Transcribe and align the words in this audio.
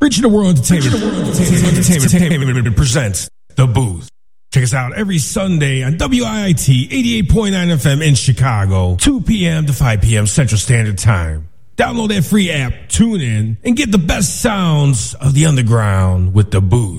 Reaching 0.00 0.22
the 0.22 0.30
World 0.30 0.56
Entertainment, 0.56 0.94
Entertainment, 0.94 2.14
Entertainment 2.14 2.76
presents 2.76 3.28
The 3.56 3.66
Booth. 3.66 4.08
Check 4.50 4.62
us 4.62 4.72
out 4.72 4.96
every 4.96 5.18
Sunday 5.18 5.82
on 5.82 5.98
WIIT 5.98 6.88
88.9 6.88 7.26
FM 7.28 8.06
in 8.06 8.14
Chicago, 8.14 8.96
2 8.96 9.20
p.m. 9.20 9.66
to 9.66 9.74
5 9.74 10.00
p.m. 10.00 10.26
Central 10.26 10.58
Standard 10.58 10.96
Time. 10.96 11.50
Download 11.76 12.08
that 12.08 12.24
free 12.24 12.50
app, 12.50 12.88
tune 12.88 13.20
in, 13.20 13.58
and 13.62 13.76
get 13.76 13.92
the 13.92 13.98
best 13.98 14.40
sounds 14.40 15.12
of 15.14 15.34
the 15.34 15.44
underground 15.44 16.32
with 16.32 16.50
The 16.50 16.62
Booth. 16.62 16.98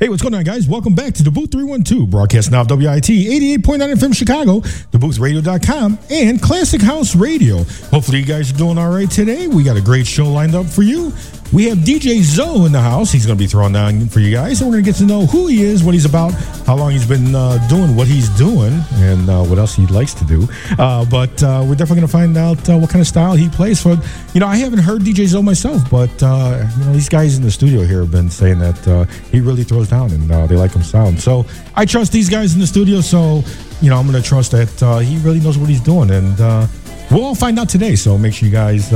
Hey, 0.00 0.08
what's 0.08 0.22
going 0.22 0.34
on, 0.34 0.44
guys? 0.44 0.66
Welcome 0.66 0.94
back 0.94 1.12
to 1.14 1.22
the 1.22 1.30
Booth 1.30 1.52
312, 1.52 2.10
broadcast 2.10 2.50
now 2.50 2.62
of 2.62 2.70
WIT 2.70 3.04
88.9 3.04 3.60
FM 3.60 4.14
Chicago, 4.16 4.60
daboothradio.com, 4.90 5.98
and 6.10 6.42
Classic 6.42 6.80
House 6.80 7.14
Radio. 7.14 7.58
Hopefully, 7.92 8.18
you 8.18 8.24
guys 8.24 8.50
are 8.50 8.56
doing 8.56 8.76
all 8.78 8.90
right 8.90 9.10
today. 9.10 9.46
We 9.46 9.62
got 9.62 9.76
a 9.76 9.82
great 9.82 10.06
show 10.06 10.32
lined 10.32 10.54
up 10.54 10.66
for 10.66 10.82
you. 10.82 11.12
We 11.52 11.64
have 11.64 11.78
DJ 11.78 12.22
ZO 12.22 12.64
in 12.64 12.70
the 12.70 12.80
house. 12.80 13.10
He's 13.10 13.26
going 13.26 13.36
to 13.36 13.42
be 13.42 13.48
throwing 13.48 13.72
down 13.72 14.08
for 14.08 14.20
you 14.20 14.32
guys, 14.32 14.60
and 14.60 14.70
we're 14.70 14.74
going 14.74 14.84
to 14.84 14.90
get 14.92 14.98
to 14.98 15.04
know 15.04 15.26
who 15.26 15.48
he 15.48 15.64
is, 15.64 15.82
what 15.82 15.94
he's 15.94 16.04
about, 16.04 16.30
how 16.64 16.76
long 16.76 16.92
he's 16.92 17.06
been 17.06 17.34
uh, 17.34 17.58
doing 17.66 17.96
what 17.96 18.06
he's 18.06 18.28
doing, 18.38 18.80
and 18.92 19.28
uh, 19.28 19.42
what 19.42 19.58
else 19.58 19.74
he 19.74 19.84
likes 19.86 20.14
to 20.14 20.24
do. 20.24 20.46
Uh, 20.78 21.04
but 21.06 21.42
uh, 21.42 21.64
we're 21.66 21.74
definitely 21.74 21.96
going 21.96 22.06
to 22.06 22.08
find 22.08 22.36
out 22.36 22.68
uh, 22.68 22.78
what 22.78 22.88
kind 22.88 23.00
of 23.00 23.08
style 23.08 23.34
he 23.34 23.48
plays. 23.48 23.82
For 23.82 23.98
you 24.32 24.38
know, 24.38 24.46
I 24.46 24.58
haven't 24.58 24.78
heard 24.78 25.02
DJ 25.02 25.26
ZO 25.26 25.42
myself, 25.42 25.90
but 25.90 26.22
uh, 26.22 26.68
you 26.78 26.84
know, 26.84 26.92
these 26.92 27.08
guys 27.08 27.36
in 27.36 27.42
the 27.42 27.50
studio 27.50 27.82
here 27.82 28.02
have 28.02 28.12
been 28.12 28.30
saying 28.30 28.60
that 28.60 29.08
he 29.32 29.40
really 29.40 29.64
throws 29.64 29.88
down, 29.88 30.12
and 30.12 30.30
they 30.48 30.54
like 30.54 30.70
him 30.70 30.84
sound. 30.84 31.20
So 31.20 31.46
I 31.74 31.84
trust 31.84 32.12
these 32.12 32.28
guys 32.28 32.54
in 32.54 32.60
the 32.60 32.66
studio. 32.66 33.00
So 33.00 33.42
you 33.82 33.90
know, 33.90 33.98
I'm 33.98 34.08
going 34.08 34.22
to 34.22 34.28
trust 34.28 34.52
that 34.52 35.02
he 35.04 35.18
really 35.18 35.40
knows 35.40 35.58
what 35.58 35.68
he's 35.68 35.80
doing, 35.80 36.10
and 36.12 36.38
we'll 37.10 37.24
all 37.24 37.34
find 37.34 37.58
out 37.58 37.68
today. 37.68 37.96
So 37.96 38.16
make 38.16 38.34
sure 38.34 38.46
you 38.46 38.54
guys 38.54 38.88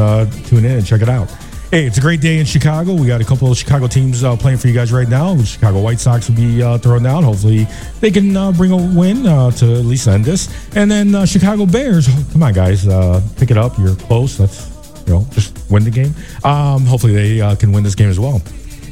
tune 0.48 0.64
in 0.64 0.76
and 0.78 0.86
check 0.86 1.02
it 1.02 1.08
out. 1.08 1.28
Hey, 1.70 1.86
it's 1.86 1.98
a 1.98 2.00
great 2.00 2.20
day 2.20 2.38
in 2.38 2.46
Chicago. 2.46 2.92
We 2.94 3.08
got 3.08 3.20
a 3.20 3.24
couple 3.24 3.50
of 3.50 3.56
Chicago 3.58 3.88
teams 3.88 4.22
uh, 4.22 4.36
playing 4.36 4.58
for 4.58 4.68
you 4.68 4.74
guys 4.74 4.92
right 4.92 5.08
now. 5.08 5.34
The 5.34 5.44
Chicago 5.44 5.80
White 5.80 5.98
Sox 5.98 6.28
will 6.28 6.36
be 6.36 6.62
uh, 6.62 6.78
thrown 6.78 7.02
down. 7.02 7.24
Hopefully, 7.24 7.66
they 8.00 8.12
can 8.12 8.36
uh, 8.36 8.52
bring 8.52 8.70
a 8.70 8.76
win 8.76 9.26
uh, 9.26 9.50
to 9.52 9.64
at 9.74 9.84
least 9.84 10.06
end 10.06 10.24
this. 10.24 10.48
And 10.76 10.88
then 10.88 11.14
uh, 11.14 11.26
Chicago 11.26 11.66
Bears. 11.66 12.06
Come 12.32 12.44
on, 12.44 12.52
guys, 12.52 12.86
uh, 12.86 13.20
pick 13.38 13.50
it 13.50 13.56
up. 13.56 13.76
You're 13.76 13.96
close. 13.96 14.38
Let's 14.38 14.70
you 15.06 15.14
know 15.14 15.26
just 15.32 15.58
win 15.68 15.82
the 15.82 15.90
game. 15.90 16.14
Um, 16.44 16.84
hopefully, 16.84 17.38
they 17.38 17.56
can 17.56 17.72
win 17.72 17.82
this 17.82 17.96
game 17.96 18.08
as 18.08 18.20
well. 18.20 18.36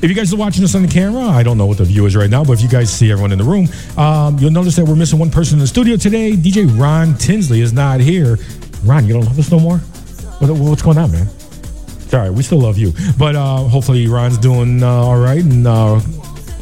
If 0.03 0.05
you 0.11 0.15
guys 0.15 0.33
are 0.33 0.37
watching 0.37 0.65
us 0.65 0.75
on 0.75 0.83
the 0.83 0.89
camera, 0.89 1.23
I 1.23 1.45
don't 1.45 1.59
know 1.59 1.67
what 1.67 1.79
the 1.79 1.85
view 1.85 2.07
is 2.07 2.17
right 2.17 2.31
now, 2.31 2.43
but 2.43 2.55
if 2.55 2.63
you 2.63 2.69
guys 2.69 2.93
see 2.93 3.13
everyone 3.13 3.31
in 3.31 3.39
the 3.39 3.45
room, 3.45 3.69
um, 3.97 4.37
you'll 4.41 4.51
notice 4.51 4.75
that 4.75 4.85
we're 4.85 4.97
missing 4.97 5.21
one 5.21 5.31
person 5.31 5.55
in 5.55 5.61
the 5.61 5.69
studio 5.69 5.97
today. 5.97 6.33
DJ 6.33 6.67
Ron 6.81 7.15
Tinsley 7.15 7.61
is 7.61 7.73
not 7.73 8.01
here. 8.01 8.39
Ron, 8.83 9.07
you 9.07 9.13
don't 9.13 9.25
love 9.25 9.39
us 9.39 9.53
no 9.53 9.61
more? 9.61 9.79
What, 9.79 10.51
what's 10.59 10.83
going 10.83 10.99
on, 10.99 11.13
man? 11.13 11.29
Sorry, 12.13 12.29
we 12.29 12.43
still 12.43 12.61
love 12.61 12.77
you. 12.77 12.93
But 13.17 13.37
uh, 13.37 13.57
hopefully 13.57 14.07
Ron's 14.07 14.37
doing 14.37 14.83
uh, 14.83 14.87
all 14.87 15.19
right 15.19 15.43
and 15.43 15.67
uh, 15.67 15.99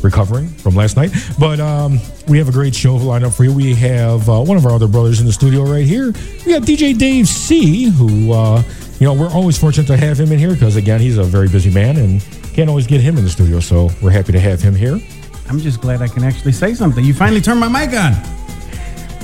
recovering 0.00 0.46
from 0.46 0.76
last 0.76 0.96
night. 0.96 1.10
But 1.40 1.58
um, 1.58 1.98
we 2.28 2.38
have 2.38 2.48
a 2.48 2.52
great 2.52 2.72
show 2.72 2.94
lined 2.94 3.24
up 3.24 3.32
for 3.32 3.42
you. 3.42 3.52
We 3.52 3.74
have 3.74 4.28
uh, 4.28 4.42
one 4.42 4.56
of 4.56 4.64
our 4.64 4.70
other 4.70 4.86
brothers 4.86 5.18
in 5.18 5.26
the 5.26 5.32
studio 5.32 5.64
right 5.64 5.84
here. 5.84 6.12
We 6.46 6.52
got 6.52 6.62
DJ 6.62 6.96
Dave 6.96 7.26
C, 7.26 7.86
who, 7.86 8.30
uh, 8.30 8.62
you 9.00 9.06
know, 9.08 9.12
we're 9.12 9.30
always 9.30 9.58
fortunate 9.58 9.88
to 9.88 9.96
have 9.96 10.20
him 10.20 10.30
in 10.30 10.38
here 10.38 10.52
because, 10.52 10.76
again, 10.76 11.00
he's 11.00 11.18
a 11.18 11.24
very 11.24 11.48
busy 11.48 11.68
man 11.68 11.96
and 11.96 12.22
can't 12.54 12.68
always 12.68 12.86
get 12.86 13.00
him 13.00 13.18
in 13.18 13.24
the 13.24 13.30
studio. 13.30 13.58
So 13.58 13.90
we're 14.00 14.12
happy 14.12 14.30
to 14.30 14.38
have 14.38 14.62
him 14.62 14.76
here. 14.76 15.00
I'm 15.48 15.58
just 15.58 15.80
glad 15.80 16.00
I 16.00 16.06
can 16.06 16.22
actually 16.22 16.52
say 16.52 16.74
something. 16.74 17.04
You 17.04 17.12
finally 17.12 17.40
turned 17.40 17.58
my 17.58 17.68
mic 17.68 17.92
on. 17.98 18.12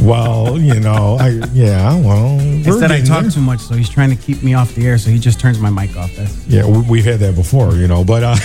Well, 0.01 0.59
you 0.59 0.79
know, 0.79 1.17
I 1.19 1.41
yeah. 1.53 1.95
Well, 1.99 2.39
instead 2.39 2.93
I 2.93 3.01
talk 3.01 3.23
there. 3.23 3.31
too 3.31 3.41
much, 3.41 3.61
so 3.61 3.75
he's 3.75 3.89
trying 3.89 4.11
to 4.11 4.17
keep 4.17 4.43
me 4.43 4.55
off 4.55 4.75
the 4.75 4.87
air, 4.87 4.99
so 4.99 5.11
he 5.11 5.19
just 5.19 5.41
turns 5.41 5.59
my 5.59 5.71
mic 5.71 5.97
off. 5.97 6.15
That's 6.15 6.47
yeah, 6.47 6.67
we, 6.67 7.03
have 7.03 7.21
had 7.21 7.21
that 7.21 7.35
before, 7.35 7.75
you 7.75 7.89
know, 7.89 8.05
but 8.05 8.23
uh, 8.23 8.37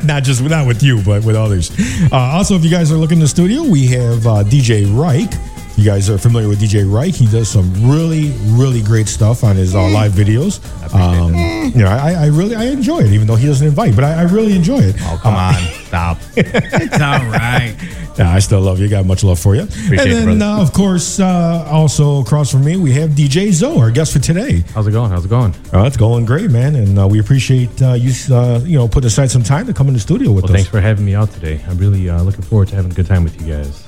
not 0.04 0.24
just 0.24 0.42
not 0.42 0.66
with 0.66 0.82
you, 0.82 1.02
but 1.02 1.24
with 1.24 1.36
others. 1.36 1.70
Uh, 2.10 2.16
also, 2.16 2.56
if 2.56 2.64
you 2.64 2.70
guys 2.70 2.90
are 2.90 2.96
looking 2.96 3.18
in 3.18 3.22
the 3.22 3.28
studio, 3.28 3.62
we 3.62 3.86
have 3.88 4.26
uh, 4.26 4.42
DJ 4.44 4.86
Reich. 4.98 5.30
You 5.76 5.84
guys 5.84 6.10
are 6.10 6.18
familiar 6.18 6.48
with 6.48 6.60
DJ 6.60 6.90
Reich. 6.90 7.14
He 7.14 7.26
does 7.26 7.48
some 7.48 7.72
really, 7.90 8.32
really 8.48 8.82
great 8.82 9.08
stuff 9.08 9.44
on 9.44 9.56
his 9.56 9.74
uh, 9.74 9.88
live 9.88 10.12
videos. 10.12 10.60
Um, 10.94 11.34
you 11.72 11.84
know, 11.84 11.88
I, 11.88 12.12
I, 12.12 12.26
really 12.26 12.54
I 12.54 12.64
enjoy 12.64 12.98
it, 13.00 13.12
even 13.12 13.26
though 13.26 13.36
he 13.36 13.46
doesn't 13.46 13.66
invite, 13.66 13.94
but 13.94 14.04
I, 14.04 14.20
I 14.20 14.22
really 14.22 14.54
enjoy 14.54 14.80
it. 14.80 14.96
Oh, 15.00 15.18
come 15.22 15.34
uh, 15.34 15.54
on, 15.54 15.54
stop! 15.86 16.18
it's 16.36 17.00
all 17.00 17.24
right. 17.30 17.74
Yeah, 18.20 18.34
I 18.34 18.40
still 18.40 18.60
love 18.60 18.78
you. 18.80 18.88
Got 18.90 19.06
much 19.06 19.24
love 19.24 19.38
for 19.38 19.56
you. 19.56 19.62
Appreciate 19.62 20.12
and 20.12 20.28
then, 20.28 20.42
uh, 20.42 20.60
of 20.60 20.74
course, 20.74 21.18
uh, 21.18 21.66
also 21.70 22.20
across 22.20 22.52
from 22.52 22.62
me, 22.62 22.76
we 22.76 22.92
have 22.92 23.12
DJ 23.12 23.50
ZO, 23.50 23.78
our 23.78 23.90
guest 23.90 24.12
for 24.12 24.18
today. 24.18 24.62
How's 24.74 24.86
it 24.86 24.90
going? 24.90 25.10
How's 25.10 25.24
it 25.24 25.30
going? 25.30 25.54
Uh, 25.72 25.84
it's 25.84 25.96
going 25.96 26.26
great, 26.26 26.50
man. 26.50 26.74
And 26.74 26.98
uh, 26.98 27.08
we 27.08 27.18
appreciate 27.18 27.80
uh, 27.80 27.94
you, 27.94 28.12
uh, 28.30 28.60
you 28.62 28.76
know, 28.76 28.88
putting 28.88 29.06
aside 29.06 29.30
some 29.30 29.42
time 29.42 29.64
to 29.68 29.72
come 29.72 29.88
in 29.88 29.94
the 29.94 30.00
studio 30.00 30.32
with 30.32 30.44
well, 30.44 30.52
us. 30.52 30.58
Thanks 30.58 30.68
for 30.68 30.82
having 30.82 31.06
me 31.06 31.14
out 31.14 31.30
today. 31.30 31.64
I'm 31.66 31.78
really 31.78 32.10
looking 32.10 32.42
forward 32.42 32.68
to 32.68 32.76
having 32.76 32.90
a 32.92 32.94
good 32.94 33.06
time 33.06 33.24
with 33.24 33.40
you 33.40 33.54
guys. 33.54 33.86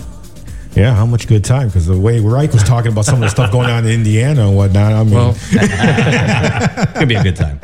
Yeah, 0.75 0.95
how 0.95 1.05
much 1.05 1.29
good 1.29 1.45
time? 1.45 1.69
Because 1.69 1.87
the 1.87 1.99
way 1.99 2.19
Reich 2.19 2.55
was 2.55 2.63
talking 2.63 2.91
about 2.91 3.05
some 3.05 3.17
of 3.17 3.21
the 3.21 3.29
stuff 3.29 3.53
going 3.53 3.69
on 3.69 3.85
in 3.85 3.91
Indiana 3.91 4.49
and 4.49 4.57
whatnot, 4.57 4.95
I 4.95 5.05
mean, 5.05 5.13
well, 5.13 5.37
it's 5.37 5.53
gonna 6.95 7.07
be 7.07 7.17
a 7.17 7.23
good 7.23 7.37
time. 7.37 7.61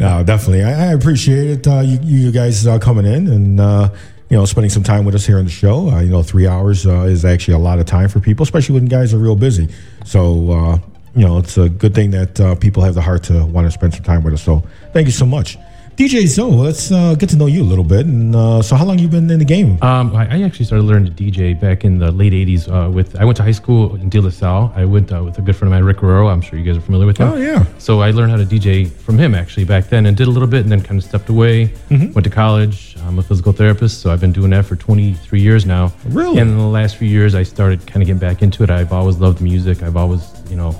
No, 0.00 0.22
definitely. 0.24 0.62
I, 0.62 0.88
I 0.88 0.92
appreciate 0.94 1.50
it. 1.50 1.66
Uh, 1.66 1.80
you, 1.80 1.98
you, 2.02 2.32
guys 2.32 2.66
uh, 2.66 2.78
coming 2.78 3.04
in 3.04 3.28
and 3.28 3.60
uh, 3.60 3.90
you 4.32 4.38
know, 4.38 4.46
spending 4.46 4.70
some 4.70 4.82
time 4.82 5.04
with 5.04 5.14
us 5.14 5.26
here 5.26 5.38
on 5.38 5.44
the 5.44 5.50
show. 5.50 5.90
Uh, 5.90 6.00
you 6.00 6.08
know, 6.08 6.22
three 6.22 6.46
hours 6.46 6.86
uh, 6.86 7.02
is 7.02 7.22
actually 7.22 7.52
a 7.52 7.58
lot 7.58 7.78
of 7.78 7.84
time 7.84 8.08
for 8.08 8.18
people, 8.18 8.42
especially 8.42 8.76
when 8.76 8.86
guys 8.86 9.12
are 9.12 9.18
real 9.18 9.36
busy. 9.36 9.68
So, 10.06 10.50
uh, 10.50 10.78
you 11.14 11.26
know, 11.26 11.36
it's 11.36 11.58
a 11.58 11.68
good 11.68 11.94
thing 11.94 12.12
that 12.12 12.40
uh, 12.40 12.54
people 12.54 12.82
have 12.82 12.94
the 12.94 13.02
heart 13.02 13.24
to 13.24 13.44
want 13.44 13.66
to 13.66 13.70
spend 13.70 13.92
some 13.92 14.04
time 14.04 14.24
with 14.24 14.32
us. 14.32 14.42
So, 14.42 14.64
thank 14.94 15.06
you 15.06 15.12
so 15.12 15.26
much. 15.26 15.58
DJ 15.96 16.26
ZO, 16.26 16.48
let's 16.48 16.90
uh, 16.90 17.14
get 17.14 17.28
to 17.28 17.36
know 17.36 17.44
you 17.44 17.62
a 17.62 17.64
little 17.64 17.84
bit. 17.84 18.06
And 18.06 18.34
uh, 18.34 18.62
so, 18.62 18.76
how 18.76 18.86
long 18.86 18.98
you 18.98 19.08
been 19.08 19.30
in 19.30 19.38
the 19.38 19.44
game? 19.44 19.76
Um, 19.82 20.16
I, 20.16 20.38
I, 20.38 20.42
actually 20.42 20.64
started 20.64 20.84
learning 20.84 21.14
to 21.14 21.22
DJ 21.22 21.58
back 21.58 21.84
in 21.84 21.98
the 21.98 22.10
late 22.10 22.32
'80s. 22.32 22.66
Uh, 22.66 22.90
with 22.90 23.14
I 23.16 23.26
went 23.26 23.36
to 23.36 23.42
high 23.42 23.52
school 23.52 23.94
in 23.96 24.08
De 24.08 24.18
La 24.18 24.30
Salle. 24.30 24.72
I 24.74 24.86
went 24.86 25.12
uh, 25.12 25.22
with 25.22 25.36
a 25.36 25.42
good 25.42 25.54
friend 25.54 25.70
of 25.70 25.76
mine, 25.76 25.84
Rick 25.84 25.98
Guerrero. 25.98 26.28
I'm 26.28 26.40
sure 26.40 26.58
you 26.58 26.64
guys 26.64 26.78
are 26.78 26.80
familiar 26.80 27.06
with 27.06 27.18
him. 27.18 27.28
Oh 27.28 27.36
yeah. 27.36 27.66
So 27.76 28.00
I 28.00 28.10
learned 28.10 28.30
how 28.30 28.38
to 28.38 28.46
DJ 28.46 28.90
from 28.90 29.18
him 29.18 29.34
actually 29.34 29.64
back 29.64 29.88
then, 29.88 30.06
and 30.06 30.16
did 30.16 30.28
a 30.28 30.30
little 30.30 30.48
bit, 30.48 30.62
and 30.62 30.72
then 30.72 30.80
kind 30.80 30.98
of 30.98 31.04
stepped 31.04 31.28
away. 31.28 31.66
Mm-hmm. 31.90 32.12
Went 32.14 32.24
to 32.24 32.30
college. 32.30 32.96
I'm 33.00 33.18
a 33.18 33.22
physical 33.22 33.52
therapist, 33.52 34.00
so 34.00 34.10
I've 34.10 34.20
been 34.20 34.32
doing 34.32 34.50
that 34.50 34.64
for 34.64 34.76
23 34.76 35.42
years 35.42 35.66
now. 35.66 35.92
Really? 36.06 36.38
And 36.38 36.52
in 36.52 36.56
the 36.56 36.64
last 36.64 36.96
few 36.96 37.08
years, 37.08 37.34
I 37.34 37.42
started 37.42 37.86
kind 37.86 38.00
of 38.02 38.06
getting 38.06 38.18
back 38.18 38.40
into 38.40 38.62
it. 38.62 38.70
I've 38.70 38.92
always 38.92 39.18
loved 39.18 39.42
music. 39.42 39.82
I've 39.82 39.96
always, 39.96 40.32
you 40.48 40.56
know, 40.56 40.74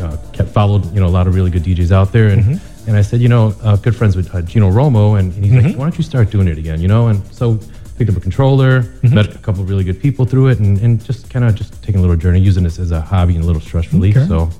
uh, 0.00 0.18
kept 0.32 0.50
followed, 0.50 0.84
you 0.92 1.00
know, 1.00 1.06
a 1.06 1.08
lot 1.08 1.26
of 1.26 1.34
really 1.34 1.50
good 1.50 1.62
DJs 1.62 1.92
out 1.92 2.12
there, 2.12 2.28
and. 2.28 2.42
Mm-hmm 2.42 2.66
and 2.86 2.96
I 2.96 3.02
said, 3.02 3.20
you 3.20 3.28
know, 3.28 3.54
uh, 3.62 3.76
good 3.76 3.94
friends 3.94 4.16
with 4.16 4.34
uh, 4.34 4.42
Gino 4.42 4.70
Romo, 4.70 5.18
and, 5.18 5.32
and 5.34 5.44
he's 5.44 5.52
mm-hmm. 5.54 5.66
like, 5.66 5.76
why 5.76 5.84
don't 5.84 5.98
you 5.98 6.04
start 6.04 6.30
doing 6.30 6.48
it 6.48 6.58
again? 6.58 6.80
You 6.80 6.88
know, 6.88 7.08
and 7.08 7.24
so 7.32 7.58
picked 7.96 8.10
up 8.10 8.16
a 8.16 8.20
controller, 8.20 8.82
mm-hmm. 8.82 9.14
met 9.14 9.34
a 9.34 9.38
couple 9.38 9.62
of 9.62 9.68
really 9.68 9.84
good 9.84 10.00
people 10.00 10.24
through 10.24 10.48
it, 10.48 10.58
and, 10.58 10.78
and 10.78 11.04
just 11.04 11.28
kind 11.30 11.44
of 11.44 11.54
just 11.54 11.82
taking 11.82 11.98
a 11.98 12.00
little 12.00 12.16
journey, 12.16 12.40
using 12.40 12.64
this 12.64 12.78
as 12.78 12.90
a 12.90 13.00
hobby 13.00 13.34
and 13.34 13.44
a 13.44 13.46
little 13.46 13.62
stress 13.62 13.92
relief. 13.92 14.16
Okay. 14.16 14.26
So 14.26 14.50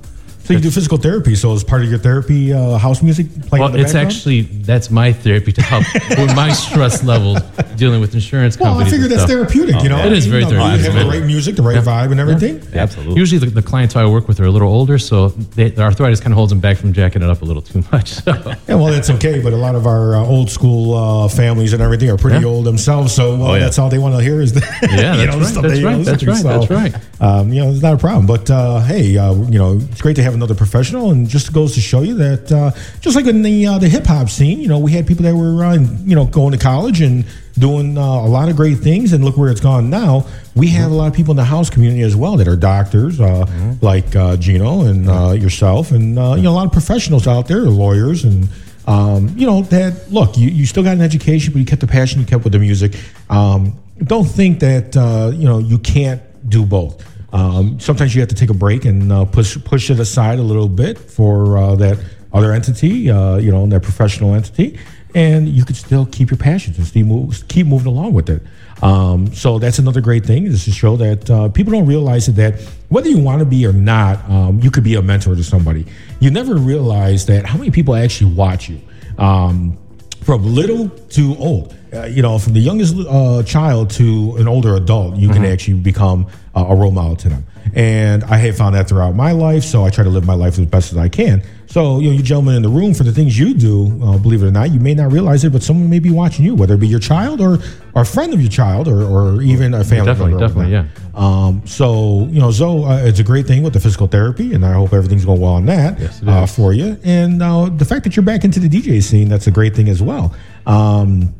so 0.43 0.53
you 0.53 0.59
do 0.59 0.71
physical 0.71 0.97
therapy. 0.97 1.35
So 1.35 1.53
as 1.53 1.63
part 1.63 1.83
of 1.83 1.89
your 1.89 1.99
therapy, 1.99 2.53
uh, 2.53 2.77
house 2.77 3.01
music 3.01 3.27
playing. 3.47 3.63
Well, 3.63 3.75
it's 3.75 3.95
actually 3.95 4.41
that's 4.41 4.89
my 4.89 5.13
therapy 5.13 5.51
to 5.53 5.61
help 5.61 5.85
with 5.93 6.35
my 6.35 6.51
stress 6.51 7.03
levels 7.03 7.39
dealing 7.75 8.01
with 8.01 8.13
insurance 8.13 8.55
companies. 8.55 8.77
Well, 8.77 8.87
I 8.87 8.89
figure 8.89 9.07
that's 9.07 9.29
therapeutic. 9.29 9.75
Oh, 9.75 9.83
you 9.83 9.89
know, 9.89 10.05
it 10.05 10.13
is 10.13 10.27
very 10.27 10.43
you 10.43 10.51
know, 10.51 10.57
therapeutic. 10.57 10.85
You 10.85 10.91
have 10.91 11.05
the 11.05 11.19
right 11.19 11.25
music, 11.25 11.55
the 11.55 11.61
right 11.61 11.75
yeah. 11.75 11.81
vibe, 11.81 12.11
and 12.11 12.19
everything. 12.19 12.61
Yeah. 12.73 12.81
Absolutely. 12.81 13.19
Usually, 13.19 13.39
the, 13.39 13.45
the, 13.47 13.61
clients 13.61 13.95
I 13.95 14.05
work 14.05 14.27
with 14.27 14.39
are 14.39 14.45
a 14.45 14.51
little 14.51 14.67
older, 14.67 14.97
so 14.97 15.29
they, 15.29 15.69
the 15.69 15.81
arthritis 15.81 16.19
kind 16.19 16.33
of 16.33 16.37
holds 16.37 16.51
them 16.51 16.59
back 16.59 16.77
from 16.77 16.93
jacking 16.93 17.21
it 17.21 17.29
up 17.29 17.41
a 17.41 17.45
little 17.45 17.61
too 17.61 17.83
much. 17.91 18.11
So. 18.21 18.33
Yeah, 18.67 18.75
well, 18.75 18.87
that's 18.87 19.09
okay. 19.09 19.41
But 19.41 19.53
a 19.53 19.57
lot 19.57 19.73
of 19.73 19.87
our 19.87 20.15
uh, 20.15 20.23
old 20.23 20.49
school 20.51 20.95
uh, 20.95 21.27
families 21.27 21.73
and 21.73 21.81
everything 21.81 22.09
are 22.11 22.17
pretty 22.17 22.39
yeah. 22.39 22.45
old 22.45 22.65
themselves, 22.65 23.15
so 23.15 23.33
oh, 23.41 23.59
that's 23.59 23.79
all 23.79 23.89
they 23.89 23.97
want 23.97 24.15
to 24.15 24.21
hear 24.21 24.41
is 24.41 24.53
the 24.57 24.59
yeah, 24.91 25.15
that's 25.15 25.55
right. 25.55 25.63
That's 25.63 25.81
right. 25.81 26.05
That's 26.05 26.23
right. 26.23 26.43
That's 26.43 26.69
right. 26.69 26.95
Um, 27.19 27.51
you 27.51 27.61
know, 27.61 27.71
it's 27.71 27.81
not 27.81 27.95
a 27.95 27.97
problem. 27.97 28.27
But 28.27 28.49
uh, 28.51 28.81
hey, 28.81 29.17
uh, 29.17 29.33
you 29.33 29.57
know, 29.57 29.79
it's 29.79 30.01
great 30.01 30.17
to 30.17 30.23
have 30.23 30.30
another 30.33 30.55
professional 30.55 31.11
and 31.11 31.27
just 31.27 31.53
goes 31.53 31.73
to 31.75 31.81
show 31.81 32.01
you 32.01 32.15
that 32.15 32.51
uh, 32.51 32.71
just 32.99 33.15
like 33.15 33.25
in 33.27 33.41
the 33.41 33.67
uh, 33.67 33.77
the 33.77 33.89
hip 33.89 34.05
hop 34.05 34.29
scene, 34.29 34.59
you 34.59 34.67
know, 34.67 34.79
we 34.79 34.91
had 34.91 35.07
people 35.07 35.23
that 35.23 35.35
were 35.35 35.63
uh, 35.63 35.73
you 35.75 36.15
know 36.15 36.25
going 36.25 36.51
to 36.51 36.57
college 36.57 37.01
and 37.01 37.25
doing 37.57 37.97
uh, 37.97 38.01
a 38.01 38.27
lot 38.27 38.49
of 38.49 38.55
great 38.55 38.79
things, 38.79 39.13
and 39.13 39.23
look 39.23 39.37
where 39.37 39.49
it's 39.49 39.61
gone 39.61 39.89
now. 39.89 40.25
We 40.55 40.67
have 40.69 40.85
mm-hmm. 40.85 40.93
a 40.93 40.97
lot 40.97 41.07
of 41.07 41.13
people 41.13 41.31
in 41.31 41.37
the 41.37 41.43
house 41.43 41.69
community 41.69 42.01
as 42.01 42.15
well 42.15 42.37
that 42.37 42.47
are 42.47 42.55
doctors, 42.55 43.19
uh, 43.19 43.45
mm-hmm. 43.45 43.85
like 43.85 44.15
uh, 44.15 44.37
Gino 44.37 44.81
and 44.81 45.41
yourself, 45.41 45.91
and 45.91 46.09
you 46.09 46.43
know 46.43 46.51
a 46.51 46.55
lot 46.55 46.65
of 46.65 46.71
professionals 46.71 47.27
out 47.27 47.47
there, 47.47 47.61
lawyers 47.61 48.23
and. 48.23 48.47
Um, 48.87 49.29
you 49.37 49.45
know 49.45 49.61
that 49.61 50.11
look 50.11 50.35
you, 50.39 50.49
you 50.49 50.65
still 50.65 50.81
got 50.81 50.95
an 50.95 51.01
education 51.01 51.53
but 51.53 51.59
you 51.59 51.65
kept 51.65 51.81
the 51.81 51.87
passion 51.87 52.19
you 52.19 52.25
kept 52.25 52.43
with 52.43 52.51
the 52.51 52.57
music 52.57 52.95
um, 53.29 53.79
don't 54.03 54.25
think 54.25 54.59
that 54.61 54.95
you 55.37 55.45
know 55.45 55.59
you 55.59 55.77
can't 55.77 56.19
do 56.49 56.65
both 56.65 57.05
um, 57.33 57.79
sometimes 57.79 58.13
you 58.13 58.21
have 58.21 58.29
to 58.29 58.35
take 58.35 58.49
a 58.49 58.53
break 58.53 58.85
and 58.85 59.11
uh, 59.11 59.25
push 59.25 59.57
push 59.63 59.89
it 59.89 59.99
aside 59.99 60.39
a 60.39 60.43
little 60.43 60.67
bit 60.67 60.97
for 60.97 61.57
uh, 61.57 61.75
that 61.75 61.97
other 62.33 62.53
entity, 62.53 63.09
uh, 63.09 63.37
you 63.37 63.51
know, 63.51 63.65
that 63.67 63.83
professional 63.83 64.35
entity, 64.35 64.77
and 65.13 65.49
you 65.49 65.65
can 65.65 65.75
still 65.75 66.05
keep 66.05 66.29
your 66.29 66.37
passions 66.37 66.77
and 66.77 66.91
keep, 66.91 67.05
move, 67.05 67.47
keep 67.47 67.67
moving 67.67 67.87
along 67.87 68.13
with 68.13 68.29
it. 68.29 68.41
Um, 68.81 69.33
so 69.33 69.59
that's 69.59 69.79
another 69.79 70.01
great 70.01 70.25
thing 70.25 70.47
is 70.47 70.65
to 70.65 70.71
show 70.71 70.97
that 70.97 71.29
uh, 71.29 71.49
people 71.49 71.73
don't 71.73 71.85
realize 71.85 72.25
that 72.27 72.59
whether 72.89 73.09
you 73.09 73.19
want 73.19 73.39
to 73.39 73.45
be 73.45 73.65
or 73.65 73.73
not, 73.73 74.27
um, 74.29 74.59
you 74.61 74.71
could 74.71 74.83
be 74.83 74.95
a 74.95 75.01
mentor 75.01 75.35
to 75.35 75.43
somebody. 75.43 75.85
You 76.19 76.31
never 76.31 76.55
realize 76.55 77.25
that 77.27 77.45
how 77.45 77.57
many 77.57 77.71
people 77.71 77.95
actually 77.95 78.33
watch 78.33 78.69
you. 78.69 78.81
Um, 79.17 79.77
from 80.23 80.45
little 80.45 80.89
to 80.89 81.35
old. 81.37 81.75
Uh, 81.93 82.05
you 82.05 82.21
know, 82.21 82.39
from 82.39 82.53
the 82.53 82.59
youngest 82.59 82.95
uh, 83.09 83.43
child 83.43 83.89
to 83.89 84.35
an 84.37 84.47
older 84.47 84.75
adult, 84.75 85.17
you 85.17 85.27
can 85.29 85.43
actually 85.43 85.73
become 85.73 86.25
uh, 86.55 86.65
a 86.69 86.75
role 86.75 86.91
model 86.91 87.15
to 87.17 87.27
them. 87.29 87.45
And 87.73 88.23
I 88.25 88.37
have 88.37 88.57
found 88.57 88.75
that 88.75 88.87
throughout 88.89 89.13
my 89.15 89.31
life, 89.33 89.63
so 89.63 89.83
I 89.83 89.89
try 89.89 90.03
to 90.03 90.09
live 90.09 90.25
my 90.25 90.33
life 90.33 90.57
as 90.59 90.65
best 90.65 90.91
as 90.91 90.97
I 90.97 91.09
can. 91.09 91.43
So, 91.67 91.99
you 91.99 92.09
know, 92.09 92.15
you 92.17 92.23
gentlemen 92.23 92.55
in 92.55 92.63
the 92.63 92.69
room, 92.69 92.93
for 92.93 93.03
the 93.03 93.11
things 93.13 93.37
you 93.39 93.53
do, 93.53 93.87
uh, 94.03 94.17
believe 94.17 94.43
it 94.43 94.47
or 94.47 94.51
not, 94.51 94.71
you 94.71 94.79
may 94.79 94.93
not 94.93 95.11
realize 95.11 95.43
it, 95.45 95.53
but 95.53 95.63
someone 95.63 95.89
may 95.89 95.99
be 95.99 96.09
watching 96.09 96.43
you, 96.43 96.53
whether 96.55 96.73
it 96.73 96.79
be 96.79 96.87
your 96.87 96.99
child 96.99 97.39
or, 97.39 97.59
or 97.93 98.01
a 98.01 98.05
friend 98.05 98.33
of 98.33 98.41
your 98.41 98.49
child 98.49 98.87
or, 98.89 99.03
or 99.03 99.41
even 99.41 99.73
a 99.73 99.83
family 99.85 100.05
Definitely, 100.07 100.31
member. 100.33 100.47
definitely, 100.47 100.71
yeah. 100.73 100.85
Um, 101.13 101.61
so, 101.65 102.27
you 102.29 102.39
know, 102.41 102.51
ZO, 102.51 102.83
uh, 102.85 102.97
it's 103.05 103.19
a 103.19 103.23
great 103.23 103.47
thing 103.47 103.63
with 103.63 103.73
the 103.73 103.79
physical 103.79 104.07
therapy, 104.07 104.53
and 104.53 104.65
I 104.65 104.73
hope 104.73 104.91
everything's 104.93 105.23
going 105.23 105.39
well 105.39 105.53
on 105.53 105.65
that 105.67 105.99
Yes, 105.99 106.21
uh, 106.25 106.45
for 106.45 106.73
you. 106.73 106.97
And 107.05 107.41
uh, 107.41 107.69
the 107.69 107.85
fact 107.85 108.03
that 108.03 108.15
you're 108.17 108.25
back 108.25 108.43
into 108.43 108.59
the 108.59 108.67
DJ 108.67 109.01
scene, 109.01 109.29
that's 109.29 109.47
a 109.47 109.51
great 109.51 109.75
thing 109.75 109.87
as 109.87 110.01
well. 110.01 110.35
Um, 110.65 111.33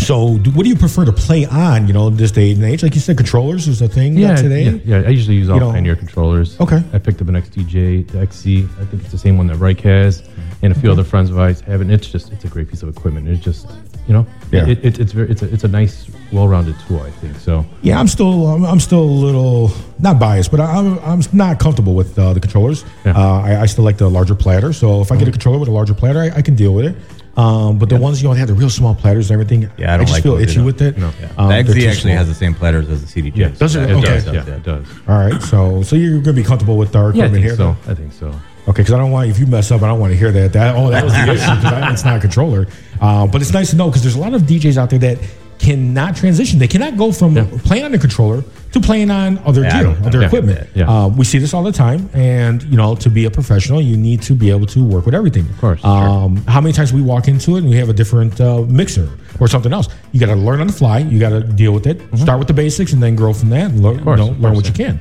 so, 0.00 0.38
do, 0.38 0.50
what 0.50 0.64
do 0.64 0.68
you 0.68 0.76
prefer 0.76 1.04
to 1.04 1.12
play 1.12 1.46
on, 1.46 1.86
you 1.86 1.92
know, 1.92 2.10
this 2.10 2.30
day 2.32 2.52
and 2.52 2.62
age? 2.64 2.82
Like 2.82 2.94
you 2.94 3.00
said, 3.00 3.16
controllers 3.16 3.68
is 3.68 3.80
a 3.82 3.88
thing 3.88 4.16
Yeah, 4.16 4.34
today. 4.36 4.64
yeah, 4.84 4.98
yeah. 5.00 5.06
I 5.06 5.10
usually 5.10 5.36
use 5.36 5.48
all 5.48 5.56
You 5.56 5.60
know- 5.60 5.72
Pioneer 5.72 5.96
controllers. 5.96 6.58
Okay. 6.60 6.82
I 6.92 6.98
picked 6.98 7.20
up 7.22 7.28
an 7.28 7.34
XDJ, 7.36 8.10
the 8.10 8.18
XZ. 8.18 8.64
I 8.80 8.84
think 8.86 9.02
it's 9.02 9.12
the 9.12 9.18
same 9.18 9.36
one 9.38 9.46
that 9.48 9.56
Reich 9.56 9.80
has, 9.82 10.22
and 10.62 10.72
a 10.72 10.78
few 10.78 10.90
other 10.90 11.04
friends 11.04 11.30
of 11.30 11.38
ours 11.38 11.60
have. 11.62 11.80
it. 11.80 11.84
And 11.84 11.92
it's 11.92 12.08
just 12.08 12.32
it's 12.32 12.44
a 12.44 12.48
great 12.48 12.68
piece 12.68 12.82
of 12.82 12.88
equipment. 12.88 13.28
It's 13.28 13.42
just 13.44 13.68
you 14.06 14.14
know, 14.14 14.26
Yeah. 14.50 14.66
it, 14.66 14.84
it, 14.84 14.98
it's 14.98 15.12
very 15.12 15.30
it's 15.30 15.42
a 15.42 15.52
it's 15.52 15.62
a 15.64 15.68
nice, 15.68 16.10
well-rounded 16.32 16.74
tool. 16.88 17.00
I 17.00 17.10
think 17.10 17.36
so. 17.38 17.64
Yeah, 17.82 18.00
I'm 18.00 18.08
still 18.08 18.46
I'm, 18.48 18.64
I'm 18.64 18.80
still 18.80 19.02
a 19.02 19.18
little 19.26 19.70
not 20.00 20.18
biased, 20.18 20.50
but 20.50 20.58
I'm 20.60 20.98
I'm 21.00 21.20
not 21.32 21.60
comfortable 21.60 21.94
with 21.94 22.18
uh, 22.18 22.32
the 22.32 22.40
controllers. 22.40 22.84
Yeah. 23.04 23.12
Uh-huh. 23.12 23.20
Uh, 23.20 23.40
I, 23.42 23.60
I 23.62 23.66
still 23.66 23.84
like 23.84 23.98
the 23.98 24.08
larger 24.10 24.34
platter. 24.34 24.72
So 24.72 25.00
if 25.00 25.12
I 25.12 25.16
get 25.16 25.28
a 25.28 25.30
controller 25.30 25.58
with 25.58 25.68
a 25.68 25.72
larger 25.72 25.94
platter, 25.94 26.20
I, 26.20 26.30
I 26.38 26.42
can 26.42 26.54
deal 26.56 26.74
with 26.74 26.86
it. 26.86 26.96
Um, 27.40 27.78
but 27.78 27.88
the 27.88 27.96
ones 27.96 28.20
you 28.22 28.28
know 28.28 28.34
they 28.34 28.40
have 28.40 28.48
the 28.48 28.54
real 28.54 28.70
small 28.70 28.94
platters 28.94 29.30
and 29.30 29.40
everything. 29.40 29.70
Yeah, 29.78 29.94
I 29.94 29.96
don't 29.96 30.06
just 30.06 30.16
like 30.16 30.22
feel 30.22 30.36
itchy 30.36 30.54
either. 30.56 30.64
with 30.64 30.82
it. 30.82 30.98
No. 30.98 31.10
Yeah. 31.20 31.32
Um, 31.38 31.48
the 31.48 31.54
XZ 31.54 31.68
actually 31.68 31.92
small. 31.94 32.16
has 32.16 32.28
the 32.28 32.34
same 32.34 32.54
platters 32.54 32.88
as 32.88 33.04
the 33.12 33.22
CDJ. 33.22 33.36
Yeah, 33.36 33.48
Does 33.48 33.76
it? 33.76 33.90
It 33.90 33.94
Okay. 33.94 34.06
does. 34.06 34.26
Yeah. 34.26 34.32
Yeah, 34.32 34.54
it 34.56 34.62
does. 34.62 34.86
All 35.08 35.18
right, 35.18 35.40
so 35.42 35.82
so 35.82 35.96
you're 35.96 36.20
gonna 36.20 36.32
be 36.34 36.42
comfortable 36.44 36.76
with 36.76 36.94
our 36.96 37.12
Yeah, 37.14 37.24
equipment 37.26 37.32
think 37.34 37.44
here. 37.44 37.56
so. 37.56 37.76
then? 37.86 37.92
I 37.92 37.94
think 37.94 38.12
so. 38.12 38.28
Okay, 38.68 38.82
because 38.82 38.92
I 38.92 38.98
don't 38.98 39.10
want 39.10 39.30
if 39.30 39.38
you 39.38 39.46
mess 39.46 39.70
up, 39.70 39.82
I 39.82 39.88
don't 39.88 39.98
want 40.00 40.12
to 40.12 40.18
hear 40.18 40.30
that. 40.32 40.52
That 40.52 40.76
oh, 40.76 40.90
that 40.90 41.02
was 41.04 41.12
the 41.14 41.20
issue. 41.32 41.44
'cause 41.46 41.64
I- 41.64 41.92
It's 41.92 42.04
not 42.04 42.16
a 42.16 42.20
controller. 42.20 42.66
Uh, 43.00 43.26
but 43.26 43.40
it's 43.40 43.52
nice 43.52 43.70
to 43.70 43.76
know 43.76 43.86
because 43.88 44.02
there's 44.02 44.16
a 44.16 44.20
lot 44.20 44.34
of 44.34 44.42
DJs 44.42 44.76
out 44.76 44.90
there 44.90 44.98
that 44.98 45.18
cannot 45.60 46.16
transition. 46.16 46.58
They 46.58 46.66
cannot 46.68 46.96
go 46.96 47.12
from 47.12 47.36
Yeah. 47.36 47.44
playing 47.64 47.84
on 47.84 47.92
the 47.92 47.98
controller 47.98 48.42
to 48.72 48.80
playing 48.80 49.10
on 49.10 49.38
other 49.44 49.62
Yeah, 49.62 49.82
gear, 49.82 49.96
other 50.02 50.10
don't 50.10 50.22
equipment. 50.24 50.58
get 50.58 50.74
that. 50.74 50.80
Yeah. 50.80 50.90
Uh, 51.04 51.08
we 51.08 51.24
see 51.24 51.38
this 51.38 51.52
all 51.54 51.62
the 51.62 51.72
time, 51.72 52.08
and 52.14 52.62
you 52.64 52.76
know, 52.76 52.94
to 52.96 53.10
be 53.10 53.24
a 53.26 53.30
professional, 53.30 53.80
you 53.82 53.96
need 53.96 54.22
to 54.22 54.32
be 54.34 54.48
able 54.50 54.66
to 54.66 54.82
work 54.82 55.04
with 55.06 55.14
everything. 55.14 55.44
Of 55.54 55.58
course, 55.60 55.84
Um, 55.84 56.42
How 56.46 56.60
many 56.60 56.72
times 56.72 56.92
we 56.92 57.02
walk 57.02 57.28
into 57.28 57.56
it 57.56 57.60
and 57.60 57.68
we 57.70 57.76
have 57.76 57.88
a 57.90 57.92
different 57.92 58.40
uh, 58.40 58.62
mixer 58.68 59.08
or 59.38 59.48
something 59.48 59.72
else? 59.72 59.88
You 60.12 60.20
got 60.20 60.26
to 60.34 60.36
learn 60.36 60.60
on 60.60 60.66
the 60.66 60.72
fly. 60.72 60.98
You 61.00 61.18
got 61.18 61.30
to 61.30 61.40
deal 61.42 61.72
with 61.72 61.86
it. 61.86 62.00
Start 62.16 62.38
with 62.38 62.48
the 62.48 62.54
basics 62.54 62.92
and 62.92 63.02
then 63.02 63.14
grow 63.14 63.32
from 63.32 63.50
that. 63.50 63.70
And 63.70 63.82
learn, 63.82 63.96
Mm-hmm. 63.96 64.04
course, 64.04 64.20
you 64.20 64.26
know, 64.26 64.30
learn 64.32 64.54
course, 64.54 64.56
what 64.56 64.66
you 64.68 64.72
can. 64.84 65.00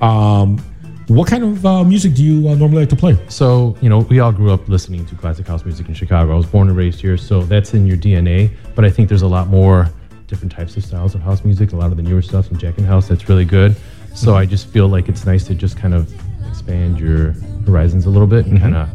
Um, 0.00 0.60
what 1.08 1.28
kind 1.28 1.44
of 1.44 1.64
uh, 1.64 1.84
music 1.84 2.14
do 2.14 2.22
you 2.22 2.48
uh, 2.48 2.54
normally 2.56 2.80
like 2.80 2.88
to 2.90 2.96
play? 2.96 3.16
So, 3.28 3.76
you 3.80 3.88
know, 3.88 4.00
we 4.00 4.18
all 4.18 4.32
grew 4.32 4.50
up 4.52 4.68
listening 4.68 5.06
to 5.06 5.14
classic 5.14 5.46
house 5.46 5.64
music 5.64 5.88
in 5.88 5.94
Chicago. 5.94 6.32
I 6.32 6.36
was 6.36 6.46
born 6.46 6.66
and 6.68 6.76
raised 6.76 7.00
here, 7.00 7.16
so 7.16 7.42
that's 7.42 7.74
in 7.74 7.86
your 7.86 7.96
DNA. 7.96 8.50
But 8.74 8.84
I 8.84 8.90
think 8.90 9.08
there's 9.08 9.22
a 9.22 9.28
lot 9.28 9.46
more 9.48 9.88
different 10.26 10.52
types 10.52 10.76
of 10.76 10.84
styles 10.84 11.14
of 11.14 11.20
house 11.20 11.44
music. 11.44 11.72
A 11.72 11.76
lot 11.76 11.90
of 11.90 11.96
the 11.96 12.02
newer 12.02 12.22
stuff 12.22 12.48
from 12.48 12.58
Jacking 12.58 12.84
House 12.84 13.08
that's 13.08 13.28
really 13.28 13.44
good. 13.44 13.76
So 14.14 14.34
I 14.34 14.46
just 14.46 14.66
feel 14.68 14.88
like 14.88 15.08
it's 15.08 15.26
nice 15.26 15.44
to 15.46 15.54
just 15.54 15.76
kind 15.76 15.94
of 15.94 16.12
expand 16.48 16.98
your 16.98 17.32
horizons 17.66 18.06
a 18.06 18.10
little 18.10 18.26
bit 18.26 18.46
and 18.46 18.58
kind 18.60 18.74
of 18.76 18.88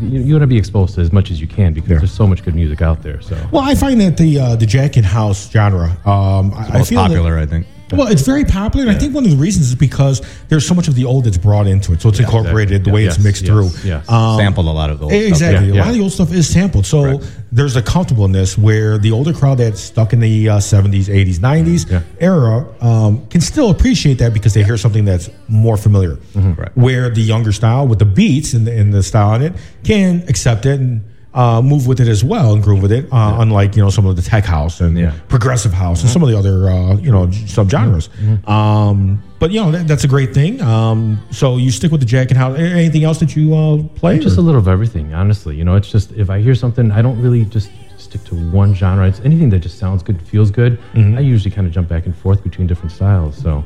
you, 0.00 0.20
you 0.20 0.32
want 0.34 0.42
to 0.42 0.46
be 0.46 0.56
exposed 0.56 0.94
to 0.94 1.00
as 1.02 1.12
much 1.12 1.30
as 1.30 1.40
you 1.40 1.46
can 1.46 1.74
because 1.74 1.88
there's 1.88 2.12
so 2.12 2.26
much 2.26 2.42
good 2.44 2.54
music 2.54 2.80
out 2.80 3.02
there. 3.02 3.20
So 3.20 3.36
Well, 3.52 3.62
I 3.62 3.74
find 3.74 4.00
that 4.00 4.16
the 4.16 4.38
uh, 4.38 4.56
the 4.56 4.64
Jacking 4.66 5.02
House 5.02 5.50
genre, 5.50 5.90
um, 6.06 6.54
I, 6.54 6.68
I 6.72 6.78
Most 6.78 6.88
feel 6.90 7.00
that- 7.02 7.08
popular, 7.08 7.38
I 7.38 7.46
think. 7.46 7.66
Well, 7.92 8.08
it's 8.08 8.22
very 8.22 8.44
popular, 8.44 8.86
and 8.86 8.96
I 8.96 8.98
think 8.98 9.14
one 9.14 9.24
of 9.24 9.30
the 9.30 9.36
reasons 9.36 9.68
is 9.68 9.74
because 9.74 10.22
there's 10.48 10.66
so 10.66 10.74
much 10.74 10.88
of 10.88 10.94
the 10.94 11.04
old 11.04 11.24
that's 11.24 11.38
brought 11.38 11.66
into 11.66 11.92
it, 11.92 12.00
so 12.00 12.08
it's 12.08 12.18
incorporated 12.20 12.84
the 12.84 12.90
way 12.90 13.04
it's 13.04 13.18
mixed 13.22 13.42
yes, 13.42 13.50
through. 13.50 13.70
yes. 13.88 14.08
Um, 14.08 14.38
Sampled 14.38 14.66
a 14.66 14.70
lot 14.70 14.90
of 14.90 15.00
those. 15.00 15.12
Exactly. 15.12 15.68
Yeah, 15.68 15.74
a 15.74 15.80
lot 15.80 15.88
of 15.88 15.94
the 15.94 16.00
old 16.02 16.12
stuff 16.12 16.32
is 16.32 16.48
sampled. 16.48 16.86
So 16.86 17.20
there's 17.50 17.76
a 17.76 17.82
comfortableness 17.82 18.56
where 18.56 18.98
the 18.98 19.12
older 19.12 19.32
crowd 19.32 19.58
that's 19.58 19.80
stuck 19.80 20.12
in 20.12 20.20
the 20.20 20.48
uh, 20.48 20.58
70s, 20.58 21.04
80s, 21.04 21.36
90s 21.38 21.90
Yeah. 21.90 22.02
era 22.18 22.66
um, 22.80 23.26
can 23.28 23.40
still 23.40 23.70
appreciate 23.70 24.18
that 24.18 24.32
because 24.32 24.54
they 24.54 24.62
hear 24.64 24.76
something 24.76 25.04
that's 25.04 25.28
more 25.48 25.76
familiar. 25.76 26.18
Right. 26.34 26.74
Where 26.76 27.10
the 27.10 27.20
younger 27.22 27.52
style 27.52 27.86
with 27.86 27.98
the 27.98 28.04
beats 28.06 28.54
and 28.54 28.66
the, 28.66 28.72
and 28.78 28.92
the 28.92 29.02
style 29.02 29.34
in 29.34 29.42
it 29.42 29.52
can 29.84 30.24
accept 30.28 30.66
it 30.66 30.80
and 30.80 31.04
uh, 31.34 31.62
move 31.62 31.86
with 31.86 31.98
it 32.00 32.08
as 32.08 32.22
well 32.22 32.52
and 32.52 32.62
groove 32.62 32.82
with 32.82 32.92
it, 32.92 33.06
uh, 33.12 33.36
unlike 33.40 33.74
you 33.76 33.82
know 33.82 33.90
some 33.90 34.04
of 34.06 34.16
the 34.16 34.22
tech 34.22 34.44
house 34.44 34.80
and 34.80 34.98
Yeah. 34.98 35.12
progressive 35.28 35.72
house 35.72 36.02
and 36.02 36.10
some 36.10 36.22
of 36.22 36.28
the 36.28 36.36
other 36.38 36.68
uh, 36.68 36.96
you 36.96 37.10
know 37.10 37.26
subgenres. 37.28 38.08
Um, 38.48 39.22
but 39.38 39.50
you 39.50 39.60
know 39.60 39.70
that, 39.70 39.88
that's 39.88 40.04
a 40.04 40.08
great 40.08 40.34
thing. 40.34 40.60
Um, 40.60 41.20
so 41.30 41.56
you 41.56 41.70
stick 41.70 41.90
with 41.90 42.00
the 42.00 42.06
Jacking 42.06 42.36
House. 42.36 42.58
Anything 42.58 43.04
else 43.04 43.18
that 43.20 43.34
you 43.36 43.54
uh, 43.54 43.82
play? 43.98 44.18
just 44.18 44.36
or- 44.36 44.40
a 44.40 44.44
little 44.44 44.60
of 44.60 44.68
everything, 44.68 45.14
honestly. 45.14 45.56
You 45.56 45.64
know, 45.64 45.74
it's 45.76 45.90
just 45.90 46.12
if 46.12 46.28
I 46.30 46.40
hear 46.40 46.54
something, 46.54 46.90
I 46.90 47.00
don't 47.02 47.20
really 47.20 47.44
just 47.46 47.70
stick 47.98 48.24
to 48.24 48.34
one 48.50 48.74
genre. 48.74 49.06
It's 49.08 49.20
anything 49.20 49.48
that 49.50 49.60
just 49.60 49.78
sounds 49.78 50.02
good, 50.02 50.20
feels 50.22 50.50
good. 50.50 50.78
Mm-hmm. 50.92 51.16
I 51.16 51.20
usually 51.20 51.50
kind 51.54 51.66
of 51.66 51.72
jump 51.72 51.88
back 51.88 52.04
and 52.06 52.14
forth 52.14 52.42
between 52.42 52.66
different 52.66 52.92
styles. 52.92 53.36
So, 53.36 53.64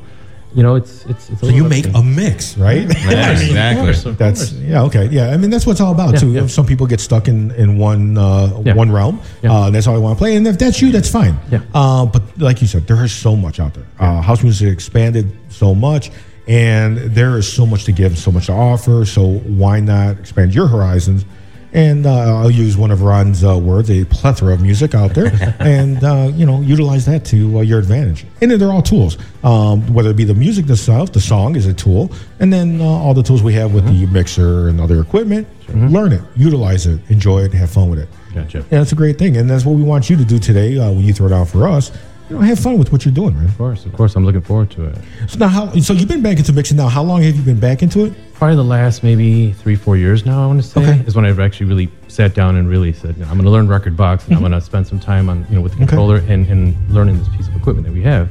you 0.57 0.63
know, 0.63 0.75
it's 0.75 1.05
it's 1.05 1.29
it's. 1.31 1.43
A 1.43 1.47
So 1.47 1.53
you 1.53 1.65
make 1.69 1.87
a 1.95 2.03
mix, 2.03 2.57
right? 2.57 2.87
Yeah, 2.89 3.31
exactly. 3.33 3.91
Of 3.91 4.03
course, 4.03 4.17
That's 4.19 4.53
yeah, 4.53 4.83
okay, 4.89 5.07
yeah. 5.13 5.35
I 5.35 5.37
mean, 5.37 5.51
that's 5.51 5.67
what 5.67 5.73
it's 5.73 5.81
all 5.83 5.93
about 5.93 6.15
Yeah, 6.15 6.21
too. 6.21 6.33
yeah. 6.33 6.47
Some 6.49 6.67
people 6.67 6.87
get 6.87 7.01
stuck 7.01 7.29
in 7.29 7.51
in 7.53 7.79
one 7.79 8.17
uh, 8.17 8.63
Yeah. 8.65 8.75
one 8.75 8.91
realm. 8.91 9.21
Yeah. 9.43 9.53
Uh, 9.53 9.71
that's 9.71 9.87
all 9.87 9.95
they 9.95 10.01
want 10.01 10.17
to 10.19 10.23
play, 10.25 10.35
and 10.37 10.47
if 10.49 10.57
that's 10.59 10.81
you, 10.83 10.91
that's 10.91 11.11
fine. 11.11 11.35
Yeah. 11.53 11.61
Uh, 11.75 12.07
but 12.07 12.23
like 12.39 12.61
you 12.63 12.67
said, 12.67 12.87
there 12.87 13.05
is 13.05 13.13
so 13.13 13.37
much 13.37 13.61
out 13.61 13.75
there. 13.75 13.87
Uh, 14.01 14.21
house 14.23 14.43
music 14.43 14.69
expanded 14.73 15.27
so 15.51 15.75
much, 15.75 16.11
and 16.49 16.97
there 17.15 17.37
is 17.39 17.47
so 17.53 17.67
much 17.67 17.85
to 17.85 17.93
give, 17.93 18.17
so 18.19 18.31
much 18.33 18.47
to 18.47 18.53
offer. 18.53 19.05
So 19.05 19.23
why 19.63 19.81
not 19.81 20.19
expand 20.19 20.55
your 20.55 20.69
horizons? 20.69 21.25
And 21.73 22.07
uh, 22.07 22.39
I'll 22.39 22.51
use 22.51 22.77
one 22.77 22.91
of 22.91 23.03
Ron's 23.03 23.45
uh, 23.45 23.59
words: 23.59 23.91
a 23.91 24.05
plethora 24.05 24.55
of 24.55 24.63
music 24.63 24.95
out 24.95 25.15
there, 25.15 25.33
and 25.59 26.03
uh, 26.03 26.31
you 26.35 26.47
know, 26.47 26.61
utilize 26.61 27.05
that 27.07 27.25
to 27.27 27.59
uh, 27.59 27.61
your 27.63 27.79
advantage. 27.79 28.25
And 28.41 28.51
then 28.51 28.59
they're 28.59 28.73
all 28.73 28.83
tools, 28.83 29.19
um, 29.45 29.93
whether 29.93 30.11
it 30.11 30.17
be 30.17 30.25
the 30.25 30.35
music 30.35 30.71
itself, 30.71 31.13
the 31.13 31.21
song 31.21 31.57
is 31.57 31.67
a 31.67 31.75
tool, 31.75 32.11
and 32.41 32.53
then 32.53 32.81
uh, 32.81 32.85
all 32.85 33.15
the 33.15 33.23
tools 33.23 33.43
we 33.43 33.53
have 33.55 33.75
with 33.75 33.85
the 33.87 34.07
mixer 34.07 34.69
and 34.69 34.81
other 34.81 35.01
equipment. 35.01 35.47
Learn 35.69 36.13
it, 36.13 36.23
utilize 36.37 36.87
it, 36.87 37.01
enjoy 37.11 37.41
it, 37.41 37.53
have 37.53 37.69
fun 37.71 37.91
with 37.91 37.99
it. 37.99 38.09
Gotcha. 38.33 38.59
Yeah, 38.59 38.79
that's 38.79 38.93
a 38.93 38.95
great 38.95 39.19
thing, 39.19 39.37
and 39.37 39.51
that's 39.51 39.65
what 39.65 39.75
we 39.75 39.83
want 39.83 40.09
you 40.09 40.17
to 40.17 40.25
do 40.25 40.39
today 40.39 40.79
uh, 40.79 40.91
when 40.91 41.01
you 41.01 41.13
throw 41.13 41.27
it 41.27 41.33
out 41.33 41.49
for 41.49 41.69
us. 41.69 41.91
You 42.29 42.37
know, 42.37 42.43
have 42.43 42.59
fun 42.59 42.79
with 42.79 42.91
what 42.93 43.05
you're 43.05 43.15
doing, 43.15 43.35
man. 43.35 43.45
Of 43.47 43.57
course, 43.57 43.85
of 43.85 43.93
course, 43.93 44.17
I'm 44.17 44.25
looking 44.25 44.41
forward 44.43 44.71
to 44.73 44.87
it. 44.87 44.99
So 45.29 45.39
now, 45.39 45.49
how? 45.49 45.73
So 45.81 45.93
you've 45.93 46.09
been 46.09 46.23
back 46.23 46.39
into 46.39 46.53
mixing 46.53 46.77
now. 46.77 46.89
How 46.89 47.03
long 47.03 47.23
have 47.23 47.37
you 47.37 47.43
been 47.43 47.61
back 47.61 47.83
into 47.83 48.05
it? 48.05 48.13
Probably 48.39 48.57
the 48.57 48.65
last 48.65 49.03
maybe 49.03 49.53
three, 49.53 49.77
four 49.77 49.97
years 49.97 50.27
now. 50.27 50.45
I 50.45 50.47
want 50.47 50.61
to 50.63 50.69
say 50.69 50.81
Okay. 50.83 51.01
is 51.07 51.17
when 51.17 51.25
I've 51.25 51.41
actually 51.41 51.67
really 51.67 51.89
sat 52.09 52.35
down 52.35 52.57
and 52.57 52.69
really 52.69 52.93
said, 52.93 53.17
you 53.17 53.23
know, 53.25 53.31
I'm 53.31 53.37
going 53.39 53.45
to 53.47 53.51
learn 53.51 53.67
rekordbox 53.67 54.27
and 54.27 54.35
I'm 54.35 54.41
going 54.41 54.53
to 54.53 54.61
spend 54.61 54.87
some 54.87 55.01
time 55.01 55.31
on 55.31 55.47
you 55.49 55.55
know 55.57 55.63
with 55.63 55.73
the 55.73 55.77
Mm-hmm. 55.77 55.85
Okay. 55.85 55.89
controller 55.97 56.17
and, 56.29 56.47
and 56.49 56.91
learning 56.91 57.19
this 57.19 57.29
piece 57.35 57.49
of 57.49 57.57
equipment 57.57 57.87
that 57.87 57.95
we 57.95 58.03
have. 58.03 58.29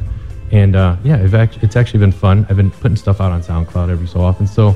And 0.52 0.76
uh, 0.76 0.96
yeah, 1.04 1.18
it's 1.18 1.34
actually, 1.34 1.64
it's 1.64 1.76
actually 1.76 2.02
been 2.02 2.12
fun. 2.12 2.46
I've 2.50 2.56
been 2.56 2.70
putting 2.70 2.96
stuff 2.98 3.20
out 3.20 3.32
on 3.32 3.42
SoundCloud 3.42 3.90
every 3.90 4.08
so 4.08 4.22
often. 4.22 4.46
So, 4.46 4.76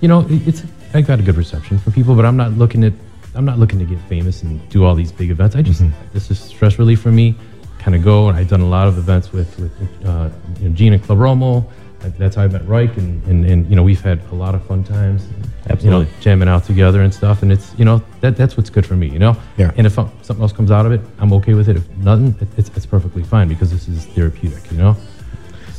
you 0.00 0.06
know, 0.06 0.20
it, 0.28 0.46
it's 0.46 0.62
I 0.94 1.00
got 1.00 1.18
a 1.18 1.22
good 1.22 1.36
reception 1.36 1.78
from 1.78 1.92
people, 1.92 2.14
but 2.14 2.24
I'm 2.24 2.36
not 2.36 2.52
looking 2.52 2.84
at 2.84 2.92
I'm 3.34 3.44
not 3.44 3.58
looking 3.58 3.80
to 3.80 3.84
get 3.84 3.98
famous 4.08 4.42
and 4.44 4.66
do 4.70 4.84
all 4.84 4.94
these 4.94 5.10
big 5.10 5.30
events. 5.30 5.56
I 5.56 5.62
just 5.62 5.82
Mm-hmm. 5.82 6.12
this 6.12 6.30
is 6.30 6.38
stress 6.38 6.78
relief 6.78 7.00
for 7.00 7.10
me. 7.10 7.34
Kind 7.80 7.96
of 7.96 8.04
go 8.04 8.28
and 8.28 8.38
I've 8.38 8.48
done 8.48 8.60
a 8.60 8.68
lot 8.68 8.86
of 8.86 8.98
events 8.98 9.32
with 9.32 9.58
with 9.58 9.72
uh, 10.06 10.30
you 10.60 10.68
know, 10.68 10.74
Gene 10.76 10.92
and 10.92 11.02
Club 11.02 11.18
Romo. 11.18 11.64
That- 11.64 11.74
That's 12.00 12.36
how 12.36 12.42
I 12.42 12.48
met 12.48 12.66
Reich, 12.66 12.96
and, 12.96 13.22
and, 13.26 13.44
and 13.44 13.68
you 13.68 13.76
know 13.76 13.82
we've 13.82 14.00
had 14.00 14.20
a 14.32 14.34
lot 14.34 14.54
of 14.54 14.64
fun 14.66 14.84
times. 14.84 15.26
Absolutely. 15.68 15.84
you 15.84 15.90
know, 15.90 16.20
jamming 16.20 16.48
out 16.48 16.64
together 16.64 17.02
and 17.02 17.12
stuff. 17.12 17.42
And 17.42 17.52
it's 17.52 17.72
you 17.78 17.84
know 17.84 18.02
that 18.22 18.36
that's 18.36 18.56
what's 18.56 18.70
good 18.70 18.86
for 18.86 18.96
me. 18.96 19.08
You 19.08 19.18
know, 19.18 19.36
Yeah. 19.58 19.72
And 19.76 19.86
if 19.86 19.98
uh, 19.98 20.06
something 20.22 20.42
else 20.42 20.52
comes 20.52 20.70
out 20.70 20.86
of 20.86 20.92
it, 20.92 21.00
I'm 21.18 21.32
okay 21.34 21.54
with 21.54 21.68
it. 21.68 21.76
If 21.76 21.88
nothing, 21.98 22.34
it, 22.40 22.48
it's 22.56 22.70
it's 22.76 22.86
perfectly 22.86 23.22
fine 23.22 23.48
because 23.48 23.70
this 23.70 23.86
is 23.88 24.06
therapeutic. 24.06 24.70
You 24.70 24.78
know. 24.78 24.96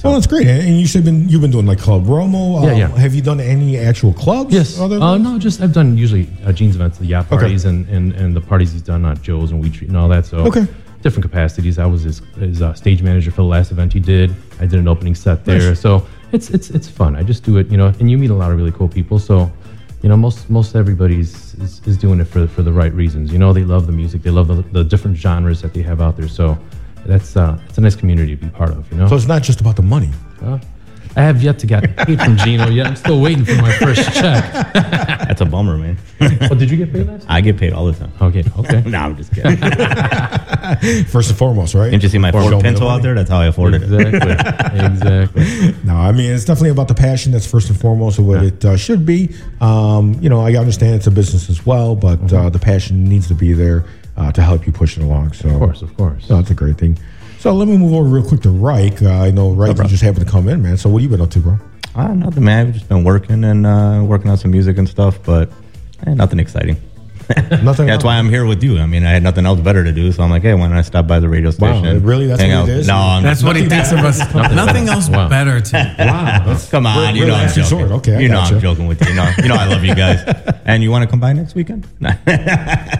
Well, 0.04 0.14
that's 0.14 0.26
great. 0.26 0.48
And 0.48 0.80
you 0.80 0.88
said 0.88 1.04
been 1.06 1.30
you've 1.30 1.42
been 1.42 1.52
doing 1.52 1.68
like 1.68 1.78
Club 1.80 2.06
Romo. 2.06 2.64
Yeah, 2.64 2.72
Um, 2.72 2.78
yeah. 2.80 2.88
Have 3.00 3.14
you 3.14 3.22
done 3.22 3.40
any 3.40 3.78
actual 3.78 4.14
clubs? 4.14 4.52
Yes. 4.54 4.80
Other 4.80 5.00
Uh, 5.00 5.18
no, 5.18 5.38
just 5.38 5.62
I've 5.62 5.74
done 5.74 5.96
usually 5.98 6.28
uh, 6.44 6.52
Gene's 6.52 6.76
events, 6.76 6.98
the 6.98 7.06
yacht 7.06 7.26
Okay. 7.28 7.38
parties, 7.38 7.66
and, 7.66 7.88
and, 7.88 8.14
and 8.14 8.36
the 8.36 8.42
parties 8.42 8.72
he's 8.72 8.82
done 8.82 9.06
at 9.06 9.22
Joe's 9.22 9.52
and 9.52 9.62
Weed 9.62 9.74
Street 9.76 9.90
and 9.90 9.98
all 9.98 10.08
that. 10.10 10.26
So 10.26 10.38
Okay. 10.48 10.66
Different 11.02 11.24
capacities. 11.24 11.78
I 11.80 11.86
was 11.86 12.04
his, 12.04 12.20
his 12.40 12.62
uh, 12.62 12.74
stage 12.74 13.02
manager 13.02 13.32
for 13.32 13.42
the 13.42 13.48
last 13.48 13.72
event 13.72 13.94
he 13.94 14.00
did. 14.00 14.34
I 14.60 14.66
did 14.66 14.80
an 14.80 14.88
opening 14.88 15.16
set 15.16 15.46
there. 15.46 15.70
Nice. 15.70 15.80
So 15.80 16.06
it's 16.32 16.50
it's 16.50 16.70
it's 16.70 16.88
fun. 16.88 17.16
I 17.16 17.24
just 17.24 17.44
do 17.44 17.58
it, 17.58 17.68
you 17.68 17.78
know, 17.78 17.88
and 18.00 18.10
you 18.10 18.18
meet 18.18 18.30
a 18.30 18.36
lot 18.36 18.52
of 18.52 18.58
really 18.58 18.72
cool 18.72 18.88
people. 18.88 19.20
So 19.20 19.52
you 20.02 20.10
know, 20.10 20.18
most 20.18 20.50
most 20.50 20.76
everybody's 20.76 21.54
is, 21.56 21.82
is 21.86 21.98
doing 21.98 22.20
it 22.20 22.26
for 22.26 22.48
for 22.48 22.64
the 22.64 22.72
right 22.72 22.94
reasons. 22.94 23.32
You 23.32 23.40
know, 23.40 23.54
they 23.54 23.64
love 23.64 23.86
the 23.86 23.92
music. 23.92 24.24
They 24.24 24.32
love 24.32 24.48
the, 24.48 24.62
the 24.72 24.84
different 24.84 25.18
genres 25.18 25.62
that 25.62 25.74
they 25.74 25.82
have 25.84 26.02
out 26.02 26.18
there. 26.18 26.28
So 26.28 26.58
that's 27.06 27.36
uh, 27.36 27.60
it's 27.68 27.78
a 27.78 27.82
nice 27.82 27.96
community 27.96 28.36
to 28.36 28.42
be 28.46 28.50
part 28.50 28.72
of. 28.72 28.90
You 28.92 28.98
know. 28.98 29.08
So 29.08 29.16
it's 29.16 29.28
not 29.28 29.44
just 29.44 29.62
about 29.62 29.76
the 29.76 29.84
money. 29.84 30.10
Uh, 30.42 30.60
I 31.16 31.22
have 31.24 31.44
yet 31.44 31.60
to 31.60 31.68
get 31.68 31.98
paid 31.98 32.20
from 32.22 32.38
Gino 32.38 32.70
yet. 32.70 32.88
I'm 32.88 32.96
still 32.96 33.20
waiting 33.22 33.44
for 33.44 33.56
my 33.56 33.72
first 33.74 34.04
check. 34.14 34.54
That's 34.74 35.42
a 35.42 35.46
bummer, 35.46 35.78
man. 35.78 35.98
Oh, 36.50 36.56
did 36.56 36.72
you 36.72 36.78
get 36.78 36.94
paid 36.94 37.08
last? 37.08 37.26
I 37.28 37.42
get 37.42 37.58
paid 37.58 37.74
all 37.74 37.86
the 37.86 37.94
time. 37.94 38.12
Okay, 38.22 38.44
okay. 38.60 38.82
no, 38.90 38.98
I'm 38.98 39.18
just 39.18 39.34
kidding. 39.34 39.58
First 41.06 41.30
and 41.30 41.38
foremost, 41.38 41.74
right? 41.76 41.90
Didn't 41.90 42.04
you 42.04 42.10
see 42.10 42.18
my 42.18 42.32
Show 42.32 42.40
Ford 42.42 42.52
me 42.54 42.58
the 42.60 42.64
Pinto 42.64 42.82
money. 42.86 42.92
out 42.96 43.02
there? 43.04 43.16
That's 43.16 43.30
how 43.30 43.40
I 43.40 43.48
afforded 43.48 43.84
it. 43.84 43.92
Exactly. 44.08 44.80
exactly. 44.86 45.76
No, 45.84 45.96
I 45.96 46.12
mean 46.12 46.32
it's 46.32 46.46
definitely 46.46 46.70
about 46.70 46.88
the 46.88 46.94
passion. 46.96 47.32
That's 47.32 47.46
first 47.50 47.70
and 47.70 47.80
foremost 47.80 48.20
of 48.20 48.26
what 48.28 48.44
it 48.44 48.64
uh, 48.64 48.78
should 48.78 49.06
be. 49.06 49.36
Um, 49.60 50.14
you 50.22 50.30
know, 50.30 50.40
I 50.42 50.56
understand 50.56 50.96
it's 50.96 51.08
a 51.08 51.12
business 51.12 51.50
as 51.50 51.66
well, 51.66 51.96
but 51.96 52.12
Mm-hmm. 52.22 52.36
uh, 52.36 52.50
the 52.50 52.60
passion 52.60 53.04
needs 53.06 53.28
to 53.30 53.34
be 53.34 53.54
there 53.54 53.84
uh, 54.16 54.32
to 54.34 54.42
help 54.42 54.68
you 54.68 54.72
push 54.74 54.98
it 54.98 55.04
along. 55.04 55.34
So, 55.34 55.50
Of 55.50 55.58
course, 55.60 55.82
of 55.82 55.96
course. 55.98 56.26
so 56.28 56.36
that's 56.36 56.52
a 56.52 56.54
great 56.54 56.78
thing. 56.78 56.98
So 57.42 57.52
let 57.56 57.68
me 57.68 57.76
move 57.76 57.94
over 57.96 58.08
real 58.08 58.24
quick 58.24 58.42
to 58.42 58.52
Reich. 58.52 59.02
Uh, 59.02 59.10
I 59.10 59.32
know 59.32 59.50
Reich 59.50 59.76
you 59.76 59.84
just 59.86 60.04
happened 60.04 60.24
to 60.28 60.32
come 60.32 60.48
in, 60.48 60.62
man. 60.62 60.78
So 60.78 60.90
what 60.92 61.02
you 61.02 61.10
been 61.10 61.22
up 61.22 61.32
to, 61.32 61.40
bro? 61.40 61.58
Ah, 61.96 62.14
nothing, 62.14 62.44
man. 62.44 62.68
I've 62.68 62.74
just 62.74 62.88
been 62.88 63.04
working 63.04 63.44
and 63.44 63.66
uh, 63.66 64.04
working 64.06 64.30
on 64.30 64.38
some 64.38 64.52
music 64.52 64.78
and 64.78 64.88
stuff, 64.88 65.18
but 65.24 65.50
eh, 66.06 66.14
nothing 66.14 66.38
exciting. 66.38 66.78
Nothing. 67.64 67.88
That's 67.88 68.04
why 68.04 68.18
I'm 68.18 68.30
here 68.30 68.46
with 68.46 68.62
you. 68.64 68.78
I 68.78 68.86
mean, 68.86 69.04
I 69.04 69.10
had 69.10 69.24
nothing 69.24 69.48
else 69.48 69.60
better 69.60 69.84
to 69.84 69.92
do, 69.92 70.12
so 70.12 70.22
I'm 70.22 70.30
like, 70.30 70.44
hey, 70.44 70.54
why 70.54 70.68
don't 70.68 70.78
I 70.78 70.84
stop 70.84 71.08
by 71.08 71.20
the 71.20 71.28
radio 71.30 71.50
station? 71.50 71.84
and 71.88 72.06
really? 72.06 72.28
That's 72.28 72.40
hang 72.40 72.52
what 72.52 72.58
out? 72.64 72.70
it 72.70 72.78
is? 72.78 72.88
No, 72.88 72.96
I'm 72.96 73.24
That's 73.24 73.42
what 73.42 73.56
he 73.56 73.68
thinks 73.68 73.92
of 73.92 74.00
us. 74.00 74.20
Nothing 74.36 74.88
else 74.88 75.10
Wow. 75.10 75.28
better 75.28 75.60
to. 75.62 75.96
Wow, 75.98 76.44
that's 76.46 76.70
Come 76.70 76.86
on, 76.86 76.96
We're- 76.96 77.14
you 77.16 77.22
we're 77.24 77.28
know 77.30 77.34
I'm 77.36 77.48
joking. 77.48 77.64
resort. 77.64 77.92
Okay, 78.02 78.18
I 78.18 78.20
you 78.20 78.28
know 78.30 78.36
gotcha. 78.36 78.54
I'm 78.56 78.62
joking 78.62 78.86
with 78.86 79.02
you. 79.02 79.08
You 79.10 79.16
know, 79.16 79.32
you 79.40 79.48
know 79.48 79.56
I 79.56 79.66
love 79.66 79.84
you 79.84 79.96
guys. 79.96 80.22
And 80.66 80.84
you 80.84 80.92
want 80.92 81.06
to 81.06 81.10
come 81.10 81.20
by 81.20 81.34
next 81.34 81.56
weekend? 81.56 81.88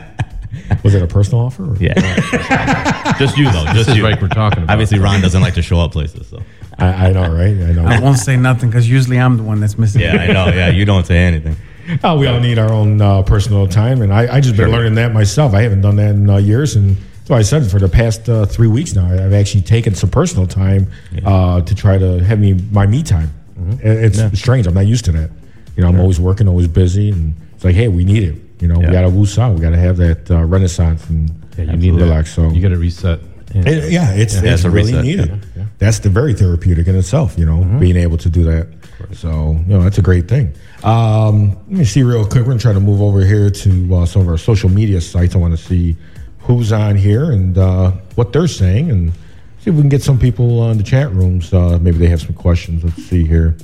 Was 0.84 0.96
it 0.96 1.02
a 1.02 1.08
personal 1.08 1.46
offer? 1.46 1.64
Or? 1.72 1.76
yeah, 1.78 1.94
just 3.20 3.38
you 3.38 3.46
though. 3.46 3.64
Just 3.66 3.74
This 3.76 3.88
is 3.90 3.98
you. 3.98 4.04
Reich 4.04 4.22
we're 4.22 4.28
talking 4.28 4.64
about. 4.64 4.74
Obviously, 4.74 5.00
Ron 5.00 5.22
doesn't 5.22 5.42
like 5.42 5.54
to 5.56 5.62
show 5.62 5.80
up 5.80 5.92
places, 5.92 6.28
so 6.28 6.42
I, 6.78 7.08
I 7.10 7.12
know, 7.14 7.22
right? 7.34 7.50
I 7.56 7.72
know. 7.74 7.86
I 7.86 8.00
won't 8.00 8.18
say 8.18 8.36
nothing 8.38 8.70
because 8.70 8.90
usually 8.90 9.20
I'm 9.20 9.38
the 9.38 9.44
one 9.44 9.60
that's 9.60 9.78
missing. 9.78 10.02
yeah, 10.02 10.16
I 10.18 10.28
know. 10.28 10.48
Yeah, 10.48 10.70
you 10.70 10.86
don't 10.86 11.06
say 11.06 11.18
anything. 11.18 11.56
Oh, 12.04 12.18
we 12.18 12.28
all 12.28 12.40
need 12.40 12.58
our 12.60 12.72
own 12.72 13.02
uh, 13.02 13.22
personal 13.24 13.68
time, 13.68 14.02
and 14.02 14.14
I, 14.14 14.36
I 14.36 14.40
just 14.40 14.56
been 14.56 14.72
learning 14.72 14.96
that 14.96 15.14
myself. 15.14 15.54
I 15.54 15.62
haven't 15.62 15.82
done 15.82 15.96
that 15.98 16.12
in 16.16 16.30
uh, 16.30 16.38
years, 16.38 16.76
and 16.76 16.96
so 17.26 17.34
I 17.36 17.42
said 17.42 17.70
for 17.70 17.80
the 17.80 17.90
past 17.90 18.30
uh, 18.30 18.46
three 18.46 18.68
weeks 18.68 18.94
now, 18.94 19.06
I've 19.06 19.34
actually 19.34 19.62
taken 19.64 19.96
some 19.96 20.10
personal 20.10 20.48
time 20.48 20.92
uh, 21.26 21.62
to 21.62 21.76
try 21.76 21.98
to 21.98 22.24
have 22.24 22.40
me 22.40 22.54
my 22.72 22.86
me 22.86 23.04
time. 23.04 23.30
Mm-hmm. 23.60 23.88
It- 23.88 24.16
It's 24.20 24.40
strange. 24.40 24.68
I'm 24.68 24.74
not 24.74 24.86
used 24.88 25.06
to 25.06 25.12
that. 25.14 25.32
You 25.76 25.84
know, 25.84 25.90
I'm 25.90 26.00
always 26.00 26.20
working, 26.20 26.48
always 26.48 26.68
busy, 26.68 27.10
and 27.10 27.34
it's 27.56 27.64
like, 27.64 27.76
hey, 27.76 27.88
we 27.88 28.04
need 28.06 28.24
it. 28.24 28.36
You 28.62 28.68
know, 28.68 28.80
we 28.80 28.86
got 28.88 29.02
to 29.02 29.10
woos 29.10 29.38
out. 29.40 29.56
We 29.56 29.62
got 29.62 29.72
to 29.72 29.78
have 29.78 29.98
that 29.98 30.30
uh, 30.32 30.44
renaissance 30.46 31.10
and 31.10 31.30
Yeah, 31.58 31.64
you 31.66 31.70
and 31.72 31.82
need 31.82 31.94
relax. 31.96 32.36
that. 32.36 32.42
So 32.50 32.50
you 32.52 32.62
got 32.62 32.70
to 32.70 32.78
reset. 32.78 33.20
And- 33.54 33.68
it- 33.68 33.92
yeah, 33.92 34.12
it's, 34.12 34.36
Yeah, 34.36 34.54
it's 34.54 34.64
it's 34.64 34.66
really 34.66 34.94
reset. 34.94 35.04
needed. 35.06 35.28
Yeah, 35.30 35.36
yeah. 35.58 35.66
That's 35.80 36.00
the 36.00 36.10
very 36.10 36.34
therapeutic 36.34 36.88
in 36.88 36.96
itself, 36.96 37.38
you 37.38 37.46
know, 37.46 37.58
Mm-hmm. 37.58 37.80
being 37.80 37.96
able 37.98 38.18
to 38.18 38.30
do 38.30 38.44
that. 38.44 38.68
So, 39.14 39.54
you 39.68 39.74
know, 39.74 39.82
that's 39.84 39.98
a 39.98 40.02
great 40.04 40.28
thing. 40.28 40.54
Um, 40.84 41.50
let 41.70 41.80
me 41.80 41.86
see 41.86 42.04
real 42.04 42.24
quick. 42.24 42.36
We're 42.36 42.54
going 42.54 42.60
to 42.60 42.62
try 42.62 42.74
to 42.74 42.80
move 42.80 43.02
over 43.02 43.26
here 43.26 43.50
to 43.50 43.96
uh, 43.96 44.06
some 44.06 44.22
of 44.22 44.28
our 44.30 44.38
social 44.38 44.70
media 44.70 45.02
sites. 45.02 45.34
I 45.36 45.40
want 45.40 45.58
to 45.58 45.64
see 45.64 45.96
who's 46.40 46.72
on 46.72 46.96
here 46.96 47.32
and 47.32 47.58
uh, 47.58 47.92
what 48.16 48.32
they're 48.32 48.48
saying 48.48 48.92
and 48.92 49.12
see 49.60 49.72
if 49.72 49.76
we 49.76 49.82
can 49.82 49.90
get 49.90 50.04
some 50.04 50.20
people 50.20 50.70
in 50.70 50.78
the 50.78 50.84
chat 50.84 51.12
rooms. 51.12 51.52
Uh, 51.52 51.80
maybe 51.82 51.98
they 51.98 52.08
have 52.08 52.22
some 52.22 52.34
questions. 52.34 52.84
Let's 52.84 53.04
see 53.04 53.26
here. 53.26 53.58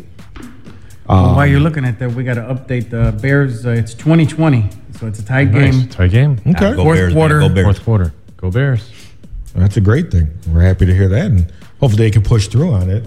Well, 1.07 1.35
while 1.35 1.47
you're 1.47 1.61
looking 1.61 1.85
at 1.85 1.99
that, 1.99 2.11
we 2.11 2.23
got 2.25 2.33
to 2.33 2.41
update 2.41 2.89
the 2.89 3.17
Bears. 3.21 3.65
Uh, 3.65 3.69
it's 3.69 3.93
2020, 3.93 4.69
so 4.99 5.07
it's 5.07 5.19
a 5.19 5.25
tied 5.25 5.53
Nice. 5.53 5.75
game. 5.75 5.87
Tie 5.89 6.07
game. 6.07 6.31
Okay. 6.47 6.53
Go 6.75 6.83
Fourth 6.83 6.97
Bears, 6.97 7.13
quarter. 7.13 7.39
Go 7.39 7.49
Bears. 7.49 7.65
Fourth 7.65 7.83
quarter. 7.85 8.13
Go 8.37 8.51
Bears. 8.51 8.91
That's 9.55 9.77
a 9.77 9.81
great 9.81 10.11
thing. 10.11 10.29
We're 10.51 10.61
happy 10.61 10.85
to 10.85 10.93
hear 10.93 11.07
that, 11.09 11.25
and 11.25 11.51
hopefully 11.79 12.03
they 12.03 12.11
can 12.11 12.21
push 12.23 12.47
through 12.47 12.71
on 12.73 12.89
it. 12.89 13.03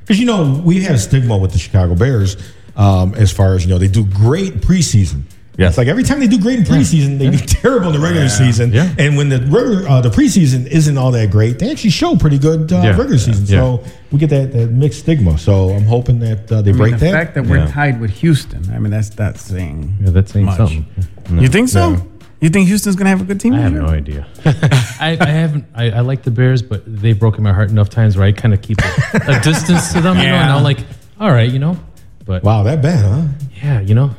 Because 0.00 0.18
you 0.18 0.26
know 0.26 0.60
we 0.64 0.82
have 0.82 0.96
a 0.96 0.98
stigma 0.98 1.36
with 1.38 1.52
the 1.52 1.58
Chicago 1.58 1.94
Bears 1.94 2.36
um, 2.76 3.14
as 3.14 3.32
far 3.32 3.54
as 3.54 3.64
you 3.64 3.70
know 3.70 3.78
they 3.78 3.88
do 3.88 4.04
great 4.04 4.54
preseason. 4.56 5.22
Yes. 5.58 5.70
It's 5.72 5.78
like 5.78 5.88
every 5.88 6.04
time 6.04 6.20
they 6.20 6.26
do 6.28 6.40
great 6.40 6.58
in 6.60 6.64
preseason, 6.64 7.18
they 7.18 7.28
do 7.28 7.36
terrible 7.38 7.88
in 7.88 7.92
the 7.92 7.98
regular 7.98 8.28
season. 8.28 8.72
Yeah. 8.72 8.94
And 8.98 9.16
when 9.16 9.28
the 9.28 9.38
regular, 9.40 9.86
uh, 9.86 10.00
the 10.00 10.08
preseason 10.08 10.66
isn't 10.66 10.96
all 10.96 11.10
that 11.10 11.30
great, 11.30 11.58
they 11.58 11.70
actually 11.70 11.90
show 11.90 12.16
pretty 12.16 12.38
good 12.38 12.72
uh, 12.72 12.76
Yeah. 12.76 12.90
regular 12.96 13.18
season. 13.18 13.44
Yeah. 13.46 13.60
So 13.60 13.84
we 14.10 14.18
get 14.18 14.30
that, 14.30 14.52
that 14.52 14.70
mixed 14.70 15.00
stigma. 15.00 15.36
So 15.38 15.70
I'm 15.70 15.84
hoping 15.84 16.18
that 16.20 16.50
uh, 16.50 16.62
they 16.62 16.70
I 16.70 16.72
mean, 16.72 16.78
break 16.78 16.92
the 16.94 16.98
that. 17.06 17.12
fact 17.12 17.34
that 17.34 17.46
we're 17.46 17.58
Yeah. 17.58 17.66
tied 17.70 18.00
with 18.00 18.10
Houston, 18.12 18.72
I 18.72 18.78
mean, 18.78 18.90
that's 18.90 19.10
that's 19.10 19.42
saying. 19.42 19.98
Yeah, 20.00 20.10
that's 20.10 20.32
saying 20.32 20.46
much. 20.46 20.56
something. 20.56 20.86
You 21.32 21.48
think 21.48 21.68
so? 21.68 21.90
Yeah. 21.90 22.00
You 22.40 22.48
think 22.48 22.68
Houston's 22.68 22.96
gonna 22.96 23.10
have 23.10 23.20
a 23.20 23.24
good 23.24 23.38
team? 23.38 23.52
I 23.52 23.58
have 23.58 23.72
year? 23.72 23.82
no 23.82 23.88
idea. 23.88 24.26
I, 24.46 25.18
I 25.20 25.26
haven't. 25.28 25.66
I, 25.74 25.90
I 25.90 26.00
like 26.00 26.22
the 26.22 26.30
Bears, 26.30 26.62
but 26.62 26.82
they've 26.86 27.18
broken 27.18 27.42
my 27.44 27.52
heart 27.52 27.68
enough 27.68 27.90
times 27.90 28.16
where 28.16 28.24
I 28.26 28.32
kind 28.32 28.54
of 28.54 28.62
keep 28.62 28.78
a, 28.80 29.16
a 29.36 29.40
distance 29.44 29.92
to 29.92 30.00
them. 30.00 30.16
You 30.16 30.22
know, 30.24 30.36
and 30.36 30.50
I'm 30.52 30.62
like, 30.62 30.78
all 31.20 31.30
right, 31.30 31.50
you 31.50 31.58
know. 31.58 31.76
But 32.24 32.42
wow, 32.42 32.62
that 32.62 32.80
bad, 32.80 33.04
huh? 33.04 33.28
yeah, 33.62 33.80
you 33.80 33.94
know, 33.94 34.14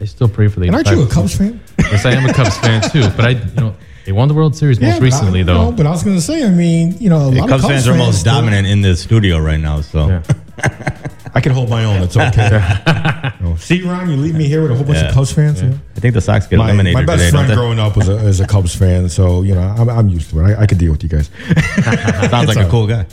I 0.00 0.04
still 0.06 0.28
pray 0.28 0.48
for 0.48 0.60
the. 0.60 0.66
And 0.66 0.76
aren't 0.76 0.88
you 0.90 1.02
a 1.02 1.06
Cubs 1.08 1.36
fan? 1.36 1.60
Yes, 1.78 2.04
I 2.06 2.12
am 2.12 2.28
a 2.28 2.32
Cubs 2.32 2.56
fan 2.58 2.82
too. 2.90 3.02
But 3.16 3.20
I, 3.26 3.28
you 3.30 3.54
know, 3.56 3.76
they 4.06 4.12
won 4.12 4.26
the 4.28 4.34
World 4.34 4.56
Series 4.56 4.80
most 4.80 5.00
recently, 5.00 5.40
I, 5.40 5.44
though. 5.44 5.70
No, 5.70 5.72
but 5.72 5.86
I 5.86 5.90
was 5.90 6.02
going 6.02 6.16
to 6.16 6.22
say, 6.22 6.44
I 6.44 6.50
mean, 6.50 6.96
you 6.98 7.08
know, 7.08 7.28
a 7.28 7.30
The 7.30 7.40
lot 7.40 7.48
Cubs 7.50 7.64
of 7.64 7.70
fans 7.70 7.86
are 7.88 7.94
most 7.94 8.20
still- 8.20 8.34
dominant 8.34 8.66
in 8.66 8.80
the 8.80 8.96
studio 8.96 9.38
right 9.38 9.60
now, 9.60 9.80
so 9.82 10.08
Yeah. 10.08 10.22
I 11.36 11.40
can 11.40 11.52
hold 11.52 11.68
my 11.68 11.84
own. 11.84 12.02
It's 12.02 12.16
okay. 12.16 12.60
No. 13.40 13.56
See, 13.56 13.82
Ron, 13.82 14.08
you 14.08 14.16
leave 14.16 14.34
me 14.34 14.44
here 14.48 14.62
with 14.62 14.70
a 14.70 14.74
whole 14.74 14.84
bunch 14.84 14.98
Yeah. 14.98 15.08
of 15.08 15.14
Cubs 15.14 15.32
fans. 15.32 15.60
you 15.62 15.68
know? 15.70 15.78
I 15.96 16.00
think 16.00 16.14
the 16.14 16.20
Sox 16.20 16.46
get 16.46 16.58
My, 16.58 16.66
eliminated 16.66 16.94
my 16.94 17.04
best 17.04 17.24
today. 17.26 17.30
friend 17.44 17.52
growing 17.54 17.78
up 17.78 17.96
was 17.96 18.08
a, 18.08 18.16
is 18.26 18.40
a 18.40 18.46
Cubs 18.46 18.74
fan, 18.74 19.08
so 19.10 19.42
you 19.42 19.54
know 19.54 19.60
I'm, 19.60 19.88
I'm 19.90 20.08
used 20.08 20.30
to 20.30 20.40
it. 20.40 20.44
I, 20.44 20.62
I 20.62 20.66
could 20.66 20.78
deal 20.78 20.92
with 20.92 21.02
you 21.02 21.08
guys. 21.10 21.28
Sounds 22.30 22.48
like 22.48 22.56
a 22.64 22.68
cool 22.70 22.86
guy. 22.86 23.04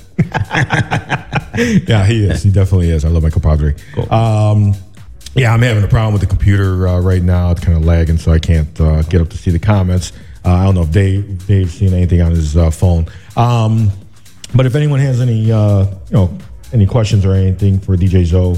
yeah, 1.57 2.05
he 2.05 2.25
is. 2.25 2.43
He 2.43 2.51
definitely 2.51 2.89
is. 2.91 3.03
I 3.05 3.09
love 3.09 3.23
my 3.23 3.29
compadre. 3.29 3.75
Cool. 3.93 4.11
Um, 4.13 4.73
yeah, 5.35 5.53
I'm 5.53 5.61
having 5.61 5.83
a 5.83 5.87
problem 5.87 6.13
with 6.13 6.21
the 6.21 6.27
computer 6.27 6.87
uh, 6.87 6.99
right 6.99 7.21
now. 7.23 7.51
It's 7.51 7.61
kind 7.61 7.77
of 7.77 7.85
lagging, 7.85 8.17
so 8.17 8.31
I 8.31 8.39
can't 8.39 8.79
uh, 8.81 9.01
get 9.03 9.21
up 9.21 9.29
to 9.29 9.37
see 9.37 9.51
the 9.51 9.59
comments. 9.59 10.11
Uh, 10.43 10.53
I 10.53 10.63
don't 10.65 10.75
know 10.75 10.81
if 10.83 10.91
Dave 10.91 11.45
Dave's 11.47 11.73
seen 11.73 11.93
anything 11.93 12.21
on 12.21 12.31
his 12.31 12.57
uh, 12.57 12.69
phone. 12.71 13.05
Um, 13.37 13.89
but 14.55 14.65
if 14.65 14.75
anyone 14.75 14.99
has 14.99 15.21
any, 15.21 15.51
uh, 15.51 15.85
you 15.85 15.93
know, 16.11 16.37
any 16.73 16.85
questions 16.85 17.25
or 17.25 17.33
anything 17.33 17.79
for 17.79 17.95
DJ 17.95 18.25
ZO 18.25 18.55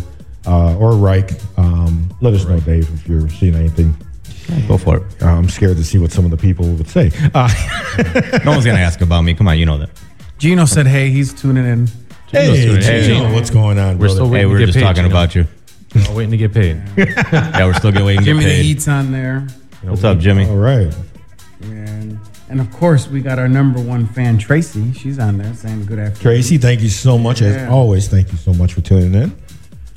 uh, 0.48 0.78
or 0.78 0.96
Reich, 0.96 1.32
um, 1.58 2.10
let 2.22 2.34
us 2.34 2.46
know, 2.46 2.60
Dave, 2.62 2.90
if 2.94 3.08
you're 3.08 3.30
seeing 3.30 3.56
anything. 3.56 3.96
Go 4.68 4.78
for 4.78 4.98
it. 4.98 5.04
Uh, 5.22 5.28
I'm 5.28 5.48
scared 5.50 5.78
to 5.78 5.84
see 5.86 5.98
what 6.00 6.12
some 6.12 6.26
of 6.26 6.32
the 6.32 6.38
people 6.38 6.68
would 6.74 6.90
say. 6.90 7.12
Uh, 7.34 7.50
No 8.44 8.52
one's 8.52 8.66
gonna 8.66 8.80
ask 8.80 9.00
about 9.02 9.22
me. 9.22 9.34
Come 9.34 9.48
on, 9.48 9.58
you 9.58 9.66
know 9.66 9.78
that. 9.78 9.90
Gino 10.38 10.66
said, 10.66 10.86
"Hey, 10.88 11.10
he's 11.12 11.34
tuning 11.34 11.66
in." 11.66 11.88
hey, 12.30 12.58
Hey, 12.58 13.04
hey, 13.04 13.34
what's 13.34 13.50
going 13.50 13.78
on? 13.80 13.94
We're 13.98 14.08
brother? 14.08 14.16
still 14.16 14.26
Hey, 14.28 14.32
waiting 14.32 14.48
we 14.48 14.54
were 14.54 14.60
to 14.60 14.66
get 14.66 14.74
just 14.74 14.78
paid. 14.80 14.84
talking 14.84 15.04
you 15.04 15.10
know. 15.10 15.16
about 15.16 15.36
you. 15.36 15.46
We're 15.96 16.16
waiting 16.16 16.32
to 16.32 16.38
get 16.38 16.54
paid. 16.54 16.82
Yeah, 16.98 17.66
we're 17.66 17.74
still 17.74 17.92
getting 17.92 18.06
waiting 18.06 18.26
to 18.26 18.34
get 18.34 18.36
paid. 18.36 18.42
Jimmy 18.42 18.44
the 18.46 18.50
paid. 18.52 18.64
Heat's 18.66 18.88
on 18.88 19.12
there, 19.12 19.48
What's 19.84 20.04
up, 20.04 20.18
Jimmy? 20.20 20.46
All 20.48 20.56
right. 20.58 20.94
and 21.62 22.20
and 22.50 22.60
of 22.62 22.72
course 22.72 23.08
we 23.08 23.22
got 23.22 23.40
our 23.40 23.48
number 23.48 23.80
one 23.82 24.06
fan 24.08 24.38
Tracy. 24.38 24.94
She's 24.94 25.20
on 25.20 25.38
there 25.38 25.54
saying 25.54 25.86
good 25.86 26.00
afternoon. 26.00 26.22
Tracy, 26.22 26.58
thank 26.58 26.82
you 26.82 26.90
so 26.90 27.18
much. 27.18 27.42
As 27.42 27.56
Yeah. 27.56 27.70
always, 27.70 28.08
thank 28.08 28.32
you 28.32 28.38
so 28.38 28.54
much 28.54 28.74
for 28.74 28.82
tuning 28.82 29.14
in. 29.14 29.36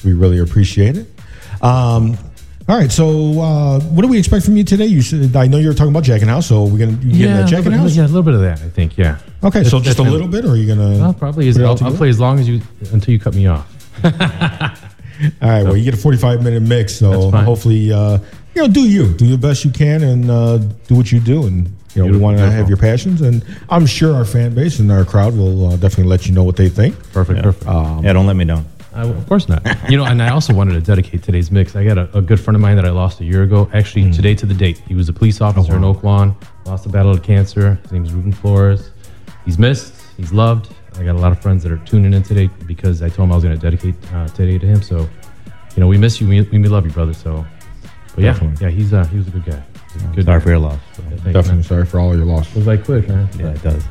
We 0.05 0.13
really 0.13 0.39
appreciate 0.39 0.97
it. 0.97 1.07
Um, 1.63 2.17
all 2.69 2.77
right, 2.77 2.91
so 2.91 3.41
uh, 3.41 3.81
what 3.81 4.03
do 4.03 4.09
we 4.09 4.19
expect 4.19 4.45
from 4.45 4.57
you 4.57 4.65
today? 4.65 4.87
You 4.87 5.01
should, 5.01 5.35
I 5.37 5.47
know 5.47 5.59
you 5.59 5.69
were 5.69 5.75
talking 5.75 5.91
about 5.93 6.03
Jacking 6.03 6.29
House, 6.29 6.47
so 6.49 6.65
we're 6.65 6.79
gonna 6.79 6.93
you 6.93 7.13
getting 7.13 7.21
Yeah, 7.21 7.27
that 7.29 7.33
a 7.33 7.35
little 7.45 7.49
Jacking 7.59 7.73
bit- 7.73 7.81
House. 7.81 7.97
yeah, 7.97 8.03
a 8.05 8.07
little 8.09 8.23
bit 8.23 8.35
of 8.35 8.41
that. 8.41 8.61
I 8.61 8.69
think. 8.71 8.99
Yeah. 8.99 9.19
Okay, 9.45 9.63
so 9.65 9.79
That's- 9.79 9.85
just 9.85 9.99
a 9.99 10.03
that's 10.03 10.13
little 10.13 10.29
bit, 10.29 10.45
or 10.45 10.51
are 10.51 10.57
you 10.57 10.67
gonna? 10.67 10.99
Well, 10.99 11.15
probably 11.15 11.47
is. 11.49 11.57
put 11.57 11.63
it 11.63 11.65
all 11.65 11.71
I'll, 11.71 11.73
I'll 11.73 11.79
together? 11.79 11.97
play 11.97 12.09
as 12.09 12.19
long 12.21 12.39
as 12.41 12.49
you 12.49 12.61
until 12.93 13.13
you 13.13 13.21
cut 13.21 13.35
me 13.35 13.47
off. 13.47 13.73
All 15.43 15.49
right, 15.49 15.63
well, 15.65 15.77
you 15.77 15.85
get 15.85 15.95
a 15.95 15.97
forty-five 15.97 16.43
minute 16.43 16.63
mix, 16.63 16.95
so 16.95 17.31
hopefully, 17.31 17.93
uh, 17.93 18.19
you 18.55 18.63
know, 18.63 18.69
do 18.69 18.89
you 18.89 19.13
do 19.15 19.29
the 19.29 19.39
best 19.39 19.65
you 19.65 19.71
can 19.71 20.03
and 20.03 20.31
uh, 20.31 20.59
do 20.59 20.95
what 20.95 21.11
you 21.13 21.21
do, 21.21 21.47
and 21.47 21.69
you 21.95 22.05
know, 22.05 22.11
we 22.13 22.19
want 22.19 22.37
to 22.39 22.51
have 22.51 22.69
your 22.69 22.77
passions, 22.79 23.21
and 23.23 23.45
I'm 23.71 23.87
sure 23.87 24.15
our 24.15 24.25
fan 24.27 24.55
base 24.55 24.79
and 24.79 24.91
our 24.93 25.05
crowd 25.05 25.35
will 25.37 25.69
uh, 25.69 25.77
definitely 25.77 26.05
let 26.11 26.27
you 26.27 26.33
know 26.35 26.45
what 26.45 26.57
they 26.57 26.69
think. 26.69 26.95
Perfect. 27.13 27.43
Perfect. 27.43 27.67
Um, 27.67 28.05
Yeah, 28.05 28.13
don't 28.13 28.27
let 28.27 28.37
me 28.37 28.45
down. 28.45 28.67
I, 28.95 29.03
of 29.07 29.27
course 29.27 29.49
not. 29.49 29.63
You 29.91 29.97
know, 29.99 30.05
and 30.05 30.23
I 30.23 30.31
also 30.31 30.53
wanted 30.55 30.73
to 30.75 30.81
dedicate 30.81 31.23
today's 31.23 31.51
mix. 31.51 31.75
I 31.77 31.85
got 31.85 31.99
a, 31.99 32.19
a 32.19 32.23
good 32.23 32.41
friend 32.41 32.55
of 32.57 32.61
mine 32.63 32.77
that 32.77 32.85
I 32.87 32.91
lost 32.91 33.21
a 33.21 33.25
year 33.25 33.43
ago. 33.43 33.69
Actually, 33.75 34.05
Hmm. 34.05 34.11
today 34.13 34.35
to 34.35 34.47
the 34.47 34.55
date, 34.55 34.79
he 34.89 34.95
was 34.95 35.09
a 35.09 35.13
police 35.13 35.41
Oh, 35.41 35.47
officer 35.47 35.77
in 35.77 35.85
Oak 35.85 36.03
Lawn. 36.03 36.35
Lost 36.67 36.85
the 36.85 36.91
battle 36.91 37.13
of 37.13 37.23
cancer. 37.23 37.79
His 37.83 37.93
name 37.93 38.05
is 38.05 38.13
Ruben 38.13 38.33
Flores. 38.33 38.91
He's 39.45 39.59
missed. 39.59 39.95
He's 40.17 40.33
loved. 40.33 40.73
I 40.99 41.05
got 41.05 41.15
a 41.15 41.19
lot 41.19 41.33
of 41.33 41.41
friends 41.41 41.63
that 41.63 41.73
are 41.73 41.79
tuning 41.79 42.15
in 42.15 42.23
today 42.23 42.49
because 42.67 43.03
I 43.03 43.09
told 43.09 43.27
him 43.29 43.33
I 43.33 43.35
was 43.37 43.45
going 43.45 43.55
to 43.57 43.61
dedicate 43.61 43.95
uh, 44.13 44.29
today 44.29 44.59
to 44.59 44.67
him. 44.67 44.83
So, 44.83 45.01
you 45.01 45.81
know, 45.81 45.87
we 45.89 45.99
miss 45.99 46.21
you. 46.21 46.29
We, 46.29 46.41
we 46.43 46.59
love 46.69 46.87
you, 46.87 46.93
brother. 46.93 47.13
So, 47.15 47.45
but 48.15 48.25
yeah, 48.25 48.33
Definitely. 48.33 48.67
yeah, 48.67 48.71
he's 48.73 48.93
uh, 48.95 49.05
he 49.07 49.19
was 49.19 49.29
a 49.29 49.31
good 49.31 49.45
guy. 49.45 49.63
A 50.13 50.15
good 50.15 50.25
Sorry 50.27 50.41
for 50.41 50.49
your 50.51 50.59
loss. 50.59 50.79
Yeah, 50.99 51.03
thank 51.11 51.27
you, 51.27 51.33
Definitely 51.33 51.55
man. 51.57 51.63
sorry 51.65 51.87
for 51.87 52.01
all 52.01 52.15
your 52.17 52.25
loss. 52.27 52.49
It 52.51 52.57
was 52.57 52.67
like 52.67 52.85
quick, 52.85 53.09
man. 53.09 53.29
Yeah, 53.39 53.49
it 53.53 53.63
does. 53.63 53.85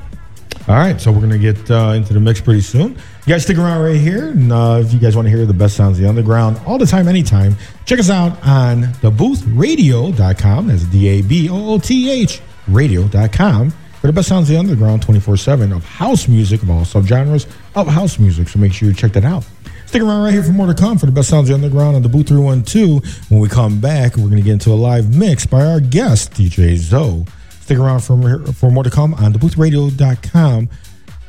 All 0.67 0.75
right, 0.75 0.99
so 0.99 1.11
we're 1.11 1.21
gonna 1.21 1.37
get 1.37 1.69
uh, 1.69 1.93
into 1.95 2.13
the 2.13 2.19
mix 2.19 2.41
pretty 2.41 2.61
soon. 2.61 2.93
You 2.93 2.97
guys 3.33 3.43
stick 3.43 3.57
around 3.57 3.83
right 3.83 3.99
here, 3.99 4.29
and 4.29 4.51
uh, 4.51 4.81
if 4.83 4.93
you 4.93 4.99
guys 4.99 5.15
want 5.15 5.27
to 5.27 5.29
hear 5.29 5.45
the 5.45 5.53
best 5.53 5.75
sounds 5.75 5.97
of 5.99 6.03
the 6.03 6.09
underground 6.09 6.59
all 6.65 6.77
the 6.79 6.87
time, 6.87 7.07
anytime, 7.07 7.55
check 7.85 7.99
us 7.99 8.09
out 8.09 8.31
on 8.45 8.83
daboothradio.com. 9.01 10.67
That's 10.67 10.83
D 10.85 11.07
A 11.07 11.21
B 11.21 11.49
O 11.49 11.73
O 11.73 11.79
T 11.79 12.09
H 12.09 12.41
radio.com. 12.67 13.73
for 14.05 14.11
the 14.11 14.13
best 14.13 14.29
sounds 14.29 14.47
the 14.47 14.55
underground 14.55 15.01
24 15.01 15.35
7 15.35 15.73
of 15.73 15.83
house 15.83 16.27
music 16.27 16.61
of 16.61 16.69
all 16.69 16.81
subgenres 16.81 17.47
of 17.73 17.87
house 17.87 18.19
music. 18.19 18.47
So 18.47 18.59
make 18.59 18.71
sure 18.71 18.87
you 18.87 18.93
check 18.93 19.13
that 19.13 19.25
out. 19.25 19.43
Stick 19.87 20.03
around 20.03 20.23
right 20.23 20.31
here 20.31 20.43
for 20.43 20.51
more 20.51 20.67
to 20.67 20.75
come 20.75 20.99
for 20.99 21.07
the 21.07 21.11
best 21.11 21.27
sounds 21.27 21.49
of 21.49 21.59
the 21.59 21.65
underground 21.65 21.95
on 21.95 22.03
the 22.03 22.09
Booth 22.09 22.27
312. 22.27 23.31
When 23.31 23.39
we 23.39 23.49
come 23.49 23.81
back, 23.81 24.15
we're 24.15 24.29
going 24.29 24.35
to 24.35 24.43
get 24.43 24.53
into 24.53 24.71
a 24.71 24.75
live 24.75 25.17
mix 25.17 25.47
by 25.47 25.65
our 25.65 25.79
guest, 25.79 26.33
DJ 26.33 26.75
ZO. 26.75 27.25
Stick 27.61 27.79
around 27.79 28.01
for, 28.01 28.43
for 28.53 28.69
more 28.69 28.83
to 28.83 28.91
come 28.91 29.15
on 29.15 29.33
daboothradio.com 29.33 30.69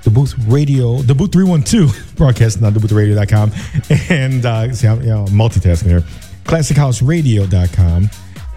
the 0.03 0.11
booth 0.11 0.35
radio, 0.47 0.99
the 0.99 1.15
booth 1.15 1.33
312 1.33 2.15
broadcasting 2.17 2.63
on 2.63 2.75
daboothradio.com. 2.75 3.53
And 4.11 4.45
uh, 4.45 4.71
see, 4.75 4.87
I'm 4.87 5.01
you 5.01 5.09
know, 5.09 5.25
multitasking 5.25 5.87
here. 5.87 6.01
ClassicHouseRadio.com. 6.45 8.11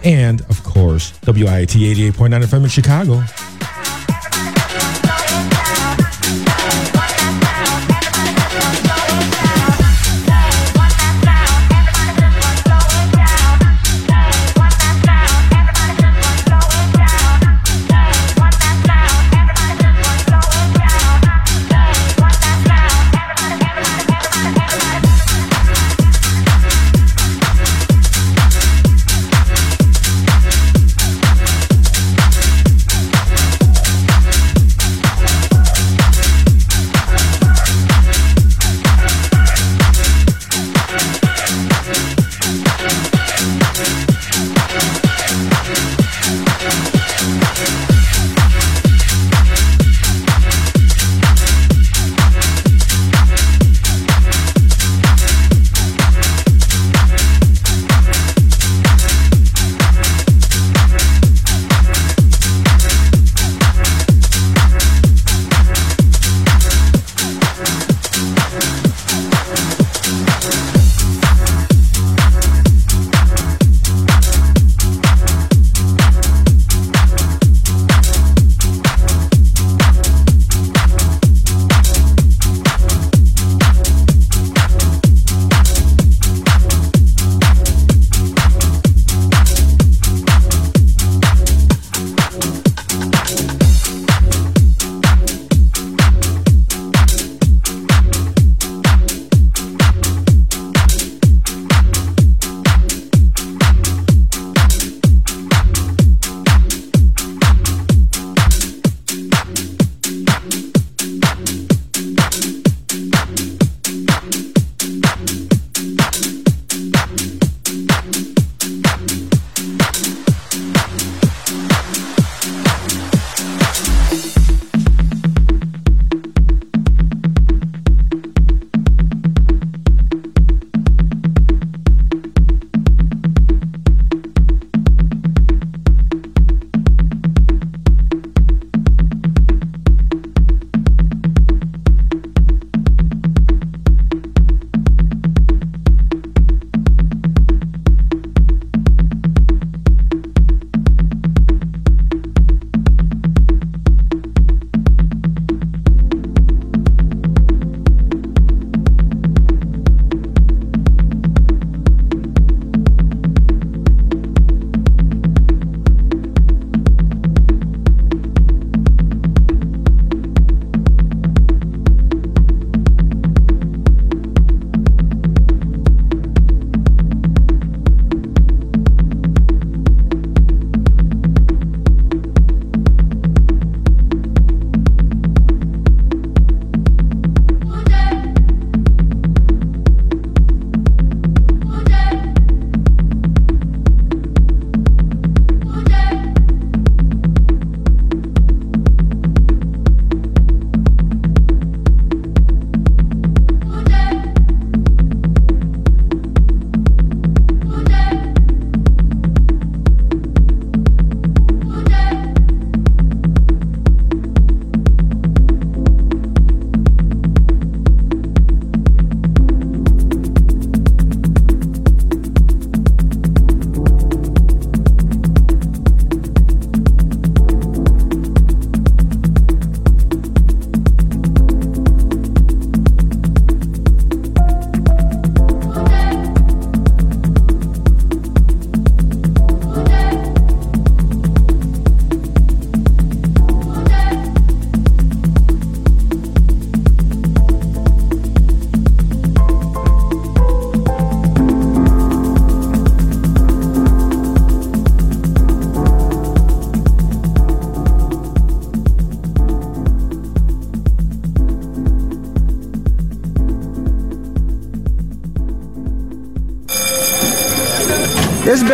And 0.04 0.40
of 0.42 0.62
course, 0.62 1.18
WIT 1.26 1.70
88.9 1.70 2.12
FM 2.12 2.64
in 2.64 2.68
Chicago. 2.68 3.24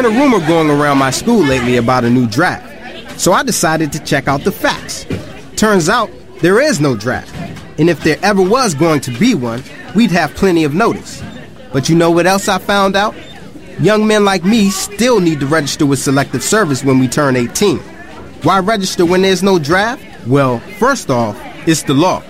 A 0.07 0.11
rumor 0.11 0.38
going 0.47 0.71
around 0.71 0.99
my 0.99 1.11
school 1.11 1.42
lately 1.42 1.77
about 1.77 2.05
a 2.05 2.11
new 2.11 2.27
draft, 2.29 3.21
so 3.21 3.33
I 3.33 3.42
decided 3.42 3.92
to 3.92 4.05
check 4.05 4.29
out 4.29 4.42
the 4.42 4.53
facts. 4.53 5.05
Turns 5.57 5.88
out 5.88 6.11
there 6.40 6.61
is 6.61 6.81
no 6.81 6.97
draft. 6.97 7.35
And 7.79 7.90
if 7.90 8.03
there 8.05 8.19
ever 8.23 8.40
was 8.40 8.75
going 8.75 9.01
to 9.01 9.11
be 9.11 9.35
one, 9.35 9.62
we'd 9.95 10.12
have 10.12 10.35
plenty 10.35 10.64
of 10.64 10.75
notice. 10.75 11.23
But 11.73 11.88
you 11.88 11.97
know 11.97 12.11
what 12.11 12.27
else 12.27 12.49
I 12.49 12.59
found 12.59 12.95
out? 12.95 13.14
Young 13.81 14.07
men 14.07 14.25
like 14.25 14.45
me 14.45 14.71
still 14.71 15.21
need 15.21 15.40
to 15.40 15.47
register 15.47 15.85
with 15.85 15.99
Selective 15.99 16.42
Service 16.42 16.85
when 16.85 16.99
we 16.99 17.09
turn 17.09 17.35
18. 17.37 17.79
Why 18.42 18.61
register 18.61 19.05
when 19.05 19.23
there's 19.23 19.42
no 19.42 19.59
draft? 19.59 20.05
Well, 20.27 20.61
first 20.79 21.11
off, 21.11 21.38
it's 21.66 21.83
the 21.83 21.95
law. 21.95 22.23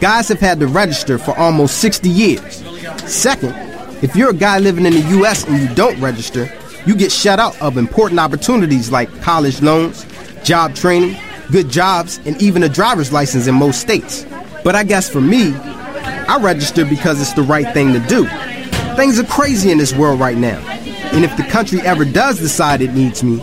Guys 0.00 0.28
have 0.28 0.40
had 0.40 0.58
to 0.60 0.66
register 0.66 1.18
for 1.18 1.36
almost 1.38 1.78
60 1.78 2.08
years. 2.08 2.56
Second, 3.06 3.54
if 4.02 4.16
you're 4.16 4.30
a 4.30 4.34
guy 4.34 4.58
living 4.58 4.84
in 4.84 4.94
the 4.94 5.08
U.S. 5.18 5.44
and 5.44 5.58
you 5.58 5.74
don't 5.74 5.98
register, 6.00 6.50
you 6.86 6.94
get 6.94 7.10
shut 7.10 7.38
out 7.38 7.60
of 7.60 7.76
important 7.76 8.20
opportunities 8.20 8.90
like 8.90 9.10
college 9.22 9.62
loans, 9.62 10.06
job 10.42 10.74
training, 10.74 11.16
good 11.50 11.68
jobs, 11.68 12.20
and 12.26 12.40
even 12.42 12.62
a 12.62 12.68
driver's 12.68 13.12
license 13.12 13.46
in 13.46 13.54
most 13.54 13.80
states. 13.80 14.26
But 14.62 14.74
I 14.74 14.84
guess 14.84 15.08
for 15.08 15.20
me, 15.20 15.54
I 15.54 16.38
register 16.40 16.84
because 16.84 17.20
it's 17.20 17.32
the 17.32 17.42
right 17.42 17.72
thing 17.72 17.92
to 17.92 18.00
do. 18.00 18.26
Things 18.96 19.18
are 19.18 19.24
crazy 19.24 19.70
in 19.70 19.78
this 19.78 19.94
world 19.94 20.20
right 20.20 20.36
now. 20.36 20.58
And 21.12 21.24
if 21.24 21.36
the 21.36 21.44
country 21.44 21.80
ever 21.80 22.04
does 22.04 22.38
decide 22.38 22.80
it 22.80 22.92
needs 22.92 23.22
me, 23.22 23.40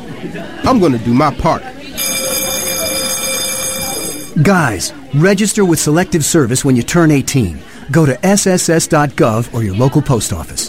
I'm 0.63 0.79
going 0.79 0.91
to 0.91 0.97
do 0.99 1.13
my 1.13 1.33
part. 1.33 1.63
Guys, 4.43 4.93
register 5.15 5.65
with 5.65 5.79
Selective 5.79 6.23
Service 6.23 6.63
when 6.63 6.75
you 6.75 6.83
turn 6.83 7.11
18. 7.11 7.59
Go 7.91 8.05
to 8.05 8.13
sss.gov 8.13 9.53
or 9.53 9.63
your 9.63 9.75
local 9.75 10.01
post 10.01 10.31
office. 10.31 10.60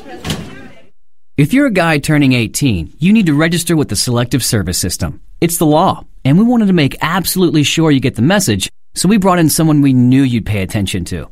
If 1.42 1.52
you're 1.52 1.66
a 1.66 1.72
guy 1.72 1.98
turning 1.98 2.34
18, 2.34 2.94
you 3.00 3.12
need 3.12 3.26
to 3.26 3.34
register 3.34 3.74
with 3.74 3.88
the 3.88 3.96
Selective 3.96 4.44
Service 4.44 4.78
System. 4.78 5.20
It's 5.40 5.58
the 5.58 5.66
law, 5.66 6.06
and 6.24 6.38
we 6.38 6.44
wanted 6.44 6.66
to 6.66 6.72
make 6.72 6.94
absolutely 7.00 7.64
sure 7.64 7.90
you 7.90 7.98
get 7.98 8.14
the 8.14 8.22
message, 8.22 8.70
so 8.94 9.08
we 9.08 9.16
brought 9.16 9.40
in 9.40 9.48
someone 9.48 9.80
we 9.80 9.92
knew 9.92 10.22
you'd 10.22 10.46
pay 10.46 10.62
attention 10.62 11.04
to. 11.06 11.28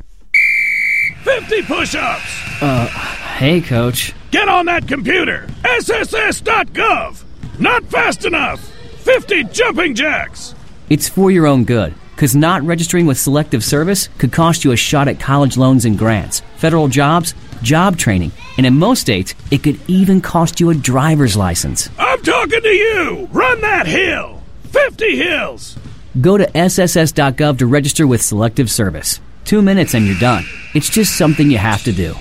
50 1.22 1.62
push 1.62 1.94
ups! 1.94 2.42
Uh, 2.60 2.88
hey, 2.88 3.60
coach. 3.60 4.12
Get 4.32 4.48
on 4.48 4.66
that 4.66 4.88
computer! 4.88 5.46
SSS.gov! 5.62 7.22
Not 7.60 7.84
fast 7.84 8.24
enough! 8.24 8.58
50 9.04 9.44
jumping 9.44 9.94
jacks! 9.94 10.56
It's 10.88 11.08
for 11.08 11.30
your 11.30 11.46
own 11.46 11.62
good, 11.62 11.94
because 12.16 12.34
not 12.34 12.64
registering 12.64 13.06
with 13.06 13.16
Selective 13.16 13.62
Service 13.62 14.08
could 14.18 14.32
cost 14.32 14.64
you 14.64 14.72
a 14.72 14.76
shot 14.76 15.06
at 15.06 15.20
college 15.20 15.56
loans 15.56 15.84
and 15.84 15.96
grants, 15.96 16.40
federal 16.56 16.88
jobs, 16.88 17.32
job 17.62 17.96
training, 17.96 18.32
and 18.56 18.66
in 18.66 18.78
most 18.78 19.00
states, 19.00 19.34
it 19.50 19.62
could 19.62 19.78
even 19.88 20.20
cost 20.20 20.60
you 20.60 20.70
a 20.70 20.74
driver's 20.74 21.36
license. 21.36 21.88
I'm 21.98 22.22
talking 22.22 22.60
to 22.60 22.68
you! 22.68 23.28
Run 23.32 23.60
that 23.60 23.86
hill! 23.86 24.42
50 24.64 25.16
hills! 25.16 25.76
Go 26.20 26.36
to 26.36 26.46
SSS.gov 26.46 27.58
to 27.58 27.66
register 27.66 28.06
with 28.06 28.22
Selective 28.22 28.70
Service. 28.70 29.20
Two 29.44 29.62
minutes 29.62 29.94
and 29.94 30.06
you're 30.06 30.18
done. 30.18 30.44
It's 30.74 30.90
just 30.90 31.16
something 31.16 31.50
you 31.50 31.58
have 31.58 31.82
to 31.84 31.92
do. 31.92 32.14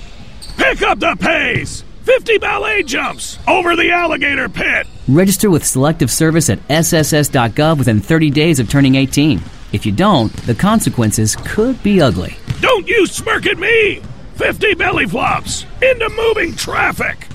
Pick 0.56 0.82
up 0.82 0.98
the 0.98 1.16
pace! 1.18 1.84
50 2.04 2.38
ballet 2.38 2.82
jumps 2.82 3.38
over 3.46 3.76
the 3.76 3.90
alligator 3.90 4.48
pit! 4.48 4.86
Register 5.06 5.50
with 5.50 5.64
Selective 5.64 6.10
Service 6.10 6.50
at 6.50 6.66
SSS.gov 6.68 7.78
within 7.78 8.00
30 8.00 8.30
days 8.30 8.58
of 8.58 8.68
turning 8.68 8.94
18. 8.94 9.40
If 9.72 9.86
you 9.86 9.92
don't, 9.92 10.32
the 10.46 10.54
consequences 10.54 11.36
could 11.36 11.80
be 11.82 12.00
ugly. 12.00 12.36
Don't 12.60 12.88
you 12.88 13.06
smirk 13.06 13.46
at 13.46 13.58
me! 13.58 14.02
50 14.40 14.74
belly 14.76 15.04
flops 15.04 15.66
into 15.82 16.08
moving 16.16 16.56
traffic! 16.56 17.28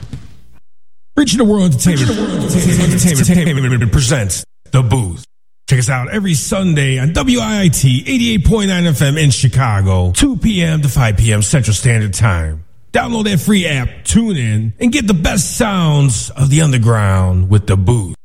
Reaching 1.16 1.38
the 1.38 1.46
World 1.46 1.72
Entertainment, 1.72 2.10
Entertainment, 2.10 3.30
Entertainment 3.30 3.92
presents 3.92 4.44
The 4.72 4.82
Booth. 4.82 5.24
Check 5.70 5.78
us 5.78 5.88
out 5.88 6.12
every 6.12 6.34
Sunday 6.34 6.98
on 6.98 7.10
WIIT 7.10 8.06
88.9 8.06 8.42
FM 8.44 9.24
in 9.24 9.30
Chicago, 9.30 10.14
2 10.14 10.38
p.m. 10.38 10.82
to 10.82 10.90
5 10.90 11.18
p.m. 11.18 11.44
Central 11.44 11.76
Standard 11.76 12.16
Time. 12.16 12.66
Download 12.92 13.26
that 13.26 13.40
free 13.40 13.68
app, 13.68 14.04
tune 14.04 14.36
in, 14.36 14.74
and 14.80 14.92
get 14.92 15.06
the 15.06 15.14
best 15.14 15.60
sounds 15.60 16.32
of 16.32 16.50
the 16.50 16.62
underground 16.62 17.52
with 17.52 17.68
The 17.68 17.78
Booth. 17.78 18.16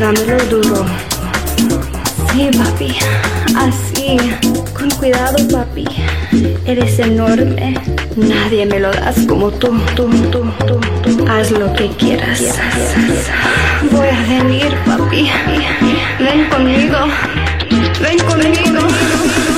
dándolo 0.00 0.38
duro. 0.46 0.86
Sí, 2.32 2.50
papi, 2.56 2.96
así, 3.54 4.16
con 4.72 4.88
cuidado, 4.92 5.36
papi. 5.48 5.84
Eres 6.64 6.98
enorme, 7.00 7.74
nadie 8.16 8.64
me 8.64 8.80
lo 8.80 8.90
das 8.90 9.16
como 9.26 9.50
tú, 9.50 9.78
tú, 9.94 10.08
tú, 10.32 10.42
tú, 10.66 10.80
tú. 11.02 11.26
Haz 11.28 11.50
lo 11.50 11.70
que 11.74 11.88
quieras. 11.98 12.40
Voy 13.90 14.08
a 14.08 14.22
venir, 14.26 14.74
papi. 14.86 15.30
Ven 16.18 16.48
conmigo, 16.48 16.98
ven 18.00 18.18
conmigo. 18.20 19.49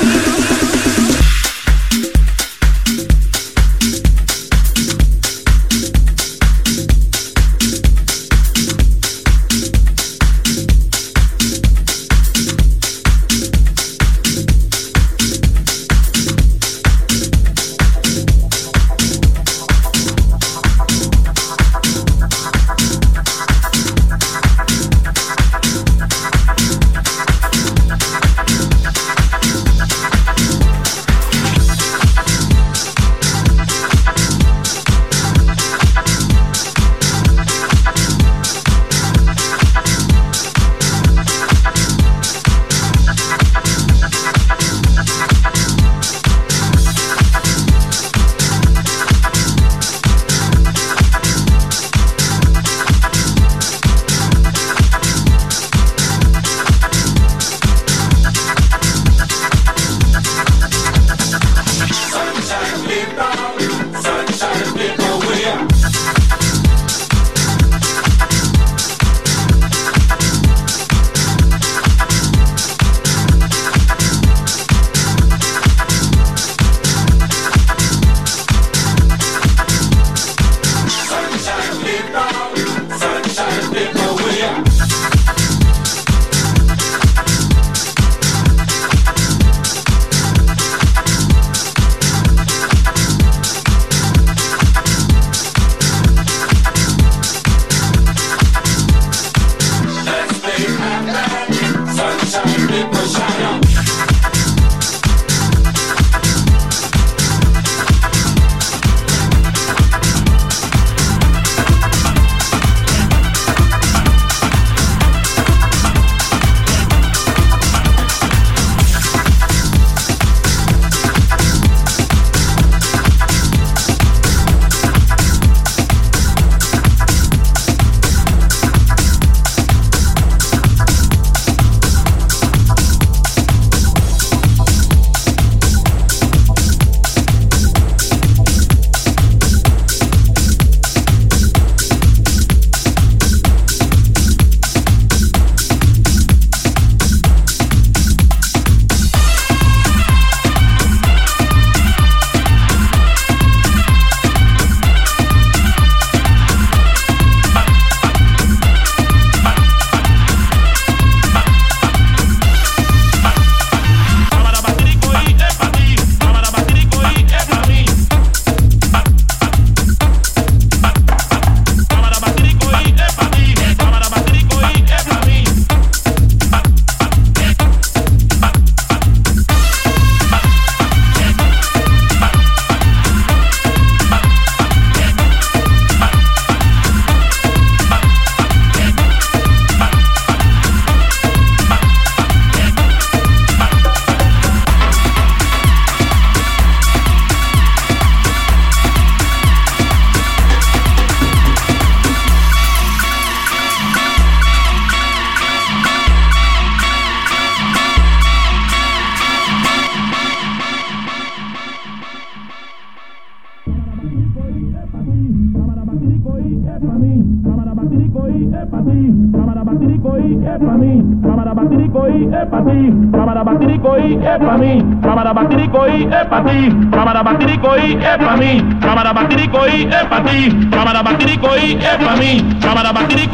es 222.42 222.48
para 222.48 222.64
ti, 222.64 222.92
cámara 223.12 223.44
y 223.52 224.14
es 224.14 224.38
para 224.38 224.58
mí, 224.58 224.84
cámara 225.02 225.32
y 225.32 226.02
es 226.02 226.26
para 226.26 226.44
ti, 226.44 226.88
cámara 226.90 227.22
y 227.22 227.92
es 227.92 228.18
para 228.18 228.36
mí, 228.36 228.78
cámara 228.80 229.12
y 229.12 229.82
es 229.82 230.04
para 230.04 230.24
ti, 230.24 230.68
cámara 230.70 231.00
es 231.00 231.98
para 231.98 232.16
mí, 232.16 232.44
cámara 232.60 232.92
para 232.92 233.08
ti, 233.08 233.28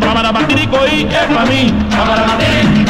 cámara 0.00 0.30
es 0.30 1.26
para 1.28 1.44
mí, 1.44 1.72
cámara 1.90 2.81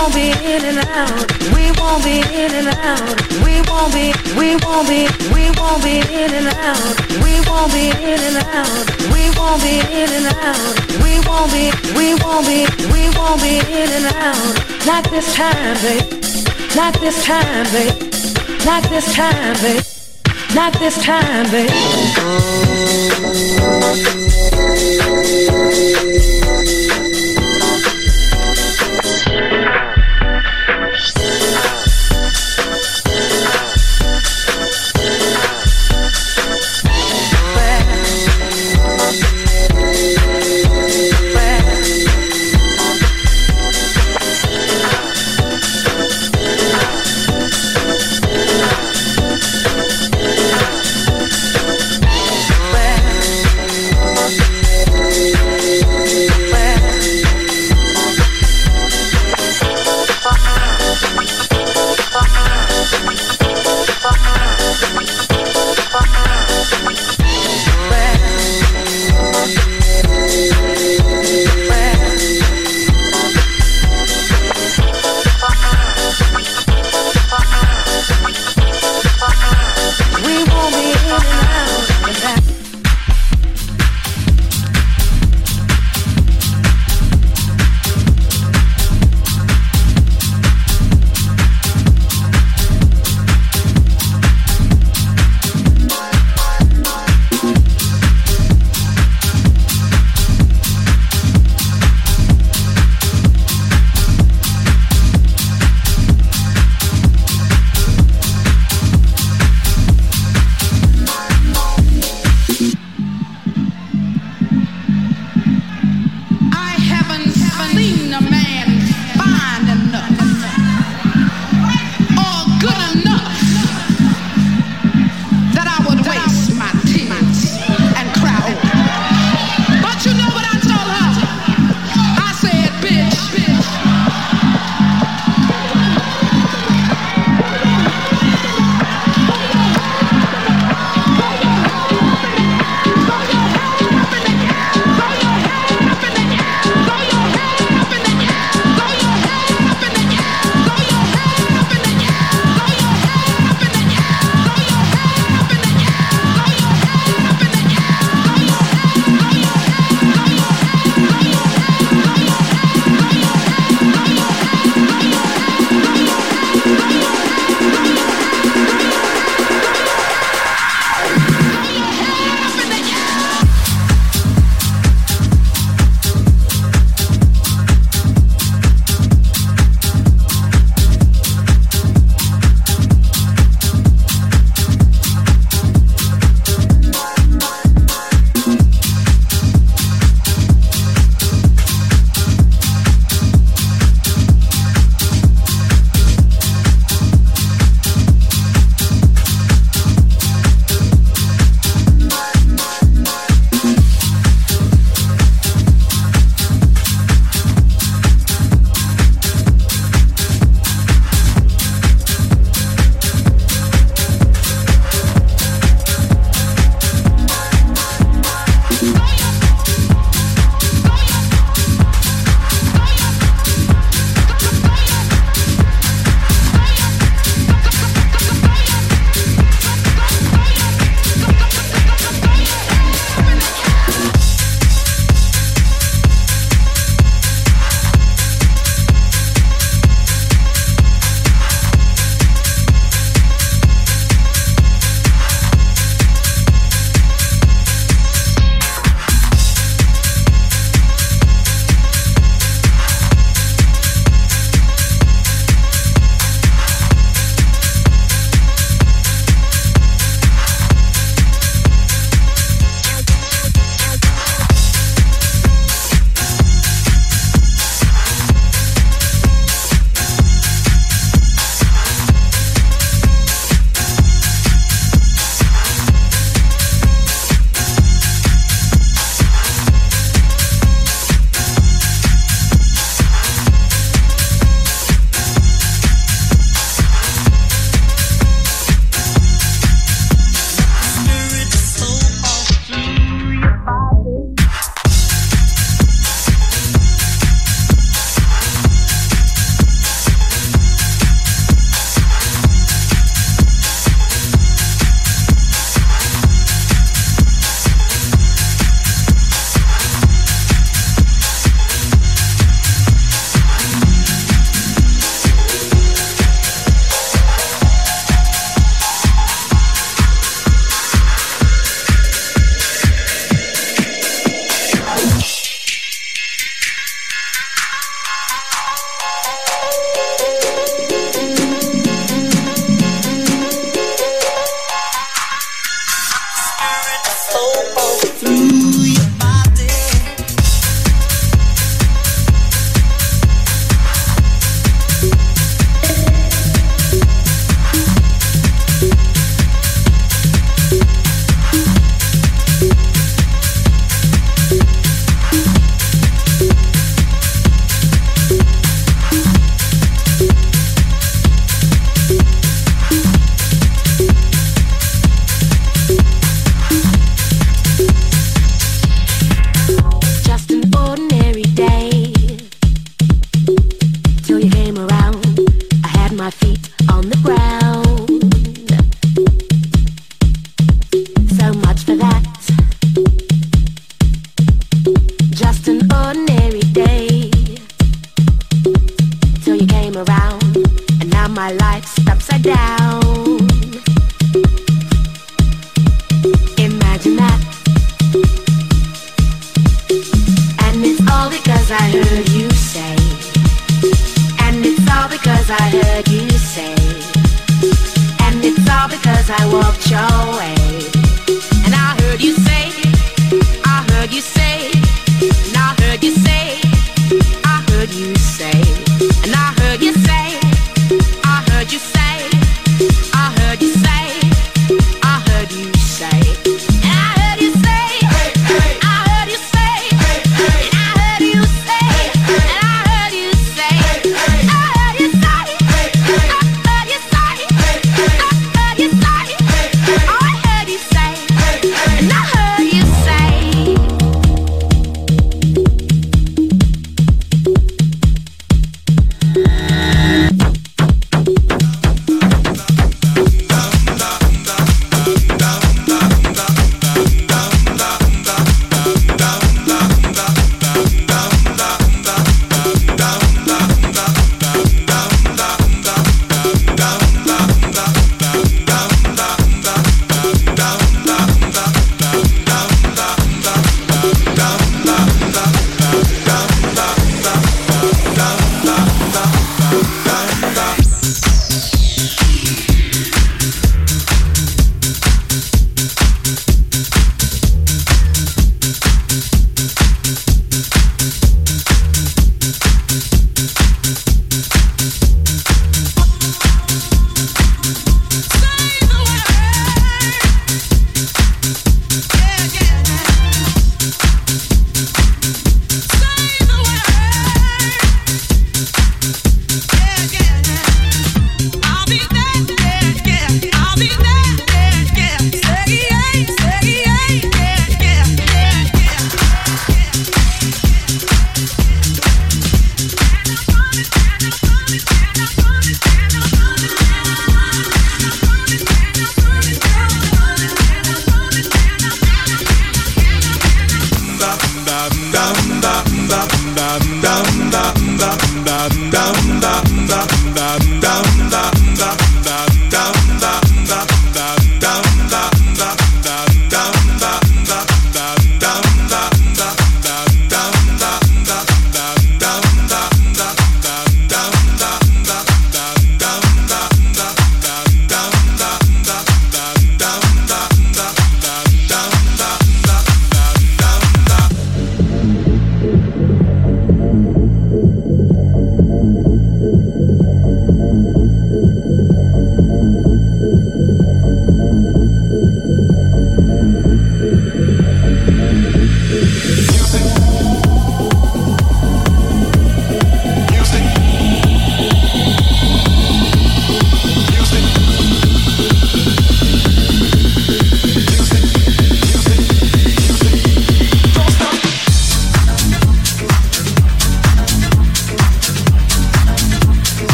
won't 0.00 0.14
be 0.14 0.30
in 0.30 0.64
and 0.64 0.78
out. 0.96 1.28
We 1.52 1.70
won't 1.76 2.02
be 2.04 2.20
in 2.32 2.52
and 2.56 2.68
out. 2.68 3.20
We 3.44 3.60
won't 3.68 3.92
be, 3.92 4.14
we 4.38 4.56
won't 4.64 4.88
be, 4.88 5.06
we 5.34 5.50
won't 5.60 5.82
be 5.84 6.00
in 6.00 6.32
and 6.40 6.48
out. 6.48 6.96
We 7.20 7.40
won't 7.44 7.72
be 7.72 7.90
in 7.90 8.20
and 8.28 8.40
out. 8.40 8.86
We 9.12 9.28
won't 9.36 9.60
be 9.62 9.76
in 10.00 10.08
and 10.18 10.26
out. 10.48 10.76
We 11.04 11.20
won't 11.28 11.52
be, 11.52 11.70
we 11.96 12.14
won't 12.22 12.46
be, 12.46 12.66
we 12.92 13.10
won't 13.16 13.42
be 13.42 13.60
in 13.60 13.90
and 13.98 14.06
out. 14.24 14.54
Not 14.86 15.04
this 15.10 15.34
time, 15.34 15.76
babe. 15.84 16.08
Not 16.74 16.94
this 17.00 17.22
time, 17.24 17.66
babe. 17.72 17.94
Not 18.64 18.82
this 18.88 19.12
time, 19.14 19.56
babe. 19.60 19.84
Not 20.54 20.72
this 20.80 20.96
time, 21.04 21.50
babe. 21.50 21.70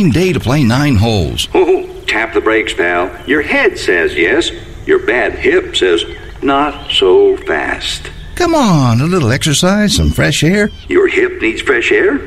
Fine 0.00 0.10
day 0.10 0.32
to 0.32 0.40
play 0.40 0.64
nine 0.64 0.96
holes. 0.96 1.48
Oh, 1.54 2.02
tap 2.06 2.32
the 2.32 2.40
brakes, 2.40 2.72
pal. 2.74 3.10
Your 3.26 3.42
head 3.42 3.78
says 3.78 4.14
yes. 4.14 4.50
Your 4.86 4.98
bad 5.06 5.34
hip 5.34 5.76
says 5.76 6.04
not 6.42 6.90
so 6.90 7.36
fast. 7.36 8.10
Come 8.34 8.54
on, 8.54 9.00
a 9.00 9.04
little 9.04 9.30
exercise, 9.30 9.94
some 9.94 10.10
fresh 10.10 10.42
air. 10.42 10.70
Your 10.88 11.06
hip 11.06 11.40
needs 11.42 11.60
fresh 11.60 11.92
air? 11.92 12.18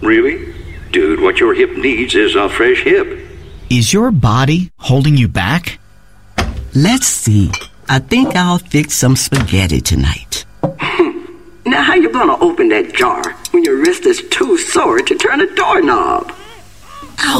Really? 0.00 0.54
Dude, 0.92 1.20
what 1.20 1.38
your 1.38 1.52
hip 1.54 1.76
needs 1.76 2.14
is 2.14 2.36
a 2.36 2.48
fresh 2.48 2.82
hip. 2.82 3.18
Is 3.68 3.92
your 3.92 4.10
body 4.12 4.70
holding 4.78 5.16
you 5.16 5.28
back? 5.28 5.78
Let's 6.74 7.08
see. 7.08 7.50
I 7.88 7.98
think 7.98 8.36
I'll 8.36 8.58
fix 8.58 8.94
some 8.94 9.16
spaghetti 9.16 9.80
tonight. 9.80 10.44
Hmm. 10.62 11.26
now, 11.64 11.82
how 11.82 11.94
you 11.94 12.10
gonna 12.12 12.38
open 12.38 12.68
that 12.68 12.94
jar 12.94 13.22
when 13.50 13.64
your 13.64 13.76
wrist 13.76 14.06
is 14.06 14.22
too 14.30 14.56
sore 14.56 15.00
to 15.00 15.14
turn 15.16 15.40
a 15.40 15.54
doorknob? 15.54 16.35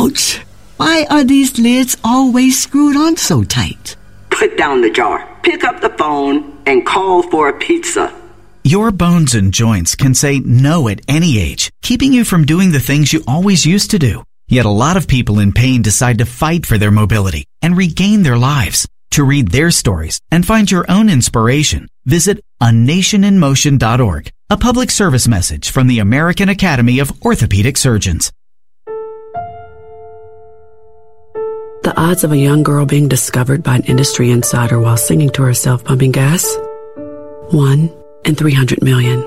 Ouch! 0.07 0.41
Why 0.77 1.07
are 1.11 1.25
these 1.25 1.59
lids 1.59 1.97
always 2.05 2.63
screwed 2.63 2.97
on 2.97 3.17
so 3.17 3.43
tight? 3.43 3.97
Put 4.31 4.57
down 4.57 4.81
the 4.81 4.91
jar, 4.91 5.27
pick 5.43 5.65
up 5.65 5.81
the 5.81 5.91
phone, 5.91 6.59
and 6.67 6.87
call 6.87 7.23
for 7.23 7.49
a 7.49 7.59
pizza. 7.59 8.15
Your 8.63 8.91
bones 8.91 9.35
and 9.35 9.53
joints 9.53 9.95
can 9.95 10.15
say 10.15 10.41
no 10.41 10.89
at 10.89 11.01
any 11.09 11.41
age, 11.41 11.71
keeping 11.83 12.13
you 12.13 12.25
from 12.25 12.45
doing 12.45 12.73
the 12.73 12.81
things 12.81 13.13
you 13.13 13.25
always 13.27 13.67
used 13.67 13.91
to 13.93 13.99
do. 13.99 14.23
Yet 14.49 14.67
a 14.67 14.79
lot 14.85 14.97
of 14.97 15.09
people 15.09 15.41
in 15.41 15.53
pain 15.53 15.83
decide 15.83 16.19
to 16.19 16.27
fight 16.27 16.67
for 16.67 16.79
their 16.79 16.93
mobility 16.93 17.45
and 17.63 17.77
regain 17.77 18.23
their 18.23 18.39
lives. 18.39 18.87
To 19.13 19.25
read 19.25 19.49
their 19.49 19.71
stories 19.71 20.21
and 20.31 20.47
find 20.47 20.71
your 20.71 20.85
own 20.89 21.09
inspiration, 21.09 21.89
visit 22.05 22.41
anationinmotion.org, 22.61 24.31
a 24.51 24.57
public 24.57 24.91
service 24.91 25.27
message 25.27 25.71
from 25.71 25.87
the 25.87 26.01
American 26.01 26.49
Academy 26.49 26.99
of 26.99 27.13
Orthopedic 27.23 27.77
Surgeons. 27.77 28.31
The 31.87 31.97
odds 31.97 32.25
of 32.25 32.33
a 32.33 32.37
young 32.37 32.65
girl 32.65 32.85
being 32.85 33.07
discovered 33.07 33.63
by 33.63 33.77
an 33.77 33.85
industry 33.85 34.33
insider 34.33 34.81
while 34.81 34.97
singing 34.97 35.31
to 35.31 35.43
herself 35.43 35.85
pumping 35.85 36.11
gas? 36.11 36.45
1 37.53 37.95
in 38.25 38.35
300 38.35 38.83
million. 38.83 39.21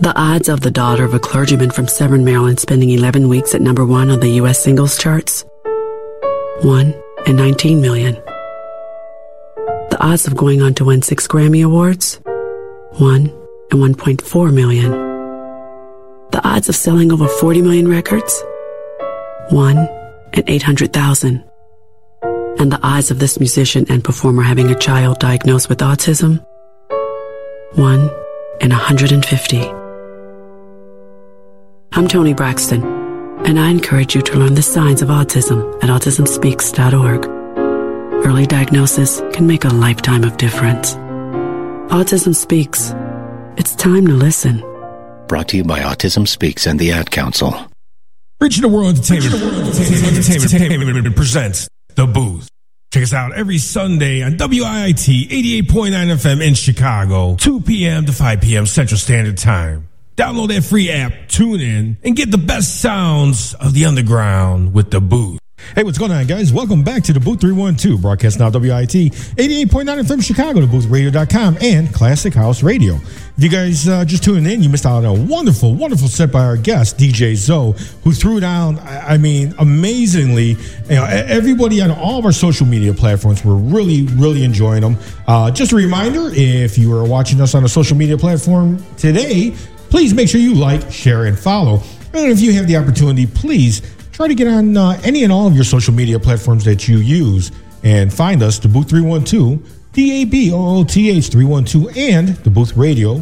The 0.00 0.12
odds 0.14 0.50
of 0.50 0.60
the 0.60 0.70
daughter 0.70 1.02
of 1.02 1.14
a 1.14 1.18
clergyman 1.18 1.70
from 1.70 1.88
Severn, 1.88 2.26
Maryland 2.26 2.60
spending 2.60 2.90
11 2.90 3.30
weeks 3.30 3.54
at 3.54 3.62
number 3.62 3.86
1 3.86 4.10
on 4.10 4.20
the 4.20 4.32
US 4.32 4.62
singles 4.62 4.98
charts? 4.98 5.46
1 6.60 6.94
in 7.24 7.36
19 7.36 7.80
million. 7.80 8.16
The 9.88 9.96
odds 10.00 10.26
of 10.26 10.36
going 10.36 10.60
on 10.60 10.74
to 10.74 10.84
win 10.84 11.00
6 11.00 11.26
Grammy 11.26 11.64
Awards? 11.64 12.20
1 12.98 13.20
in 13.72 13.78
1.4 13.78 14.52
million. 14.52 14.90
The 16.32 16.46
odds 16.46 16.68
of 16.68 16.76
selling 16.76 17.10
over 17.10 17.26
40 17.26 17.62
million 17.62 17.88
records? 17.88 18.44
1 19.48 20.03
and 20.34 20.44
800,000. 20.48 21.44
And 22.58 22.70
the 22.70 22.80
eyes 22.82 23.10
of 23.10 23.18
this 23.18 23.40
musician 23.40 23.86
and 23.88 24.04
performer 24.04 24.42
having 24.42 24.70
a 24.70 24.78
child 24.78 25.18
diagnosed 25.18 25.68
with 25.68 25.78
autism? 25.78 26.44
1 27.74 28.10
in 28.60 28.70
150. 28.70 29.60
I'm 31.92 32.08
Toni 32.08 32.34
Braxton, 32.34 32.82
and 33.46 33.58
I 33.58 33.70
encourage 33.70 34.14
you 34.14 34.22
to 34.22 34.38
learn 34.38 34.54
the 34.54 34.62
signs 34.62 35.02
of 35.02 35.08
autism 35.08 35.82
at 35.82 35.90
autismspeaks.org. 35.90 37.26
Early 38.26 38.46
diagnosis 38.46 39.20
can 39.32 39.46
make 39.46 39.64
a 39.64 39.68
lifetime 39.68 40.24
of 40.24 40.36
difference. 40.36 40.94
Autism 41.92 42.34
Speaks. 42.34 42.92
It's 43.56 43.74
time 43.76 44.06
to 44.06 44.12
listen. 44.12 44.60
Brought 45.28 45.48
to 45.48 45.56
you 45.56 45.64
by 45.64 45.80
Autism 45.80 46.26
Speaks 46.26 46.66
and 46.66 46.78
the 46.78 46.92
Ad 46.92 47.10
Council. 47.10 47.54
Regional 48.40 48.70
World 48.70 48.96
Entertainment, 48.96 49.34
Entertainment, 49.34 50.52
Entertainment 50.52 51.16
presents 51.16 51.68
The 51.94 52.06
Booth. 52.06 52.48
Check 52.92 53.02
us 53.04 53.12
out 53.12 53.34
every 53.34 53.58
Sunday 53.58 54.22
on 54.22 54.32
WIIT 54.36 55.28
88.9 55.64 55.64
FM 55.92 56.46
in 56.46 56.54
Chicago, 56.54 57.36
2 57.36 57.62
p.m. 57.62 58.06
to 58.06 58.12
5 58.12 58.40
p.m. 58.40 58.66
Central 58.66 58.98
Standard 58.98 59.38
Time. 59.38 59.88
Download 60.16 60.48
that 60.48 60.62
free 60.62 60.90
app, 60.90 61.28
tune 61.28 61.60
in, 61.60 61.96
and 62.04 62.14
get 62.14 62.30
the 62.30 62.38
best 62.38 62.80
sounds 62.80 63.54
of 63.54 63.72
the 63.72 63.86
underground 63.86 64.74
with 64.74 64.90
The 64.90 65.00
Booth. 65.00 65.40
Hey, 65.72 65.82
what's 65.82 65.98
going 65.98 66.12
on, 66.12 66.26
guys? 66.26 66.52
Welcome 66.52 66.84
back 66.84 67.02
to 67.04 67.12
the 67.12 67.18
Booth 67.18 67.40
312, 67.40 68.00
broadcast 68.00 68.38
now 68.38 68.48
WIIT 68.48 69.10
88.9 69.34 70.02
FM 70.04 70.22
Chicago, 70.22 70.60
daboothradio.com, 70.60 71.58
and 71.60 71.92
Classic 71.92 72.32
House 72.32 72.62
Radio. 72.62 72.94
If 72.94 73.32
you 73.42 73.48
guys 73.48 73.88
uh, 73.88 74.04
just 74.04 74.22
tuning 74.22 74.46
in, 74.46 74.62
you 74.62 74.68
missed 74.68 74.86
out 74.86 75.04
on 75.04 75.06
a 75.06 75.12
wonderful, 75.12 75.74
wonderful 75.74 76.06
set 76.06 76.30
by 76.30 76.44
our 76.44 76.56
guest, 76.56 76.96
DJ 76.96 77.34
ZO, 77.34 77.72
who 78.04 78.12
threw 78.12 78.38
down, 78.38 78.78
I 78.78 79.18
mean, 79.18 79.52
amazingly. 79.58 80.50
You 80.50 80.94
know, 80.94 81.06
everybody 81.06 81.80
on 81.80 81.90
all 81.90 82.20
of 82.20 82.24
our 82.24 82.32
social 82.32 82.66
media 82.66 82.94
platforms 82.94 83.44
were 83.44 83.56
really, 83.56 84.02
really 84.12 84.44
enjoying 84.44 84.82
them. 84.82 84.96
Uh, 85.26 85.50
just 85.50 85.72
a 85.72 85.76
reminder 85.76 86.30
if 86.32 86.78
you 86.78 86.96
are 86.96 87.04
watching 87.04 87.40
us 87.40 87.56
on 87.56 87.64
a 87.64 87.68
social 87.68 87.96
media 87.96 88.16
platform 88.16 88.84
today, 88.96 89.56
please 89.90 90.14
make 90.14 90.28
sure 90.28 90.40
you 90.40 90.54
like, 90.54 90.92
share, 90.92 91.24
and 91.24 91.36
follow. 91.36 91.82
And 92.12 92.30
if 92.30 92.40
you 92.40 92.52
have 92.52 92.68
the 92.68 92.76
opportunity, 92.76 93.26
please 93.26 93.82
try 94.14 94.28
to 94.28 94.34
get 94.34 94.46
on 94.48 94.76
uh, 94.76 94.98
any 95.04 95.24
and 95.24 95.32
all 95.32 95.46
of 95.46 95.54
your 95.54 95.64
social 95.64 95.92
media 95.92 96.18
platforms 96.18 96.64
that 96.64 96.88
you 96.88 96.98
use 96.98 97.50
and 97.82 98.12
find 98.14 98.42
us, 98.42 98.58
the 98.58 98.68
Booth 98.68 98.88
312, 98.88 99.92
D 99.92 100.22
A 100.22 100.24
B 100.24 100.52
O 100.52 100.78
O 100.78 100.84
T 100.84 101.10
H 101.10 101.28
312, 101.28 101.96
and 101.98 102.28
the 102.28 102.50
Booth 102.50 102.76
Radio. 102.76 103.20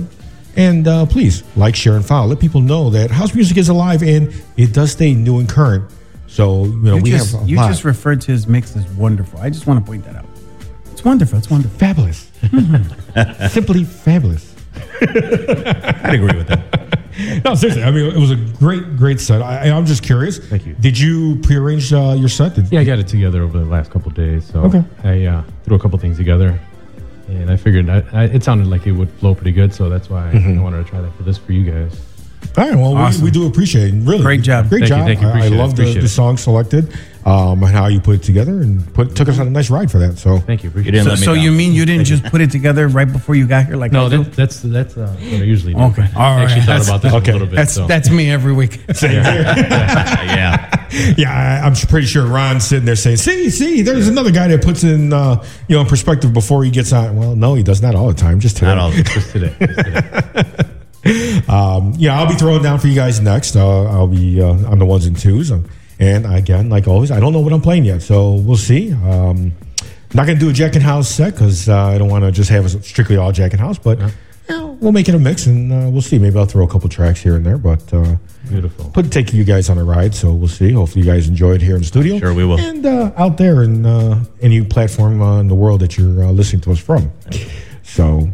And 0.54 0.87
uh, 0.87 1.07
please 1.07 1.42
like, 1.57 1.75
share, 1.75 1.96
and 1.96 2.04
follow. 2.04 2.29
Let 2.29 2.38
people 2.38 2.61
know 2.61 2.91
that 2.91 3.11
house 3.11 3.34
music 3.34 3.57
is 3.57 3.71
alive 3.71 4.03
and 4.03 4.33
it 4.58 4.75
does 4.75 4.92
stay 4.92 5.14
new 5.14 5.38
and 5.41 5.49
current. 5.49 5.91
So, 6.26 6.64
you 6.64 6.76
know, 6.76 6.96
you 6.96 7.03
we 7.03 7.11
just, 7.11 7.33
have 7.33 7.42
a 7.42 7.46
You 7.46 7.57
lot. 7.57 7.68
just 7.68 7.84
referred 7.84 8.21
to 8.22 8.33
his 8.33 8.46
mix 8.46 8.76
as 8.76 8.87
wonderful. 8.92 9.41
I 9.41 9.49
just 9.50 9.66
want 9.66 9.84
to 9.84 9.91
point 9.91 10.04
that 10.04 10.14
out. 10.16 10.26
It's 10.91 11.04
wonderful. 11.04 11.38
It's 11.38 11.50
wonderful. 11.50 11.79
Fabulous. 11.79 12.30
Simply 13.53 13.84
fabulous. 13.84 14.54
I'd 15.00 16.14
agree 16.14 16.37
with 16.37 16.49
that. 16.49 17.00
No, 17.45 17.55
seriously. 17.55 17.83
I 17.84 17.91
mean, 17.91 18.07
it 18.07 18.17
was 18.18 18.30
a 18.30 18.37
great, 18.37 18.97
great 18.97 19.21
set. 19.21 19.43
I, 19.43 19.71
I'm 19.71 19.87
just 19.87 20.03
curious. 20.03 20.39
Thank 20.39 20.67
you. 20.67 20.75
Did 20.75 20.99
you 20.99 21.37
prearrange 21.43 21.93
uh, 21.93 22.14
your 22.17 22.29
set? 22.29 22.55
Did, 22.55 22.71
Yeah, 22.72 22.80
I 22.80 22.84
got 22.84 22.99
it 22.99 23.09
together 23.09 23.43
over 23.43 23.59
the 23.59 23.64
last 23.64 23.91
couple 23.91 24.09
of 24.09 24.14
days. 24.14 24.45
So 24.47 24.61
Okay. 24.63 24.83
I 25.05 25.25
uh, 25.26 25.43
threw 25.64 25.76
a 25.76 25.79
couple 25.79 25.99
things 25.99 26.17
together, 26.17 26.59
and 27.29 27.51
I 27.51 27.57
figured 27.57 27.89
I, 27.91 28.03
I, 28.13 28.25
it 28.25 28.43
sounded 28.45 28.67
like 28.68 28.87
it 28.87 28.93
would 28.93 29.11
flow 29.11 29.34
pretty 29.34 29.53
good. 29.53 29.75
So 29.75 29.89
that's 29.89 30.09
why 30.11 30.33
Mhm. 30.33 30.59
I 30.59 30.63
wanted 30.63 30.84
to 30.84 30.91
try 30.91 31.01
that 31.01 31.13
for 31.17 31.22
this 31.22 31.39
for 31.39 31.53
you 31.53 31.71
guys. 31.71 31.99
All 32.57 32.64
right. 32.68 32.74
Well, 32.76 32.96
Awesome. 32.96 33.22
we, 33.22 33.26
we 33.29 33.30
do 33.30 33.46
appreciate 33.46 33.95
it. 33.95 34.03
Really, 34.03 34.22
Great 34.22 34.42
job. 34.42 34.68
Great 34.68 34.80
Thank 34.88 34.91
you, 34.91 34.96
job. 34.96 35.07
thank 35.07 35.20
you. 35.22 35.29
I- 35.29 35.46
I, 35.46 35.49
love 35.49 35.74
the, 35.76 35.84
the 36.00 36.08
song 36.08 36.37
selected 36.37 36.92
um, 37.24 37.62
and 37.62 37.72
how 37.72 37.87
you 37.87 38.00
put 38.00 38.16
it 38.16 38.22
together 38.22 38.61
and 38.61 38.92
put 38.95 39.14
took 39.14 39.29
us 39.29 39.38
on 39.38 39.46
a 39.46 39.50
nice 39.50 39.70
ride 39.70 39.91
for 39.91 39.99
that. 40.00 40.18
So 40.18 40.38
thank 40.38 40.62
you. 40.64 40.70
Appreciate 40.70 40.95
you 40.95 41.03
So, 41.04 41.14
so 41.14 41.33
you 41.34 41.50
mean 41.53 41.72
you 41.72 41.87
didn't 41.87 42.04
just 42.04 42.24
put 42.24 42.41
it 42.41 42.50
together 42.50 42.88
right 42.88 43.11
before 43.11 43.34
you 43.37 43.46
got 43.46 43.66
here? 43.66 43.76
Like 43.76 43.92
No, 43.92 44.07
I 44.07 44.08
that, 44.11 44.33
that's 44.33 44.61
that's 44.61 44.96
uh, 44.96 45.07
what 45.07 45.41
I 45.41 45.45
usually 45.45 45.74
do. 45.74 45.80
Okay. 45.80 46.07
All 46.16 46.20
I 46.22 46.42
actually 46.42 46.61
right. 46.61 46.66
thought 46.66 46.66
That's- 46.66 46.88
about 46.88 47.03
this 47.03 47.14
okay. 47.14 47.30
a 47.30 47.33
little 47.34 47.46
bit. 47.49 47.57
That's 47.57 47.72
so. 47.74 47.87
that's 47.87 48.11
me 48.11 48.30
every 48.30 48.53
week. 48.53 48.80
yeah. 49.03 50.87
yeah, 51.16 51.61
I, 51.62 51.66
I'm 51.66 51.74
pretty 51.74 52.07
sure 52.07 52.26
Ron's 52.26 52.64
sitting 52.66 52.84
there 52.84 52.96
saying, 52.96 53.16
"See, 53.16 53.50
see, 53.50 53.83
there's 53.83 54.08
another 54.08 54.30
guy 54.30 54.49
that 54.49 54.62
puts 54.62 54.84
in 54.84 55.12
uh, 55.12 55.42
you 55.68 55.76
know 55.76 55.84
perspective 55.84 56.33
before 56.33 56.64
he 56.64 56.70
gets 56.70 56.92
on." 56.92 57.16
Well, 57.16 57.37
no, 57.37 57.54
he 57.54 57.62
does 57.62 57.80
not 57.80 57.95
all 57.95 58.08
the 58.08 58.14
time. 58.14 58.41
Just 58.41 58.57
today. 58.57 58.66
Not 58.74 58.79
all 58.79 58.91
the 58.91 59.03
Just 59.03 59.30
today. 59.30 59.54
Just 59.58 59.79
today. 59.79 60.68
um, 61.48 61.92
yeah, 61.96 62.18
I'll 62.18 62.28
be 62.28 62.34
throwing 62.34 62.62
down 62.62 62.78
for 62.78 62.88
you 62.88 62.94
guys 62.94 63.20
next. 63.20 63.56
Uh, 63.56 63.84
I'll 63.84 64.06
be 64.08 64.40
uh, 64.40 64.70
on 64.70 64.78
the 64.78 64.86
ones 64.86 65.06
and 65.06 65.18
twos, 65.18 65.50
um, 65.50 65.68
and 65.98 66.26
again, 66.26 66.68
like 66.68 66.88
always, 66.88 67.10
I 67.10 67.20
don't 67.20 67.32
know 67.32 67.40
what 67.40 67.52
I'm 67.52 67.60
playing 67.60 67.84
yet, 67.84 68.02
so 68.02 68.32
we'll 68.34 68.56
see. 68.56 68.92
Um, 68.92 69.52
not 70.14 70.26
going 70.26 70.38
to 70.38 70.44
do 70.44 70.50
a 70.50 70.52
Jacking 70.52 70.82
House 70.82 71.08
set 71.08 71.32
because 71.32 71.68
uh, 71.68 71.76
I 71.86 71.98
don't 71.98 72.08
want 72.08 72.24
to 72.24 72.32
just 72.32 72.50
have 72.50 72.70
strictly 72.84 73.16
all 73.16 73.32
Jacking 73.32 73.58
House, 73.58 73.78
but 73.78 73.98
yeah, 74.48 74.62
we'll 74.80 74.92
make 74.92 75.08
it 75.08 75.14
a 75.14 75.18
mix, 75.18 75.46
and 75.46 75.72
uh, 75.72 75.88
we'll 75.90 76.02
see. 76.02 76.18
Maybe 76.18 76.36
I'll 76.38 76.44
throw 76.46 76.64
a 76.64 76.68
couple 76.68 76.88
tracks 76.90 77.20
here 77.20 77.34
and 77.36 77.46
there, 77.46 77.56
but 77.56 77.92
uh, 77.94 78.16
Beautiful. 78.48 78.90
put 78.90 79.10
take 79.10 79.32
you 79.32 79.44
guys 79.44 79.70
on 79.70 79.78
a 79.78 79.84
ride. 79.84 80.14
So 80.14 80.32
we'll 80.34 80.48
see. 80.48 80.72
Hopefully, 80.72 81.04
you 81.06 81.10
guys 81.10 81.28
enjoy 81.28 81.52
it 81.54 81.62
here 81.62 81.76
in 81.76 81.80
the 81.82 81.86
studio. 81.88 82.18
Sure, 82.18 82.34
we 82.34 82.44
will. 82.44 82.58
and 82.58 82.84
uh, 82.84 83.12
out 83.16 83.38
there 83.38 83.62
in 83.62 83.86
uh, 83.86 84.22
any 84.42 84.62
platform 84.64 85.22
uh, 85.22 85.40
in 85.40 85.48
the 85.48 85.54
world 85.54 85.80
that 85.80 85.96
you're 85.96 86.24
uh, 86.24 86.30
listening 86.30 86.60
to 86.62 86.72
us 86.72 86.78
from. 86.80 87.10
So, 87.84 88.28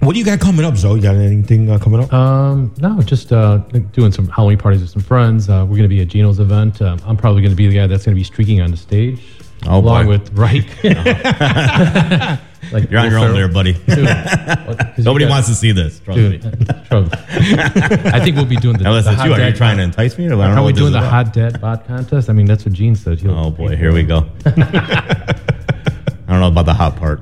what 0.00 0.12
do 0.14 0.18
you 0.18 0.24
got 0.24 0.40
coming 0.40 0.64
up, 0.64 0.76
ZO? 0.76 0.94
You 0.94 1.02
got 1.02 1.14
anything 1.16 1.70
uh, 1.70 1.78
coming 1.78 2.02
up? 2.02 2.12
Um, 2.12 2.72
no, 2.78 3.00
just 3.02 3.32
uh, 3.32 3.58
doing 3.92 4.12
some 4.12 4.28
Halloween 4.28 4.58
parties 4.58 4.80
with 4.80 4.90
some 4.90 5.02
friends. 5.02 5.48
Uh, 5.48 5.62
we're 5.68 5.76
going 5.76 5.82
to 5.82 5.88
be 5.88 6.00
at 6.00 6.08
Gino's 6.08 6.40
event. 6.40 6.80
Um, 6.82 6.98
I'm 7.06 7.16
probably 7.16 7.42
going 7.42 7.52
to 7.52 7.56
be 7.56 7.66
the 7.68 7.74
guy 7.74 7.86
that's 7.86 8.04
going 8.04 8.14
to 8.14 8.18
be 8.20 8.24
streaking 8.24 8.60
on 8.60 8.70
the 8.70 8.76
stage. 8.76 9.20
Oh, 9.66 9.78
along 9.78 10.06
boy. 10.06 10.10
with 10.12 10.32
right. 10.38 10.66
Like 12.72 12.88
You're 12.90 13.00
on 13.00 13.06
Will 13.06 13.10
your 13.18 13.28
own 13.30 13.34
there, 13.34 13.48
buddy. 13.48 13.72
Dude, 13.72 14.04
what- 14.04 14.78
'cause 14.78 14.98
you 14.98 15.04
Nobody 15.04 15.24
got- 15.24 15.30
wants 15.30 15.48
to 15.48 15.54
see 15.54 15.72
this. 15.72 15.98
Trust 16.00 16.18
Dude, 16.18 16.44
me. 16.44 16.50
trust- 16.84 17.14
I 17.14 18.20
think 18.22 18.36
we'll 18.36 18.44
be 18.44 18.56
doing 18.56 18.76
the. 18.76 18.84
Unless 18.86 19.06
the 19.06 19.12
it's 19.12 19.20
hot 19.20 19.28
you. 19.28 19.34
Are 19.34 19.48
you 19.48 19.52
trying 19.54 19.78
to 19.78 19.82
entice 19.82 20.16
me? 20.18 20.26
Or 20.28 20.34
I 20.34 20.46
don't 20.46 20.54
know 20.54 20.62
Are 20.62 20.66
we 20.66 20.72
doing 20.74 20.92
the 20.92 20.98
about. 20.98 21.10
hot 21.26 21.32
dad 21.32 21.58
bot 21.60 21.86
contest? 21.86 22.28
I 22.28 22.32
mean, 22.34 22.46
that's 22.46 22.64
what 22.66 22.74
Gene 22.74 22.94
said. 22.94 23.18
He'll, 23.18 23.36
Oh 23.36 23.50
boy, 23.50 23.74
here 23.76 23.92
we 23.92 24.02
go. 24.04 24.28
I 26.30 26.34
don't 26.34 26.42
know 26.42 26.46
about 26.46 26.66
the 26.66 26.74
hot 26.74 26.94
part. 26.94 27.20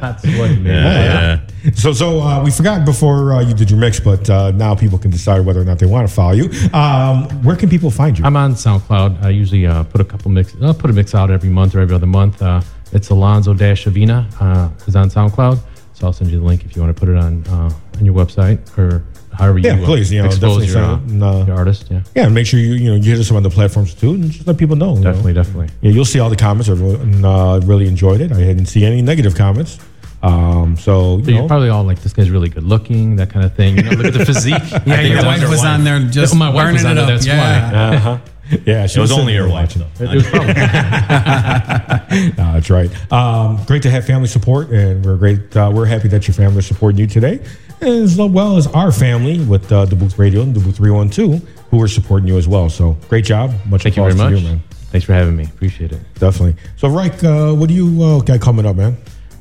hot 0.00 0.20
sweaty 0.20 0.60
man. 0.60 0.64
Yeah, 0.64 1.40
yeah. 1.64 1.72
So, 1.72 1.92
so 1.92 2.20
uh, 2.20 2.44
we 2.44 2.52
forgot 2.52 2.84
before 2.84 3.32
uh, 3.32 3.40
you 3.40 3.52
did 3.52 3.68
your 3.68 3.80
mix, 3.80 3.98
but 3.98 4.30
uh, 4.30 4.52
now 4.52 4.76
people 4.76 4.96
can 4.96 5.10
decide 5.10 5.44
whether 5.44 5.60
or 5.60 5.64
not 5.64 5.80
they 5.80 5.86
want 5.86 6.08
to 6.08 6.14
follow 6.14 6.34
you. 6.34 6.44
Um, 6.72 7.24
where 7.42 7.56
can 7.56 7.68
people 7.68 7.90
find 7.90 8.16
you? 8.16 8.24
I'm 8.24 8.36
on 8.36 8.52
SoundCloud. 8.52 9.24
I 9.24 9.30
usually 9.30 9.66
uh, 9.66 9.82
put 9.82 10.00
a 10.00 10.04
couple 10.04 10.30
mix. 10.30 10.54
I'll 10.62 10.72
put 10.72 10.88
a 10.88 10.92
mix 10.92 11.16
out 11.16 11.32
every 11.32 11.50
month 11.50 11.74
or 11.74 11.80
every 11.80 11.96
other 11.96 12.06
month. 12.06 12.40
Uh, 12.40 12.60
it's 12.92 13.10
Alonzo 13.10 13.54
Dash 13.54 13.86
Avina 13.86 14.32
uh, 14.40 14.70
is 14.86 14.94
on 14.94 15.10
SoundCloud. 15.10 15.58
So 15.94 16.06
I'll 16.06 16.12
send 16.12 16.30
you 16.30 16.38
the 16.38 16.46
link 16.46 16.64
if 16.64 16.76
you 16.76 16.82
want 16.82 16.96
to 16.96 17.00
put 17.00 17.08
it 17.08 17.16
on 17.16 17.44
uh, 17.48 17.72
on 17.96 18.04
your 18.04 18.14
website 18.14 18.78
or 18.78 19.04
however 19.38 19.58
Yeah, 19.58 19.76
you 19.76 19.82
uh, 19.82 19.86
please, 19.86 20.12
you 20.12 20.20
know, 20.20 20.26
expose 20.26 20.66
definitely 20.66 20.66
your, 20.66 20.82
uh, 20.84 20.96
send 20.98 21.08
it, 21.08 21.12
and, 21.12 21.22
uh, 21.22 21.44
your 21.46 21.56
artist. 21.56 21.86
Yeah. 21.90 22.00
Yeah, 22.14 22.24
and 22.26 22.34
make 22.34 22.46
sure 22.46 22.60
you 22.60 22.74
you 22.74 22.90
know 22.90 22.96
you 22.96 23.10
hit 23.12 23.20
us 23.20 23.30
on 23.30 23.42
the 23.42 23.50
platforms 23.50 23.94
too, 23.94 24.10
and 24.14 24.30
just 24.30 24.46
let 24.46 24.56
people 24.58 24.76
know. 24.76 24.90
you 24.94 25.00
know. 25.00 25.04
Definitely, 25.12 25.32
definitely. 25.34 25.68
Yeah, 25.80 25.90
you'll 25.92 26.04
see 26.04 26.18
all 26.20 26.30
the 26.30 26.36
comments. 26.36 26.68
Everyone 26.68 27.24
uh, 27.24 27.60
really 27.64 27.86
enjoyed 27.88 28.20
it. 28.20 28.32
I 28.32 28.36
didn't 28.38 28.66
see 28.66 28.84
any 28.84 29.00
negative 29.02 29.34
comments. 29.34 29.78
Um, 30.20 30.76
so, 30.76 31.20
So 31.22 31.30
you 31.30 31.36
you're 31.36 31.46
probably 31.46 31.68
all 31.68 31.84
like, 31.84 32.02
this 32.02 32.12
guy's 32.12 32.28
really 32.28 32.48
good 32.48 32.64
looking, 32.64 33.14
that 33.16 33.30
kind 33.30 33.44
of 33.46 33.54
thing. 33.54 33.76
You 33.76 33.84
know, 33.84 33.90
look 33.92 34.06
at 34.06 34.14
the 34.14 34.26
physique. 34.26 34.54
Yeah, 34.86 35.00
your 35.02 35.22
wife 35.24 35.48
was 35.48 35.64
on 35.64 35.84
there 35.84 36.00
just 36.00 36.34
my 36.34 36.50
wife 36.50 36.72
was 36.72 36.84
on 36.84 36.92
it 36.92 36.94
there. 36.96 37.04
up. 37.04 37.08
That's 37.10 37.26
Yeah. 37.26 37.70
why. 37.72 37.94
Uh-huh. 37.96 38.18
Yeah, 38.64 38.86
she 38.86 38.98
It 38.98 39.02
was 39.02 39.10
sitting 39.10 39.20
only 39.20 39.34
there 39.34 39.42
your 39.42 39.52
wife, 39.52 39.76
watching. 39.76 39.84
though. 39.98 40.04
It 40.06 40.14
was 40.14 40.26
probably- 40.26 40.54
No, 42.38 42.52
that's 42.54 42.70
right. 42.70 43.12
Um, 43.12 43.62
great 43.66 43.82
to 43.82 43.90
have 43.90 44.06
family 44.06 44.26
support, 44.26 44.70
and 44.70 45.04
we're 45.04 45.16
great. 45.16 45.54
Uh, 45.56 45.70
we're 45.72 45.84
happy 45.86 46.08
that 46.08 46.26
your 46.26 46.34
family 46.34 46.58
is 46.58 46.66
supporting 46.66 46.98
you 46.98 47.06
today, 47.06 47.40
as 47.80 48.16
well 48.18 48.56
as 48.56 48.66
our 48.68 48.92
family 48.92 49.40
with 49.44 49.70
uh, 49.72 49.84
the 49.84 49.96
Booth 49.96 50.18
Radio 50.18 50.42
and 50.42 50.54
the 50.54 50.60
Booth 50.60 50.76
Three 50.76 50.90
One 50.90 51.10
Two, 51.10 51.34
who 51.70 51.82
are 51.82 51.88
supporting 51.88 52.28
you 52.28 52.36
as 52.38 52.48
well. 52.48 52.68
So 52.68 52.92
great 53.08 53.24
job. 53.24 53.52
Much 53.66 53.82
Thank 53.82 53.96
you 53.96 54.02
very 54.02 54.14
much. 54.14 54.32
you, 54.40 54.40
man. 54.48 54.62
Thanks 54.90 55.04
for 55.04 55.12
having 55.12 55.36
me. 55.36 55.44
Appreciate 55.44 55.92
it. 55.92 56.00
Definitely. 56.14 56.56
So, 56.76 56.88
Reich, 56.88 57.22
uh, 57.22 57.52
what 57.52 57.68
do 57.68 57.74
you 57.74 58.02
uh, 58.02 58.20
got 58.20 58.40
coming 58.40 58.64
up, 58.64 58.76
man? 58.76 58.96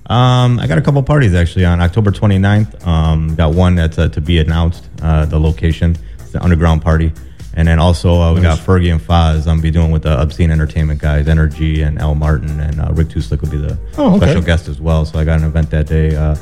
Um, 0.09 0.59
I 0.59 0.67
got 0.67 0.77
a 0.77 0.81
couple 0.81 1.01
parties 1.03 1.33
actually 1.33 1.65
on 1.65 1.79
October 1.81 2.11
29th. 2.11 2.85
Um, 2.85 3.35
got 3.35 3.53
one 3.53 3.75
that's 3.75 3.97
uh, 3.97 4.09
to 4.09 4.21
be 4.21 4.39
announced, 4.39 4.87
uh, 5.01 5.25
the 5.25 5.39
location. 5.39 5.95
It's 6.19 6.31
the 6.31 6.43
underground 6.43 6.81
party. 6.81 7.11
And 7.55 7.67
then 7.67 7.79
also 7.79 8.21
uh, 8.21 8.33
we 8.35 8.41
got 8.41 8.59
Fergie 8.59 8.91
and 8.91 9.01
Foz. 9.01 9.47
I'm 9.47 9.59
be 9.61 9.71
doing 9.71 9.89
with 9.91 10.03
the 10.03 10.21
Obscene 10.21 10.51
Entertainment 10.51 11.01
guys, 11.01 11.27
Energy 11.27 11.81
and 11.81 11.97
L 11.99 12.13
Martin 12.13 12.59
and 12.59 12.79
uh, 12.79 12.91
Rick 12.93 13.09
Two 13.09 13.19
Slick 13.19 13.41
will 13.41 13.49
be 13.49 13.57
the 13.57 13.77
Oh, 13.97 14.15
okay. 14.17 14.25
special 14.27 14.41
guest 14.43 14.67
as 14.67 14.79
well. 14.79 15.05
So 15.05 15.17
I 15.17 15.25
got 15.25 15.39
an 15.39 15.45
event 15.47 15.71
that 15.71 15.87
day 15.87 16.15
uh, 16.15 16.35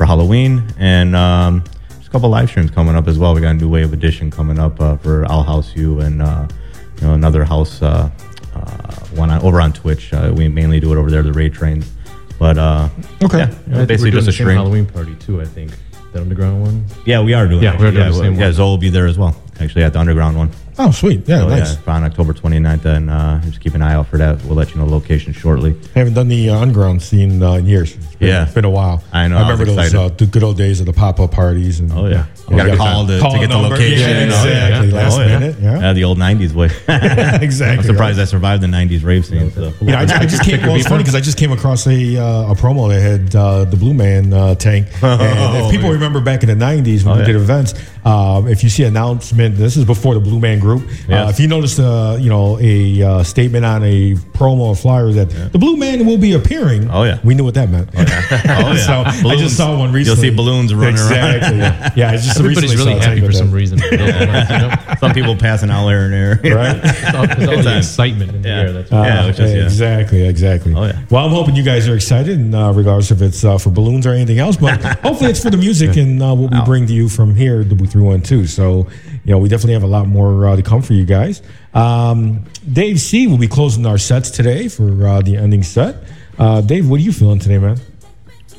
for 0.00 0.06
Halloween 0.06 0.64
and 0.78 1.14
um, 1.14 1.62
just 1.90 2.08
a 2.08 2.10
couple 2.10 2.30
live 2.30 2.48
streams 2.48 2.70
coming 2.70 2.96
up 2.96 3.06
as 3.06 3.18
well. 3.18 3.34
We 3.34 3.42
got 3.42 3.50
a 3.50 3.54
new 3.54 3.68
wave 3.68 3.92
edition 3.92 4.30
coming 4.30 4.58
up 4.58 4.80
uh, 4.80 4.96
for 4.96 5.30
I'll 5.30 5.42
House 5.42 5.76
You 5.76 6.00
and 6.00 6.22
uh, 6.22 6.48
you 6.96 7.06
know 7.06 7.12
another 7.12 7.44
house 7.44 7.82
uh, 7.82 8.08
uh, 8.54 8.94
one 9.14 9.28
on, 9.28 9.42
over 9.42 9.60
on 9.60 9.74
Twitch. 9.74 10.10
Uh, 10.14 10.32
we 10.34 10.48
mainly 10.48 10.80
do 10.80 10.90
it 10.90 10.96
over 10.96 11.10
there, 11.10 11.22
the 11.22 11.34
Ray 11.34 11.50
Trains. 11.50 11.92
But 12.38 12.56
uh, 12.56 12.88
Okay. 13.22 13.40
yeah, 13.40 13.46
think 13.48 13.66
we're 13.68 13.84
basically 13.84 14.10
just 14.12 14.28
a 14.28 14.32
string. 14.32 14.56
Halloween 14.56 14.86
party 14.86 15.14
too. 15.16 15.42
I 15.42 15.44
think 15.44 15.70
that 16.14 16.22
underground 16.22 16.62
one. 16.62 16.86
Yeah, 17.04 17.20
we 17.22 17.34
are 17.34 17.46
doing. 17.46 17.62
Yeah, 17.62 17.74
it. 17.74 17.80
we're 17.80 17.90
doing 17.90 18.08
the 18.08 18.14
same 18.14 18.34
Yeah, 18.36 18.44
one. 18.44 18.52
ZO 18.54 18.64
will 18.64 18.78
be 18.78 18.88
there 18.88 19.06
as 19.06 19.18
well. 19.18 19.36
Actually, 19.60 19.84
at 19.84 19.92
the 19.92 19.98
underground 19.98 20.34
one. 20.38 20.50
Oh, 20.78 20.90
sweet. 20.90 21.28
Yeah, 21.28 21.40
So, 21.40 21.48
nice. 21.48 21.74
yeah, 21.86 21.92
on 21.94 22.04
October 22.04 22.32
29th, 22.32 22.84
and 22.86 23.10
uh, 23.10 23.38
just 23.40 23.60
keep 23.60 23.74
an 23.74 23.82
eye 23.82 23.92
out 23.94 24.06
for 24.08 24.16
that. 24.18 24.42
We'll 24.44 24.54
let 24.56 24.70
you 24.70 24.76
know 24.80 24.86
the 24.86 24.92
location 24.92 25.32
shortly. 25.32 25.74
Haven't 25.94 26.14
done 26.14 26.28
the 26.28 26.50
uh, 26.50 26.58
underground 26.58 27.02
scene 27.02 27.42
uh, 27.42 27.54
in 27.54 27.66
years. 27.66 27.94
It's 27.96 28.14
been, 28.16 28.28
Yeah. 28.28 28.44
it's 28.44 28.54
been 28.54 28.64
a 28.64 28.70
while. 28.70 29.02
I 29.12 29.28
know, 29.28 29.36
I 29.36 29.40
I 29.40 29.50
was 29.50 29.58
remember 29.60 29.64
those 29.82 29.86
excited. 29.92 30.12
uh, 30.12 30.16
the 30.16 30.26
good 30.26 30.42
old 30.42 30.56
days 30.56 30.80
of 30.80 30.86
the 30.86 30.92
pop 30.92 31.20
up 31.20 31.32
parties. 31.32 31.80
And, 31.80 31.92
Oh 31.92 32.06
yeah, 32.06 32.26
you 32.48 32.56
you 32.56 32.56
got 32.56 32.70
to 32.70 32.76
call 32.76 33.06
to, 33.06 33.18
to 33.18 33.22
get 33.22 33.40
the 33.40 33.46
number. 33.48 33.68
location. 33.70 33.98
Yeah, 33.98 34.16
Oh, 34.20 34.24
exactly. 34.24 34.88
yeah. 34.88 34.94
Last 34.94 35.18
Oh, 35.18 35.22
yeah. 35.22 35.38
minute. 35.38 35.56
Yeah. 35.60 35.80
Yeah, 35.80 35.92
the 35.92 36.04
old 36.04 36.18
'90s 36.18 36.52
way. 36.54 36.70
Exactly, 37.40 37.78
I'm 37.78 37.82
surprised. 37.84 38.18
I 38.20 38.24
survived 38.24 38.62
the 38.62 38.66
'90s 38.68 39.04
rave 39.04 39.26
scene. 39.26 39.50
So. 39.52 39.72
You 39.80 39.88
know, 39.88 39.98
I, 39.98 40.02
I 40.02 40.26
just 40.26 40.42
came. 40.44 40.60
Well, 40.62 40.76
it's 40.76 40.86
funny 40.86 41.02
because 41.02 41.14
I 41.14 41.20
just 41.20 41.36
came 41.38 41.52
across 41.52 41.86
a 41.86 42.16
uh, 42.16 42.52
a 42.52 42.54
promo 42.54 42.88
that 42.88 43.00
had 43.00 43.34
uh, 43.34 43.64
the 43.64 43.76
Blue 43.76 43.94
Man 43.94 44.32
uh, 44.32 44.54
tank. 44.54 44.86
And 45.02 45.64
if 45.66 45.70
people 45.72 45.90
remember 45.90 46.20
back 46.20 46.42
in 46.42 46.48
the 46.48 46.54
'90s 46.64 47.04
when 47.04 47.08
Oh, 47.08 47.14
we 47.14 47.20
yeah. 47.20 47.26
did 47.26 47.36
events, 47.36 47.74
um, 48.04 48.46
if 48.48 48.62
you 48.62 48.68
see 48.70 48.84
announcement, 48.84 49.56
this 49.56 49.76
is 49.76 49.84
before 49.84 50.14
the 50.14 50.20
Blue 50.20 50.38
Man 50.38 50.59
Group. 50.60 50.88
Yeah. 51.08 51.24
Uh, 51.26 51.30
if 51.30 51.40
you 51.40 51.48
noticed, 51.48 51.80
uh, 51.80 52.16
you 52.20 52.28
know, 52.28 52.58
a 52.60 53.02
uh, 53.02 53.22
statement 53.24 53.64
on 53.64 53.82
a 53.82 54.14
promo 54.34 54.60
or 54.60 54.76
flyer 54.76 55.10
that 55.12 55.30
the 55.52 55.58
Blue 55.58 55.76
Man 55.76 56.06
will 56.06 56.18
be 56.18 56.32
appearing. 56.34 56.90
Oh, 56.90 57.02
yeah. 57.04 57.18
we 57.24 57.34
knew 57.34 57.44
what 57.44 57.54
that 57.54 57.68
meant. 57.70 57.90
Oh 57.94 58.00
yeah. 58.02 58.76
so 59.22 59.28
I 59.28 59.36
just 59.36 59.56
saw 59.56 59.76
one 59.78 59.92
recently. 59.92 60.28
You'll 60.28 60.32
see 60.32 60.36
balloons 60.36 60.74
running 60.74 60.92
exactly. 60.94 61.48
around. 61.48 61.58
Yeah, 61.58 61.92
yeah 61.96 62.10
I 62.10 62.16
just 62.16 62.38
Everybody's 62.38 62.76
really 62.76 62.98
happy 62.98 63.20
for 63.20 63.32
some 63.32 63.50
reason. 63.50 63.78
you 63.90 63.96
know? 63.98 64.72
Some 65.00 65.12
people 65.12 65.36
passing 65.36 65.70
out 65.70 65.86
there 65.86 66.04
and 66.04 66.12
there. 66.42 66.54
Right. 66.56 66.80
It's 67.00 67.14
all, 67.16 67.24
it's 67.24 67.34
all 67.48 67.56
the 67.56 67.62
times. 67.62 67.86
excitement 67.86 68.34
in 68.34 68.42
the 68.42 68.48
Yeah. 68.48 68.60
air. 68.60 68.72
That's 68.72 68.92
Uh, 68.92 69.02
Yeah, 69.06 69.26
which 69.26 69.38
is- 69.40 69.52
yeah. 69.52 69.64
exactly, 69.64 70.26
exactly. 70.28 70.74
Oh, 70.74 70.84
yeah. 70.84 70.98
Well, 71.10 71.24
I'm 71.24 71.32
hoping 71.32 71.56
you 71.56 71.62
guys 71.62 71.88
are 71.88 71.94
excited, 71.94 72.38
and 72.38 72.54
uh, 72.54 72.72
regardless 72.74 73.10
if 73.10 73.22
it's 73.22 73.44
uh, 73.44 73.58
for 73.58 73.70
balloons 73.70 74.06
or 74.06 74.10
anything 74.12 74.38
else, 74.38 74.56
but 74.56 74.80
hopefully 75.00 75.30
it's 75.30 75.40
for 75.42 75.50
the 75.50 75.56
music 75.56 75.96
and 75.96 76.22
uh, 76.22 76.34
what 76.34 76.52
we 76.52 76.60
bring 76.64 76.86
to 76.86 76.92
you 76.92 77.08
from 77.08 77.34
here, 77.34 77.64
the 77.64 77.74
Three 77.86 78.02
One 78.02 78.20
Two. 78.20 78.46
So, 78.46 78.86
you 79.24 79.32
know, 79.32 79.38
we 79.38 79.48
definitely 79.48 79.74
have 79.74 79.82
a 79.82 79.86
lot 79.86 80.06
more 80.06 80.46
uh, 80.48 80.56
to 80.56 80.62
come 80.62 80.82
for 80.82 80.94
you 80.94 81.04
guys. 81.04 81.42
Um, 81.74 82.44
Dave 82.72 83.00
C 83.00 83.26
will 83.26 83.38
be 83.38 83.48
closing 83.48 83.84
our 83.86 83.98
sets 83.98 84.30
today 84.30 84.68
for 84.68 85.06
uh, 85.06 85.20
the 85.22 85.36
ending 85.36 85.62
set. 85.62 85.96
Uh, 86.38 86.60
Dave, 86.62 86.88
what 86.88 87.00
are 87.00 87.02
you 87.02 87.12
feeling 87.12 87.38
today, 87.38 87.58
man? 87.58 87.78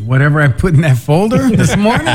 Whatever 0.05 0.41
I 0.41 0.47
put 0.49 0.73
in 0.73 0.81
that 0.81 0.97
folder 0.97 1.49
this 1.55 1.75
morning. 1.75 2.07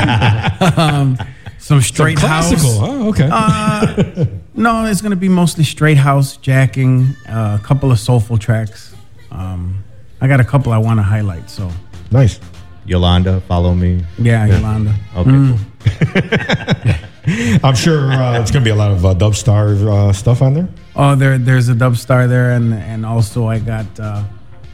um, 0.77 1.17
some 1.59 1.81
straight 1.81 2.17
classical, 2.17 2.79
house. 2.79 2.89
huh? 2.89 3.07
Okay. 3.09 3.29
Uh, 3.31 4.25
no, 4.53 4.85
it's 4.85 5.01
going 5.01 5.09
to 5.11 5.15
be 5.17 5.29
mostly 5.29 5.63
straight 5.63 5.97
house 5.97 6.37
jacking, 6.37 7.07
uh, 7.27 7.57
a 7.61 7.63
couple 7.65 7.91
of 7.91 7.99
soulful 7.99 8.37
tracks. 8.37 8.95
Um, 9.31 9.83
I 10.21 10.27
got 10.27 10.39
a 10.39 10.43
couple 10.45 10.71
I 10.71 10.77
want 10.77 10.99
to 10.99 11.03
highlight. 11.03 11.49
So 11.49 11.69
Nice. 12.11 12.39
Yolanda, 12.85 13.41
follow 13.41 13.73
me. 13.75 14.05
yeah, 14.17 14.45
Yolanda. 14.45 14.95
Okay. 15.17 15.29
Mm. 15.29 16.97
I'm 17.27 17.75
sure 17.75 18.11
uh, 18.11 18.39
it's 18.39 18.51
going 18.51 18.63
to 18.63 18.67
be 18.67 18.71
a 18.71 18.75
lot 18.75 18.91
of 18.91 19.05
uh, 19.05 19.13
Dubstar 19.13 19.75
uh, 19.87 20.13
stuff 20.13 20.41
on 20.41 20.53
there. 20.53 20.67
Oh, 20.95 21.13
there, 21.15 21.37
there's 21.37 21.67
a 21.69 21.73
Dubstar 21.73 22.27
there, 22.27 22.51
and 22.51 22.73
and 22.73 23.05
also 23.05 23.47
I 23.47 23.59
got 23.59 23.85
uh, 23.99 24.23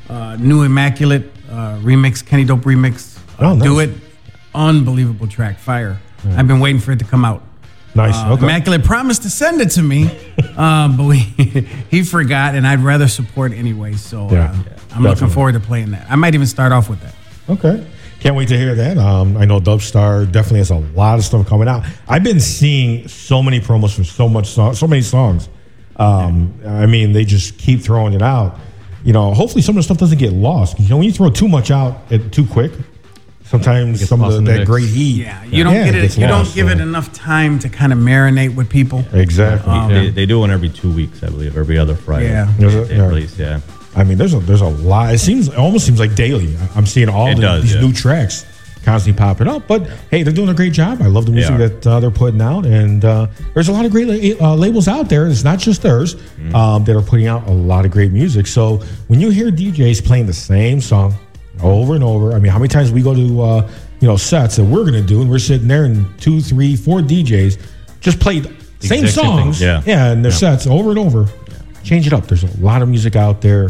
uh, 0.09 0.35
new 0.37 0.61
immaculate 0.63 1.31
uh, 1.49 1.79
remix, 1.79 2.25
Kenny 2.25 2.45
Dope 2.45 2.61
remix. 2.61 3.17
Uh, 3.17 3.19
Oh, 3.39 3.55
nice. 3.55 3.63
Do 3.63 3.79
it, 3.79 3.89
unbelievable 4.53 5.27
track, 5.27 5.57
fire. 5.57 5.99
I've 6.29 6.47
been 6.47 6.59
waiting 6.59 6.79
for 6.79 6.91
it 6.91 6.99
to 6.99 7.05
come 7.05 7.25
out. 7.25 7.41
Nice. 7.95 8.15
Uh, 8.15 8.33
okay. 8.33 8.43
Immaculate 8.43 8.83
promised 8.83 9.23
to 9.23 9.29
send 9.29 9.59
it 9.59 9.71
to 9.71 9.81
me, 9.81 10.05
um, 10.55 10.95
but 10.97 11.03
we, 11.05 11.17
he 11.89 12.03
forgot, 12.03 12.55
and 12.55 12.65
I'd 12.67 12.79
rather 12.79 13.07
support 13.07 13.51
anyway. 13.51 13.93
So 13.93 14.29
Yeah, 14.31 14.45
uh, 14.45 14.53
I'm 14.53 14.63
definitely. 14.63 15.09
looking 15.09 15.29
forward 15.29 15.51
to 15.53 15.59
playing 15.59 15.91
that. 15.91 16.05
I 16.09 16.15
might 16.15 16.33
even 16.35 16.47
start 16.47 16.71
off 16.71 16.89
with 16.89 17.01
that. 17.01 17.15
Okay. 17.49 17.85
Can't 18.23 18.37
wait 18.37 18.47
to 18.47 18.57
hear 18.57 18.73
that. 18.73 18.97
Um, 18.97 19.35
I 19.35 19.43
know 19.43 19.59
Dubstar 19.59 20.25
definitely 20.31 20.59
has 20.59 20.71
a 20.71 20.77
lot 20.77 21.19
of 21.19 21.25
stuff 21.25 21.45
coming 21.45 21.67
out. 21.67 21.83
I've 22.07 22.23
been 22.23 22.39
seeing 22.39 23.05
so 23.09 23.43
many 23.43 23.59
promos 23.59 23.93
for 23.93 24.05
so 24.05 24.29
much, 24.29 24.47
so, 24.47 24.71
so 24.71 24.87
many 24.87 25.01
songs. 25.01 25.49
Um, 25.97 26.53
I 26.65 26.85
mean, 26.85 27.11
they 27.11 27.25
just 27.25 27.57
keep 27.57 27.81
throwing 27.81 28.13
it 28.13 28.21
out. 28.21 28.57
You 29.03 29.11
know, 29.11 29.33
hopefully 29.33 29.61
some 29.61 29.73
of 29.75 29.79
the 29.79 29.83
stuff 29.83 29.97
doesn't 29.97 30.19
get 30.19 30.31
lost. 30.31 30.79
You 30.79 30.87
know, 30.87 30.97
when 30.99 31.05
you 31.05 31.11
throw 31.11 31.29
too 31.31 31.49
much 31.49 31.69
out 31.69 32.09
at, 32.13 32.31
too 32.31 32.45
quick, 32.47 32.71
sometimes 33.43 34.07
some 34.07 34.23
of 34.23 34.31
the, 34.31 34.37
in 34.37 34.43
the 34.45 34.51
that 34.53 34.57
mix. 34.59 34.69
great 34.69 34.87
heat. 34.87 35.23
Yeah, 35.25 35.43
you 35.43 35.65
don't 35.65 35.73
get 35.73 35.91
gets 35.93 36.15
it. 36.15 36.21
You 36.21 36.27
lost, 36.27 36.55
don't 36.55 36.55
give 36.55 36.67
so- 36.73 36.79
it 36.79 36.81
enough 36.81 37.11
time 37.11 37.59
to 37.59 37.67
kind 37.67 37.91
of 37.91 37.99
marinate 37.99 38.55
with 38.55 38.69
people. 38.69 39.03
Exactly. 39.11 39.69
Um, 39.73 39.89
They, 39.89 40.09
they 40.11 40.25
do 40.25 40.39
one 40.39 40.49
every 40.49 40.69
two 40.69 40.93
weeks, 40.93 41.21
I 41.23 41.27
believe, 41.27 41.57
every 41.57 41.77
other 41.77 41.93
Friday. 41.95 42.29
Yeah. 42.29 42.55
Is 42.57 42.73
it? 42.73 42.87
They 42.87 42.95
Yeah. 42.95 43.07
release, 43.07 43.37
yeah. 43.37 43.59
I 43.95 44.03
mean, 44.03 44.17
there's 44.17 44.33
a 44.33 44.39
there's 44.39 44.61
a 44.61 44.67
lot. 44.67 45.13
It 45.13 45.19
seems 45.19 45.47
it 45.49 45.55
almost 45.55 45.85
seems 45.85 45.99
like 45.99 46.15
daily. 46.15 46.55
I'm 46.75 46.85
seeing 46.85 47.09
all 47.09 47.33
the, 47.35 47.41
does, 47.41 47.63
these 47.63 47.75
yeah. 47.75 47.81
new 47.81 47.93
tracks 47.93 48.45
constantly 48.83 49.17
popping 49.17 49.47
up. 49.47 49.67
But 49.67 49.87
hey, 50.11 50.23
they're 50.23 50.33
doing 50.33 50.49
a 50.49 50.53
great 50.53 50.73
job. 50.73 51.01
I 51.01 51.07
love 51.07 51.25
the 51.25 51.31
music 51.31 51.53
are. 51.53 51.57
that 51.69 51.87
uh, 51.87 51.99
they're 51.99 52.11
putting 52.11 52.41
out, 52.41 52.65
and 52.65 53.05
uh, 53.05 53.27
there's 53.53 53.69
a 53.69 53.71
lot 53.71 53.85
of 53.85 53.91
great 53.91 54.07
la- 54.39 54.51
uh, 54.51 54.55
labels 54.55 54.87
out 54.87 55.09
there. 55.09 55.27
It's 55.27 55.43
not 55.43 55.59
just 55.59 55.81
theirs 55.81 56.15
Mm-hmm. 56.15 56.55
um, 56.55 56.83
that 56.85 56.95
are 56.97 57.01
putting 57.01 57.27
out 57.27 57.47
a 57.47 57.51
lot 57.51 57.85
of 57.85 57.91
great 57.91 58.11
music. 58.11 58.47
So 58.47 58.77
when 59.07 59.19
you 59.21 59.29
hear 59.29 59.51
DJs 59.51 60.03
playing 60.05 60.25
the 60.25 60.33
same 60.33 60.81
song 60.81 61.13
over 61.61 61.93
and 61.95 62.03
over, 62.03 62.33
I 62.33 62.39
mean, 62.39 62.51
how 62.51 62.57
many 62.59 62.67
times 62.69 62.91
we 62.91 63.01
go 63.01 63.13
to 63.13 63.41
uh, 63.41 63.69
you 64.01 64.07
know 64.07 64.17
sets 64.17 64.55
that 64.57 64.65
we're 64.65 64.81
going 64.89 64.93
to 65.01 65.01
do, 65.03 65.21
and 65.21 65.29
we're 65.29 65.39
sitting 65.39 65.67
there, 65.67 65.85
and 65.85 66.05
two, 66.19 66.41
three, 66.41 66.75
four 66.75 66.99
DJs 66.99 67.59
just 68.01 68.19
played 68.19 68.45
same 68.81 69.05
Exact 69.05 69.07
same 69.07 69.07
songs, 69.07 69.61
Yeah. 69.61 69.81
yeah, 69.85 70.11
and 70.11 70.25
their 70.25 70.31
Yeah. 70.31 70.37
sets 70.37 70.67
over 70.67 70.89
and 70.89 70.99
over. 70.99 71.27
Change 71.85 72.07
it 72.07 72.11
up. 72.13 72.27
There's 72.27 72.43
a 72.43 72.57
lot 72.59 72.81
of 72.81 72.89
music 72.89 73.15
out 73.15 73.39
there. 73.41 73.69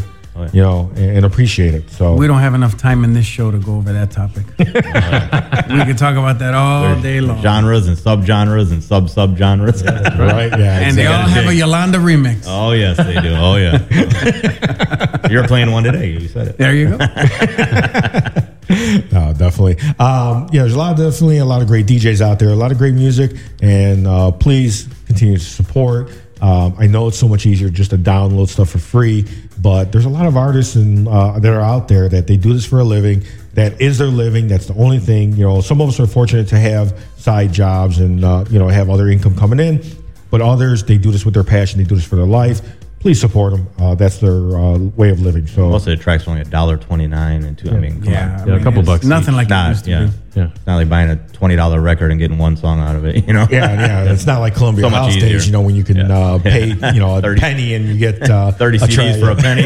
You 0.52 0.62
know, 0.62 0.90
and, 0.96 1.18
and 1.18 1.24
appreciate 1.24 1.74
it. 1.74 1.90
So 1.90 2.16
We 2.16 2.26
don't 2.26 2.40
have 2.40 2.54
enough 2.54 2.76
time 2.76 3.04
in 3.04 3.12
this 3.12 3.24
show 3.24 3.50
to 3.50 3.58
go 3.58 3.76
over 3.76 3.92
that 3.92 4.10
topic. 4.10 4.44
we 4.58 5.84
could 5.84 5.98
talk 5.98 6.16
about 6.16 6.38
that 6.40 6.54
all 6.54 7.00
day 7.00 7.20
long. 7.20 7.40
Genres 7.40 7.86
and 7.86 7.96
subgenres 7.96 8.72
and 8.72 8.82
sub 8.82 9.06
subgenres. 9.06 9.84
right? 10.18 10.50
Yeah, 10.58 10.80
and 10.80 10.96
they 10.96 11.06
all 11.06 11.22
have 11.22 11.46
a 11.46 11.54
Yolanda 11.54 11.98
remix. 11.98 12.44
Oh 12.46 12.72
yes, 12.72 12.96
they 12.96 13.20
do. 13.20 13.34
Oh 13.34 13.56
yeah. 13.56 15.28
You're 15.30 15.46
playing 15.46 15.70
one 15.70 15.84
today. 15.84 16.10
You 16.10 16.28
said 16.28 16.48
it. 16.48 16.58
There 16.58 16.74
you 16.74 16.90
go. 16.90 16.96
no, 19.12 19.32
definitely. 19.34 19.78
Um, 19.98 20.48
yeah, 20.52 20.62
there's 20.62 20.74
a 20.74 20.78
lot 20.78 20.92
of 20.92 20.98
definitely 20.98 21.38
a 21.38 21.44
lot 21.44 21.62
of 21.62 21.68
great 21.68 21.86
DJs 21.86 22.20
out 22.20 22.38
there, 22.38 22.50
a 22.50 22.56
lot 22.56 22.72
of 22.72 22.78
great 22.78 22.94
music, 22.94 23.32
and 23.62 24.06
uh, 24.06 24.32
please 24.32 24.88
continue 25.06 25.38
to 25.38 25.44
support. 25.44 26.10
Um, 26.40 26.74
I 26.78 26.86
know 26.86 27.08
it's 27.08 27.18
so 27.18 27.28
much 27.28 27.46
easier 27.46 27.70
just 27.70 27.90
to 27.90 27.96
download 27.96 28.48
stuff 28.48 28.68
for 28.70 28.78
free, 28.78 29.24
but 29.64 29.92
there's 29.92 30.04
a 30.04 30.10
lot 30.10 30.26
of 30.26 30.36
artists 30.36 30.76
and 30.76 31.08
uh, 31.08 31.38
that 31.38 31.50
are 31.54 31.62
out 31.62 31.88
there 31.88 32.06
that 32.06 32.26
they 32.26 32.36
do 32.36 32.52
this 32.52 32.66
for 32.66 32.80
a 32.80 32.84
living. 32.84 33.24
That 33.54 33.80
is 33.80 33.96
their 33.96 34.08
living. 34.08 34.46
That's 34.46 34.66
the 34.66 34.74
only 34.74 34.98
thing. 34.98 35.32
You 35.32 35.44
know, 35.44 35.62
some 35.62 35.80
of 35.80 35.88
us 35.88 35.98
are 35.98 36.06
fortunate 36.06 36.48
to 36.48 36.58
have 36.58 37.00
side 37.16 37.50
jobs 37.50 37.98
and 37.98 38.22
uh, 38.22 38.44
you 38.50 38.58
know 38.58 38.68
have 38.68 38.90
other 38.90 39.08
income 39.08 39.34
coming 39.34 39.58
in, 39.58 39.82
but 40.30 40.42
others 40.42 40.84
they 40.84 40.98
do 40.98 41.10
this 41.10 41.24
with 41.24 41.32
their 41.32 41.44
passion. 41.44 41.78
They 41.78 41.88
do 41.88 41.94
this 41.94 42.04
for 42.04 42.16
their 42.16 42.26
life. 42.26 42.60
Please 43.04 43.20
support 43.20 43.52
them. 43.52 43.68
Uh, 43.78 43.94
that's 43.94 44.16
their 44.16 44.32
uh, 44.56 44.78
way 44.78 45.10
of 45.10 45.20
living. 45.20 45.46
So 45.46 45.68
Most 45.68 45.86
of 45.86 45.94
the 45.94 46.02
tracks 46.02 46.26
are 46.26 46.30
only 46.30 46.40
a 46.40 46.46
dollar 46.46 46.78
twenty 46.78 47.06
nine 47.06 47.44
and 47.44 47.56
two. 47.58 47.68
I 47.68 47.74
mean, 47.76 48.02
Yeah. 48.02 48.40
I 48.42 48.48
Yeah, 48.48 48.56
a 48.56 48.62
couple 48.62 48.82
bucks 48.82 49.04
nothing 49.04 49.34
each. 49.34 49.36
like 49.36 49.46
it 49.48 49.50
Not- 49.50 49.68
used 49.68 49.84
to 49.84 49.90
yeah, 49.90 50.04
be. 50.06 50.12
yeah. 50.40 50.48
It's 50.54 50.66
not 50.66 50.76
like 50.76 50.88
buying 50.88 51.10
a 51.10 51.16
twenty 51.34 51.54
dollar 51.54 51.82
record 51.82 52.12
and 52.12 52.18
getting 52.18 52.38
one 52.38 52.56
song 52.56 52.80
out 52.80 52.96
of 52.96 53.04
it. 53.04 53.22
You 53.28 53.34
know. 53.34 53.46
Yeah, 53.50 53.72
yeah. 54.06 54.10
It's 54.12 54.24
not 54.24 54.40
like 54.40 54.54
Columbia 54.54 54.84
So 54.84 54.88
much 54.90 55.00
House 55.00 55.16
easier. 55.16 55.28
days, 55.34 55.44
you 55.44 55.52
know, 55.52 55.60
when 55.60 55.74
you 55.76 55.84
can 55.84 56.00
uh, 56.00 56.38
pay, 56.38 56.68
you 56.94 56.98
know, 56.98 57.14
a 57.18 57.20
30 57.20 57.40
penny 57.42 57.74
and 57.74 57.84
you 57.86 57.98
get 57.98 58.22
uh, 58.30 58.50
30 58.56 58.78
a 58.78 58.80
CDs 58.80 58.94
track. 58.94 59.20
for 59.20 59.30
a 59.30 59.36
penny. 59.36 59.62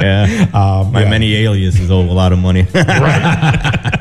yeah. 0.00 0.46
Um, 0.54 0.92
My 0.92 1.02
yeah. 1.02 1.10
many 1.10 1.34
aliases 1.44 1.90
owe 1.90 2.00
a 2.00 2.04
lot 2.10 2.32
of 2.32 2.38
money. 2.38 2.62
right. 2.74 3.94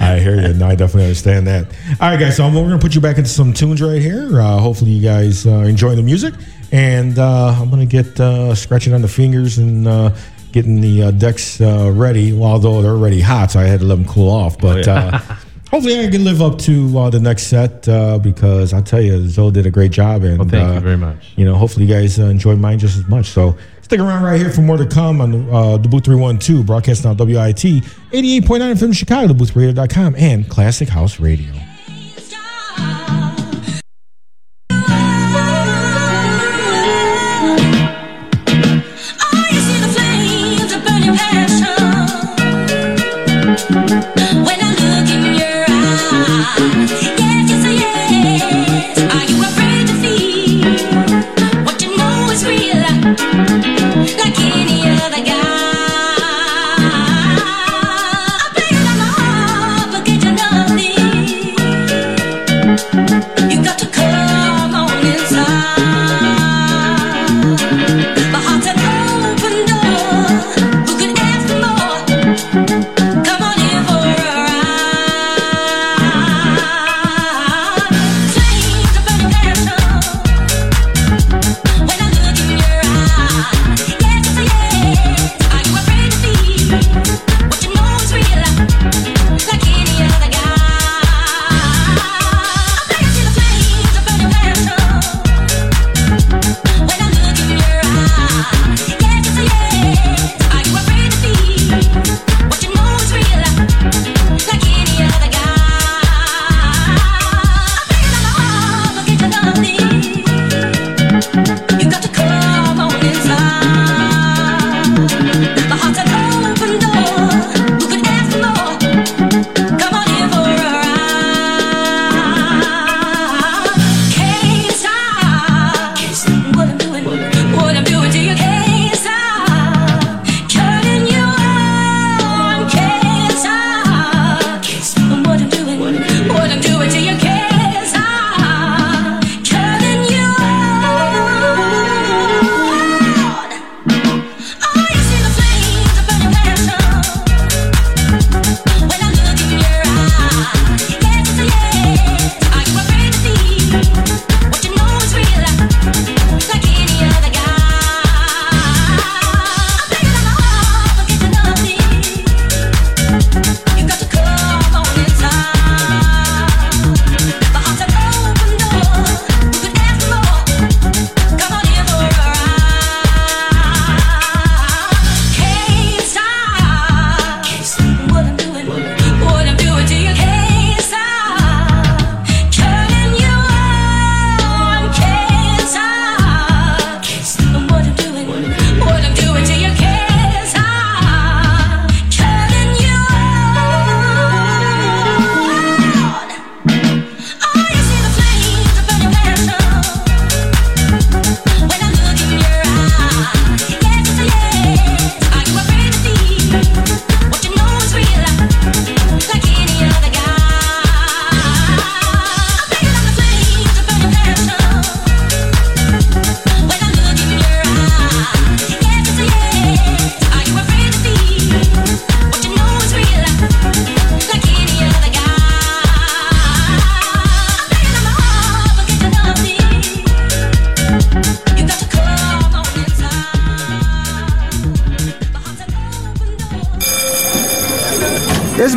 I 0.00 0.18
hear 0.22 0.40
you. 0.40 0.54
No, 0.54 0.66
I 0.68 0.76
definitely 0.76 1.04
understand 1.04 1.46
that. 1.48 1.66
All 2.00 2.08
right, 2.08 2.18
guys. 2.18 2.36
So 2.36 2.46
we're 2.46 2.52
going 2.54 2.70
to 2.70 2.78
put 2.78 2.94
you 2.94 3.00
back 3.00 3.18
into 3.18 3.28
some 3.28 3.52
tunes 3.52 3.82
right 3.82 4.00
here. 4.00 4.40
Uh, 4.40 4.58
hopefully, 4.58 4.92
you 4.92 5.02
guys 5.02 5.46
uh, 5.46 5.50
enjoy 5.58 5.94
the 5.94 6.02
music. 6.02 6.32
And 6.70 7.18
uh, 7.18 7.56
I'm 7.58 7.70
going 7.70 7.86
to 7.86 8.02
get 8.02 8.20
uh, 8.20 8.54
scratching 8.54 8.92
on 8.92 9.02
the 9.02 9.08
fingers 9.08 9.58
and 9.58 9.88
uh, 9.88 10.14
getting 10.52 10.80
the 10.80 11.04
uh, 11.04 11.10
decks 11.12 11.60
uh, 11.60 11.90
ready. 11.92 12.32
Well, 12.32 12.52
although 12.52 12.82
they're 12.82 12.92
already 12.92 13.20
hot, 13.20 13.52
so 13.52 13.60
I 13.60 13.64
had 13.64 13.80
to 13.80 13.86
let 13.86 13.96
them 13.96 14.04
cool 14.04 14.30
off. 14.30 14.58
But 14.58 14.86
yeah. 14.86 14.94
uh, 15.14 15.18
hopefully, 15.70 15.98
I 16.04 16.10
can 16.10 16.24
live 16.24 16.42
up 16.42 16.58
to 16.60 16.98
uh, 16.98 17.10
the 17.10 17.20
next 17.20 17.44
set 17.44 17.88
uh, 17.88 18.18
because 18.18 18.72
I 18.72 18.82
tell 18.82 19.00
you, 19.00 19.28
ZO 19.28 19.50
did 19.50 19.66
a 19.66 19.70
great 19.70 19.92
job. 19.92 20.24
And 20.24 20.38
Well, 20.38 20.48
thank 20.48 20.74
you 20.74 20.80
very 20.80 20.96
much. 20.96 21.32
You 21.36 21.44
know, 21.44 21.54
hopefully, 21.54 21.86
you 21.86 21.94
guys 21.94 22.18
uh, 22.18 22.24
enjoy 22.24 22.56
mine 22.56 22.78
just 22.78 22.96
as 22.98 23.06
much. 23.08 23.26
So. 23.26 23.56
Stick 23.80 24.00
around 24.00 24.22
right 24.22 24.38
here 24.38 24.50
for 24.50 24.60
more 24.60 24.76
to 24.76 24.84
come 24.84 25.22
on 25.22 25.48
uh, 25.48 25.78
the 25.78 25.88
Booth 25.88 26.04
312, 26.04 26.66
broadcasting 26.66 27.10
on 27.10 27.16
WIIT 27.16 27.82
88.9 28.12 28.42
FM 28.42 28.94
Chicago, 28.94 29.32
daboothradio.com, 29.32 30.14
and 30.16 30.46
Classic 30.46 30.90
House 30.90 31.18
Radio. 31.18 31.50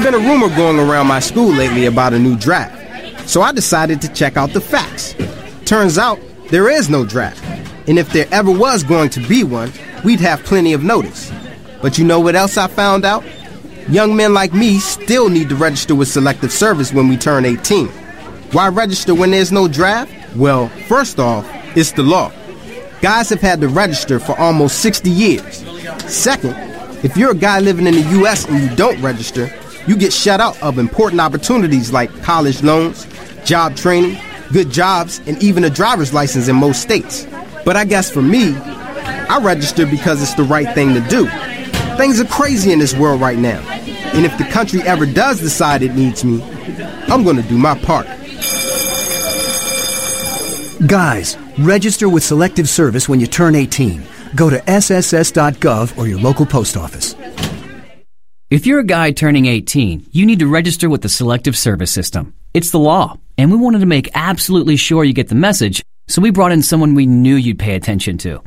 Been 0.04 0.14
a 0.14 0.20
rumor 0.20 0.48
going 0.56 0.78
around 0.80 1.08
my 1.08 1.20
school 1.20 1.52
lately 1.52 1.86
about 1.86 2.14
a 2.14 2.20
new 2.20 2.38
draft, 2.38 3.28
so 3.28 3.42
I 3.42 3.52
decided 3.52 4.00
to 4.02 4.14
check 4.14 4.38
out 4.38 4.52
the 4.52 4.62
facts. 4.62 5.16
Turns 5.66 5.98
out 5.98 6.20
there 6.50 6.70
is 6.70 6.88
no 6.88 7.04
draft, 7.04 7.44
and 7.88 7.98
if 7.98 8.14
there 8.14 8.28
ever 8.32 8.52
was 8.52 8.84
going 8.84 9.10
to 9.10 9.28
be 9.28 9.44
one, 9.44 9.72
we'd 10.06 10.20
have 10.20 10.44
plenty 10.44 10.74
of 10.74 10.84
notice. 10.84 11.32
But 11.82 11.98
you 11.98 12.06
know 12.06 12.20
what 12.20 12.36
else 12.36 12.58
I 12.58 12.68
found 12.68 13.06
out? 13.06 13.24
Young 13.90 14.16
men 14.16 14.36
like 14.36 14.54
me 14.54 14.78
still 14.78 15.30
need 15.30 15.50
to 15.50 15.56
register 15.56 15.96
with 15.96 16.08
Selective 16.08 16.52
Service 16.52 16.94
when 16.94 17.08
we 17.08 17.18
turn 17.18 17.46
18. 17.46 17.88
Why 18.52 18.68
register 18.68 19.16
when 19.16 19.32
there's 19.32 19.52
no 19.52 19.68
draft? 19.68 20.14
Well, 20.36 20.70
first 20.88 21.20
off, 21.20 21.50
it's 21.76 21.92
the 21.92 22.04
law. 22.04 22.32
Guys 23.02 23.30
have 23.30 23.42
had 23.42 23.62
to 23.62 23.68
register 23.68 24.20
for 24.20 24.40
almost 24.40 24.80
60 24.80 25.10
years. 25.10 25.66
Second, 26.06 26.56
if 27.04 27.18
you're 27.18 27.32
a 27.32 27.36
guy 27.36 27.60
living 27.60 27.88
in 27.88 27.96
the 27.96 28.08
U.S. 28.20 28.46
and 28.46 28.62
you 28.62 28.76
don't 28.76 29.02
register, 29.02 29.52
you 29.88 29.96
get 29.98 30.14
shut 30.14 30.40
out 30.40 30.62
of 30.62 30.78
important 30.78 31.22
opportunities 31.22 31.92
like 31.92 32.10
college 32.24 32.62
loans, 32.64 33.08
job 33.46 33.76
training, 33.76 34.18
good 34.52 34.70
jobs, 34.70 35.20
and 35.28 35.42
even 35.42 35.64
a 35.64 35.70
driver's 35.70 36.14
license 36.14 36.48
in 36.48 36.56
most 36.56 36.82
states. 36.82 37.26
But 37.66 37.76
I 37.76 37.86
guess 37.86 38.12
for 38.12 38.22
me, 38.22 38.56
I 38.56 39.40
register 39.42 39.86
because 39.86 40.22
it's 40.22 40.34
the 40.34 40.44
right 40.44 40.74
thing 40.76 40.94
to 40.94 41.02
do. 41.10 41.28
Things 41.98 42.20
are 42.20 42.26
crazy 42.26 42.72
in 42.72 42.80
this 42.80 42.96
world 42.96 43.22
right 43.22 43.38
now. 43.38 43.60
And 44.14 44.26
if 44.26 44.38
the 44.38 44.44
country 44.46 44.82
ever 44.82 45.06
does 45.06 45.40
decide 45.40 45.82
it 45.82 45.96
needs 45.96 46.24
me, 46.24 46.44
I'm 47.08 47.24
gonna 47.24 47.44
do 47.44 47.58
my 47.58 47.78
part. 47.80 48.08
Guys, 50.88 51.38
register 51.60 52.10
with 52.10 52.24
Selective 52.24 52.68
Service 52.68 53.08
when 53.08 53.20
you 53.20 53.28
turn 53.28 53.56
18. 53.56 54.04
Go 54.36 54.50
to 54.50 54.58
sss.gov 54.58 55.98
or 55.98 56.08
your 56.08 56.20
local 56.20 56.46
post 56.46 56.76
office. 56.76 57.16
If 58.52 58.66
you're 58.66 58.82
a 58.82 58.84
guy 58.84 59.12
turning 59.12 59.46
18, 59.46 60.08
you 60.12 60.26
need 60.26 60.40
to 60.40 60.46
register 60.46 60.90
with 60.90 61.04
the 61.04 61.08
Selective 61.08 61.56
Service 61.56 61.90
System. 61.90 62.34
It's 62.54 62.72
the 62.72 62.80
law, 62.80 63.18
and 63.38 63.50
we 63.50 63.56
wanted 63.56 63.80
to 63.80 63.86
make 63.86 64.10
absolutely 64.14 64.76
sure 64.76 65.06
you 65.06 65.14
get 65.14 65.30
the 65.30 65.36
message, 65.36 65.82
so 66.10 66.22
we 66.22 66.32
brought 66.32 66.52
in 66.52 66.62
someone 66.62 66.94
we 66.94 67.06
knew 67.06 67.36
you'd 67.38 67.60
pay 67.60 67.76
attention 67.76 68.18
to. 68.18 68.44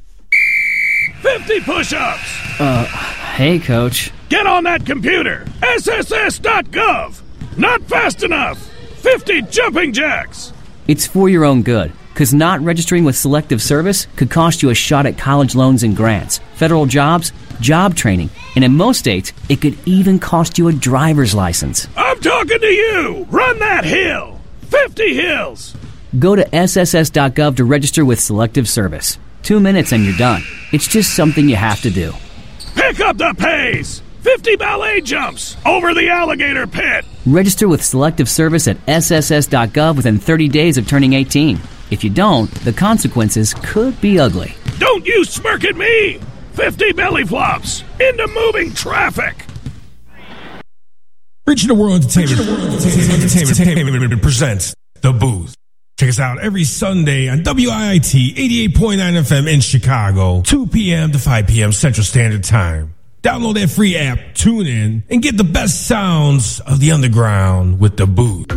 50 1.23 1.61
push 1.63 1.95
ups! 1.95 2.61
Uh, 2.61 2.85
hey, 2.85 3.59
coach. 3.59 4.13
Get 4.29 4.47
on 4.47 4.65
that 4.65 4.85
computer! 4.85 5.47
SSS.gov! 5.63 7.23
Not 7.57 7.81
fast 7.85 8.23
enough! 8.23 8.59
50 8.99 9.41
jumping 9.45 9.95
jacks! 9.95 10.53
It's 10.87 11.07
for 11.07 11.31
your 11.31 11.47
own 11.47 11.63
good, 11.63 11.93
because 12.15 12.33
not 12.33 12.61
registering 12.61 13.03
with 13.03 13.17
Selective 13.17 13.61
Service 13.61 14.07
could 14.15 14.31
cost 14.31 14.63
you 14.63 14.71
a 14.71 14.75
shot 14.75 15.05
at 15.05 15.19
college 15.19 15.57
loans 15.57 15.83
and 15.83 15.97
grants, 15.97 16.39
federal 16.55 16.87
jobs, 16.87 17.33
job 17.61 17.97
training, 17.97 18.31
and 18.55 18.65
in 18.65 18.77
most 18.77 19.01
states, 19.01 19.33
it 19.49 19.61
could 19.61 19.77
even 19.85 20.21
cost 20.21 20.57
you 20.57 20.69
a 20.69 20.73
driver's 20.73 21.35
license. 21.35 21.89
I'm 21.97 22.21
talking 22.21 22.61
to 22.61 22.67
you! 22.67 23.27
Run 23.31 23.59
that 23.59 23.85
hill! 23.85 24.41
50 24.69 25.15
hills! 25.15 25.77
Go 26.17 26.37
to 26.37 26.45
SSS.gov 26.45 27.57
to 27.57 27.65
register 27.65 28.05
with 28.05 28.21
Selective 28.21 28.69
Service. 28.69 29.19
Two 29.43 29.59
minutes 29.59 29.91
and 29.91 30.05
you're 30.05 30.17
done. 30.17 30.45
It's 30.73 30.87
just 30.87 31.17
something 31.17 31.49
you 31.49 31.57
have 31.57 31.81
to 31.83 31.91
do. 31.91 32.13
Pick 32.77 33.01
up 33.01 33.19
the 33.19 33.35
pace! 33.37 34.03
50 34.21 34.55
ballet 34.55 35.01
jumps 35.01 35.57
over 35.67 35.93
the 35.93 36.09
alligator 36.11 36.69
pit! 36.69 37.05
Register 37.27 37.67
with 37.67 37.83
Selective 37.83 38.29
Service 38.29 38.69
at 38.69 38.77
SSS.gov 38.87 39.97
within 39.97 40.19
30 40.21 40.49
days 40.49 40.79
of 40.79 40.87
turning 40.87 41.15
18. 41.15 41.61
If 41.95 42.03
you 42.03 42.11
don't, 42.11 42.51
the 42.65 42.73
consequences 42.73 43.55
could 43.55 44.01
be 44.01 44.19
ugly. 44.19 44.57
Don't 44.79 45.07
you 45.07 45.25
smirk 45.25 45.63
at 45.63 45.77
me! 45.77 46.19
50 46.55 46.93
belly 46.93 47.23
flops 47.23 47.85
into 48.01 48.27
moving 48.35 48.75
traffic! 48.75 49.47
Regional 51.47 51.77
World 51.77 52.03
Entertainment, 52.03 52.41
Entertainment, 52.41 53.37
Entertainment 53.37 54.23
presents 54.23 54.75
The 55.03 55.13
Booth. 55.13 55.55
Check 55.97 56.09
us 56.09 56.19
out 56.19 56.41
every 56.43 56.65
Sunday 56.65 57.29
on 57.29 57.45
WIIT 57.45 58.35
88.9 58.73 58.73
FM 58.73 59.55
in 59.55 59.61
Chicago, 59.61 60.43
2 60.43 60.67
p.m. 60.67 61.13
to 61.13 61.21
5 61.21 61.47
p.m. 61.47 61.71
Central 61.71 62.05
Standard 62.05 62.43
Time. 62.43 62.93
Download 63.23 63.55
that 63.55 63.71
free 63.71 63.97
app, 63.97 64.35
tune 64.35 64.67
in, 64.67 65.05
and 65.09 65.23
get 65.23 65.37
the 65.37 65.45
best 65.45 65.87
sounds 65.87 66.59
of 66.59 66.81
the 66.81 66.91
underground 66.91 67.79
with 67.79 67.97
The 67.97 68.07
Booth. 68.07 68.51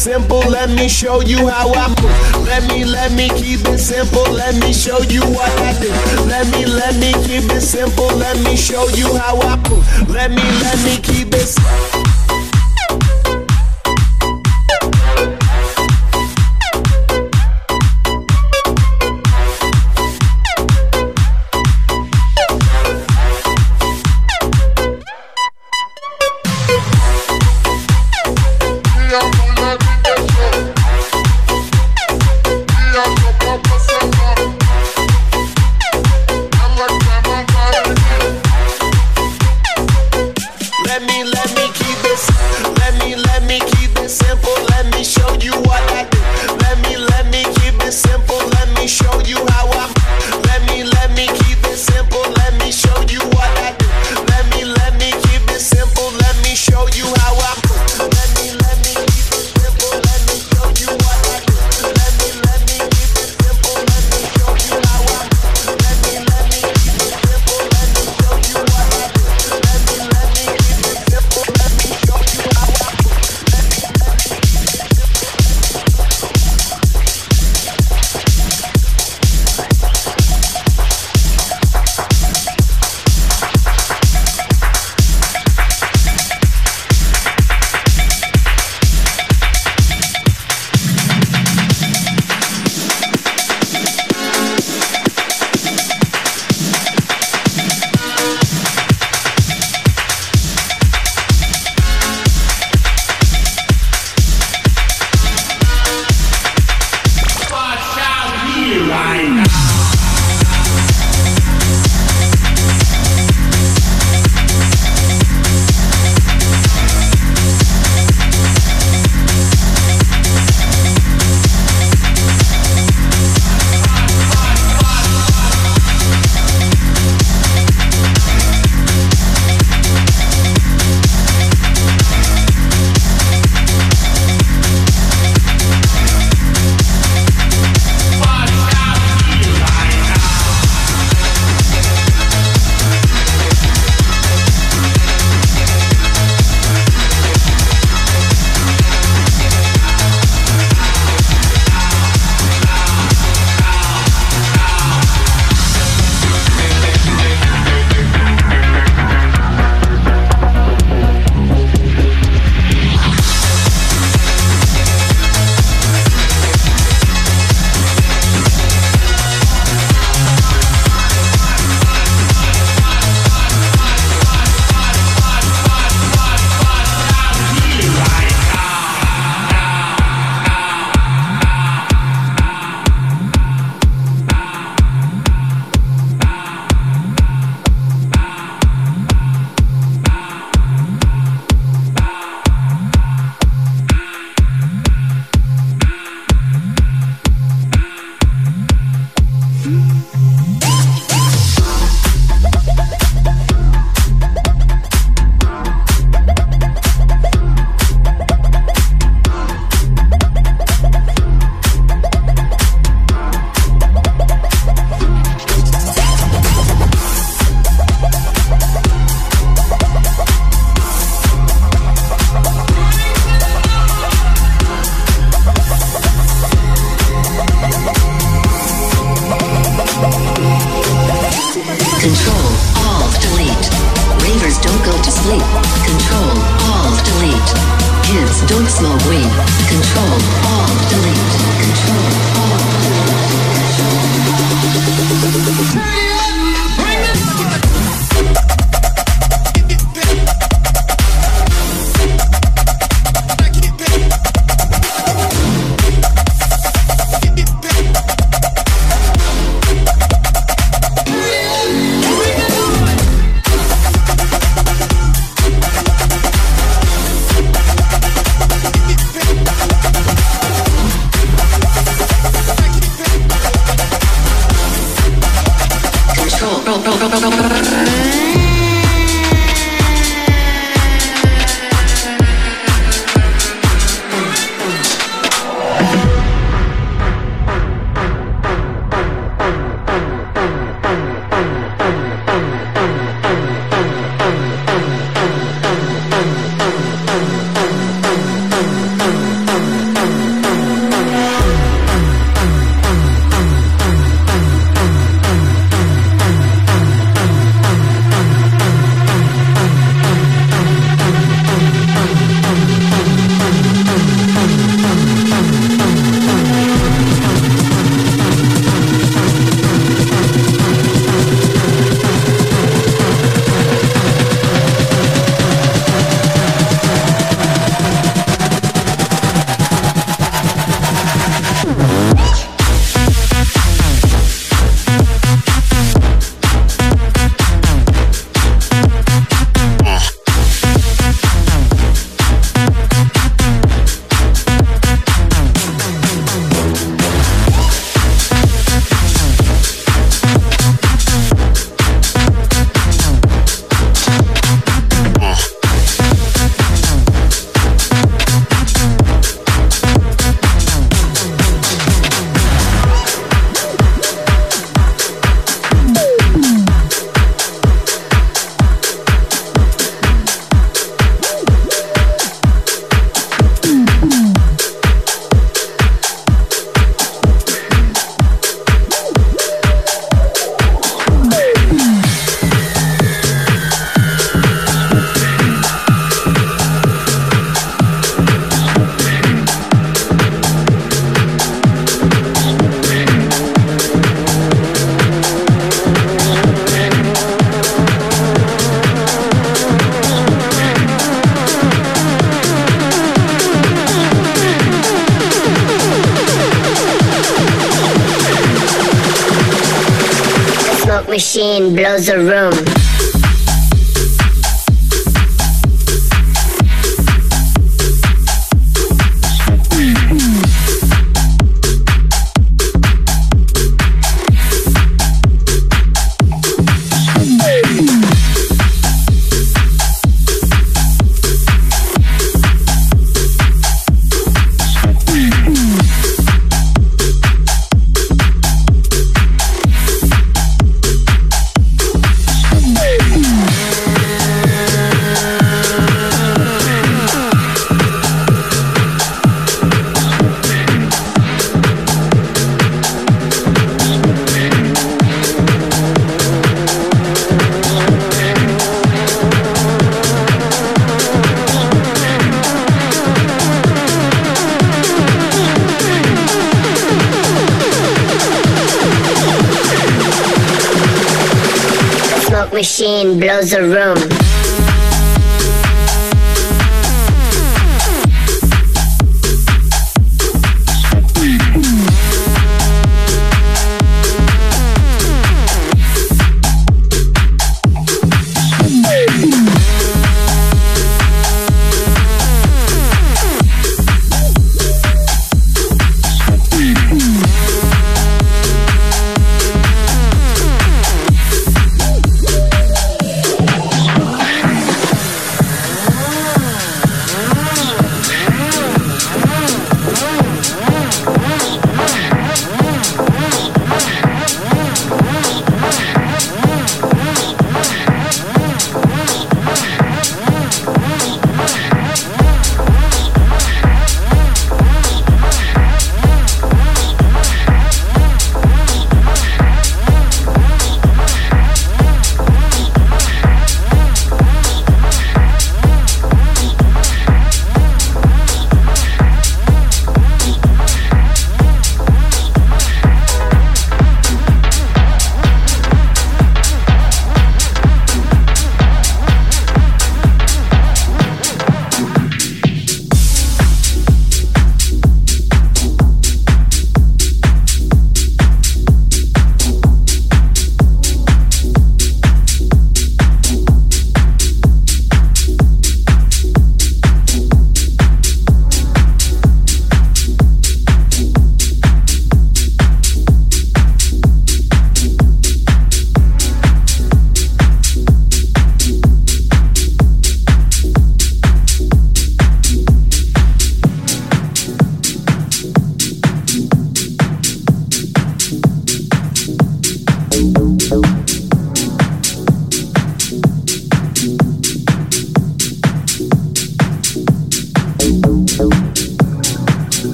Simple. 0.00 0.40
Let 0.48 0.70
me 0.70 0.88
show 0.88 1.20
you 1.20 1.48
how 1.48 1.72
I'm. 1.74 1.99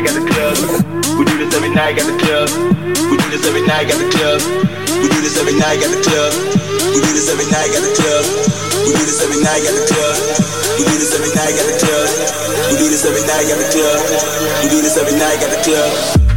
Night 0.00 0.16
at 0.16 0.22
the 0.22 0.32
club. 0.32 0.56
We 1.18 1.24
do 1.24 1.36
this 1.36 1.54
every 1.54 1.68
night 1.74 1.98
at 1.98 2.06
the 2.08 2.16
club. 2.16 2.48
We 3.10 3.16
do 3.20 3.26
this 3.28 3.44
every 3.44 3.60
night 3.66 3.90
at 3.90 3.98
the 4.00 4.08
club. 4.08 4.40
We 4.96 5.08
do 5.08 5.20
this 5.20 5.36
every 5.36 5.52
night 5.60 5.80
at 5.84 5.90
the 5.92 6.00
club. 6.00 6.32
We 6.94 7.00
do 7.04 7.10
this 7.12 7.28
every 7.28 7.44
night 7.44 7.72
at 7.76 7.82
the 7.84 7.92
club. 8.00 8.24
We 8.86 8.92
do 8.96 9.02
this 9.04 9.20
every 9.20 9.40
night 9.44 9.60
at 9.60 9.74
the 9.76 9.84
club. 9.92 10.16
We 10.78 10.84
do 10.88 10.96
this 10.96 11.12
every 11.12 11.32
night 11.36 11.52
at 11.52 11.66
the 11.68 11.76
club. 11.84 12.08
We 12.70 12.76
do 12.80 12.88
this 12.88 13.04
every 13.04 13.24
night 13.28 13.48
at 13.52 13.58
the 13.60 13.68
club. 13.68 13.98
We 14.64 14.68
do 14.72 14.80
this 14.80 14.96
every 14.96 15.16
night 15.20 15.40
at 15.44 15.50
the 15.52 15.60
club. 15.68 16.29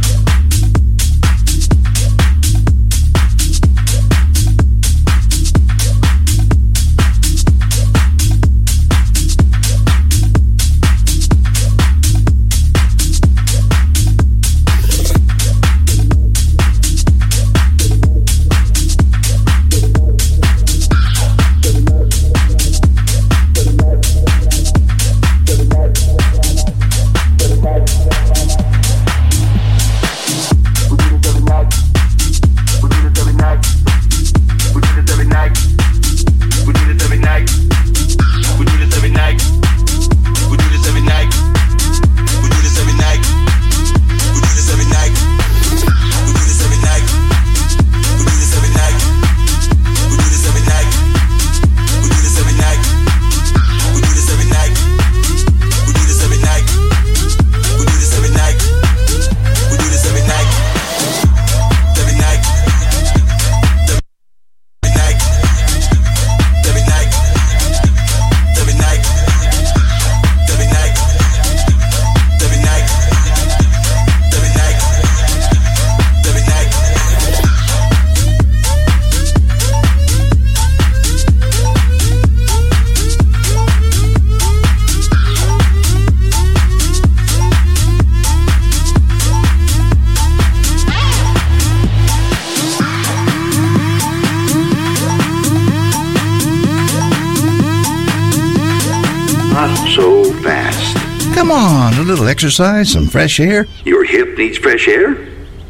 Exercise, 102.44 102.92
some 102.92 103.06
fresh 103.06 103.40
air. 103.40 103.66
Your 103.86 104.04
hip 104.04 104.36
needs 104.36 104.58
fresh 104.58 104.86
air? 104.86 105.16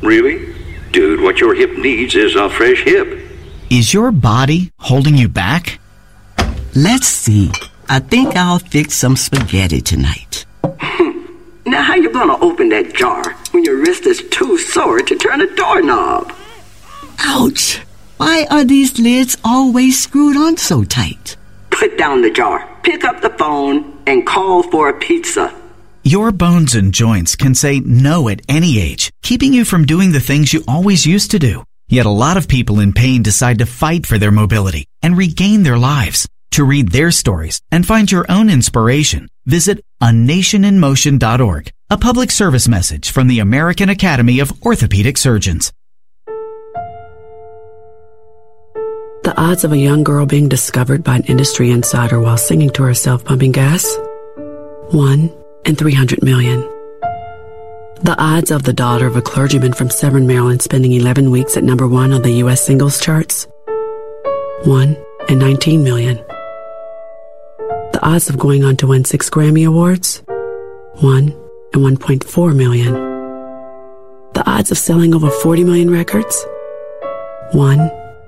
Really? 0.02 0.52
Dude, 0.90 1.20
what 1.20 1.38
your 1.38 1.55
hip 1.55 1.78
needs 1.78 2.16
is 2.16 2.34
a 2.34 2.51
fresh 2.51 2.82
hip. 2.82 3.16
Is 3.70 3.94
your 3.94 4.10
body 4.10 4.72
holding 4.80 5.16
you 5.16 5.28
back? 5.28 5.78
Let's 6.74 7.06
see. 7.06 7.52
I 7.88 8.01
think 8.01 8.34
I'll 8.34 8.59
fix 8.59 8.94
some 8.94 9.14
spaghetti 9.14 9.80
tonight. 9.80 10.46
Now, 11.66 11.82
how 11.82 11.94
you 11.94 12.12
gonna 12.12 12.38
open 12.40 12.68
that 12.70 12.92
jar 12.92 13.32
when 13.52 13.64
your 13.64 13.76
wrist 13.76 14.05
is 14.05 14.22
too 14.30 14.59
sore 14.59 15.01
to 15.01 15.16
turn 15.16 15.40
a 15.40 15.56
doorknob? 15.56 16.30
Ouch! 17.20 17.80
Why 18.18 18.46
are 18.51 18.64
these 18.64 18.98
lids 18.98 19.38
always 19.42 20.02
screwed 20.02 20.36
on 20.36 20.59
so 20.59 20.84
tight? 20.84 21.36
Put 21.70 21.96
down 21.96 22.20
the 22.20 22.30
jar, 22.30 22.68
pick 22.82 23.02
up 23.05 23.22
the 23.22 23.30
phone, 23.30 23.96
and 24.06 24.26
call 24.26 24.62
for 24.64 24.90
a 24.90 24.92
pizza. 24.92 25.53
Your 26.14 26.30
bones 26.30 26.76
and 26.76 26.94
joints 26.94 27.34
can 27.34 27.56
say 27.56 27.80
no 27.80 28.28
at 28.28 28.40
any 28.48 28.78
age, 28.78 29.10
keeping 29.24 29.52
you 29.52 29.64
from 29.64 29.84
doing 29.84 30.12
the 30.12 30.20
things 30.20 30.52
you 30.52 30.62
always 30.68 31.04
used 31.04 31.32
to 31.32 31.40
do. 31.40 31.64
Yet 31.88 32.06
a 32.06 32.20
lot 32.24 32.36
of 32.36 32.46
people 32.46 32.78
in 32.78 32.92
pain 32.92 33.24
decide 33.24 33.58
to 33.58 33.66
fight 33.66 34.06
for 34.06 34.16
their 34.16 34.30
mobility 34.30 34.86
and 35.02 35.18
regain 35.18 35.64
their 35.64 35.76
lives. 35.76 36.28
To 36.52 36.62
read 36.62 36.92
their 36.92 37.10
stories 37.10 37.60
and 37.72 37.84
find 37.84 38.12
your 38.12 38.26
own 38.28 38.48
inspiration, 38.48 39.26
visit 39.44 39.84
anationinmotion.org, 40.00 41.72
a 41.90 41.98
public 41.98 42.30
service 42.30 42.68
message 42.68 43.10
from 43.10 43.26
the 43.26 43.40
American 43.40 43.88
Academy 43.88 44.38
of 44.38 44.52
Orthopedic 44.62 45.18
Surgeons. 45.18 45.72
The 49.24 49.34
odds 49.36 49.64
of 49.64 49.72
a 49.72 49.78
young 49.78 50.04
girl 50.04 50.26
being 50.26 50.48
discovered 50.48 51.02
by 51.02 51.16
an 51.16 51.24
industry 51.24 51.72
insider 51.72 52.20
while 52.20 52.38
singing 52.38 52.70
to 52.74 52.84
herself 52.84 53.24
pumping 53.24 53.50
gas? 53.50 53.98
1 54.92 55.43
in 55.64 55.76
300 55.76 56.22
million. 56.22 56.60
The 58.02 58.16
odds 58.18 58.50
of 58.50 58.64
the 58.64 58.72
daughter 58.72 59.06
of 59.06 59.16
a 59.16 59.22
clergyman 59.22 59.72
from 59.72 59.88
Severn, 59.88 60.26
Maryland 60.26 60.60
spending 60.60 60.92
11 60.92 61.30
weeks 61.30 61.56
at 61.56 61.64
number 61.64 61.88
1 61.88 62.12
on 62.12 62.22
the 62.22 62.32
US 62.44 62.60
singles 62.60 63.00
charts? 63.00 63.46
1 64.64 64.96
in 65.28 65.38
19 65.38 65.82
million. 65.82 66.16
The 67.92 68.00
odds 68.02 68.28
of 68.28 68.38
going 68.38 68.64
on 68.64 68.76
to 68.78 68.88
win 68.88 69.04
6 69.04 69.30
Grammy 69.30 69.66
Awards? 69.66 70.22
1 71.00 71.28
in 71.72 71.80
1.4 71.80 72.56
million. 72.56 72.92
The 74.34 74.42
odds 74.46 74.70
of 74.70 74.78
selling 74.78 75.14
over 75.14 75.30
40 75.30 75.64
million 75.64 75.90
records? 75.90 76.44
1 77.52 77.80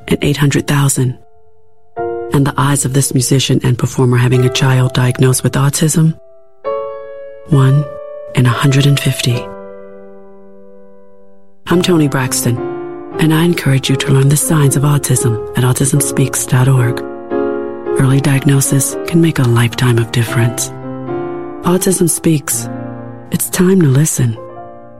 in 0.08 0.18
800,000. 0.22 1.18
And 2.32 2.46
the 2.46 2.54
odds 2.56 2.84
of 2.84 2.94
this 2.94 3.12
musician 3.12 3.60
and 3.62 3.78
performer 3.78 4.16
having 4.16 4.44
a 4.44 4.52
child 4.52 4.94
diagnosed 4.94 5.42
with 5.42 5.52
autism? 5.52 6.18
1 7.50 7.84
in 8.34 8.44
150. 8.44 9.32
I'm 11.68 11.82
Toni 11.82 12.08
Braxton, 12.08 12.56
and 13.20 13.32
I 13.32 13.44
encourage 13.44 13.88
you 13.88 13.94
to 13.96 14.12
learn 14.12 14.28
the 14.28 14.36
signs 14.36 14.74
of 14.74 14.82
autism 14.82 15.56
at 15.56 15.62
autismspeaks.org. 15.62 17.00
Early 18.00 18.20
diagnosis 18.20 18.96
can 19.06 19.20
make 19.20 19.38
a 19.38 19.44
lifetime 19.44 19.98
of 19.98 20.10
difference. 20.10 20.70
Autism 21.66 22.10
Speaks. 22.10 22.68
It's 23.30 23.48
time 23.48 23.80
to 23.80 23.86
listen. 23.86 24.34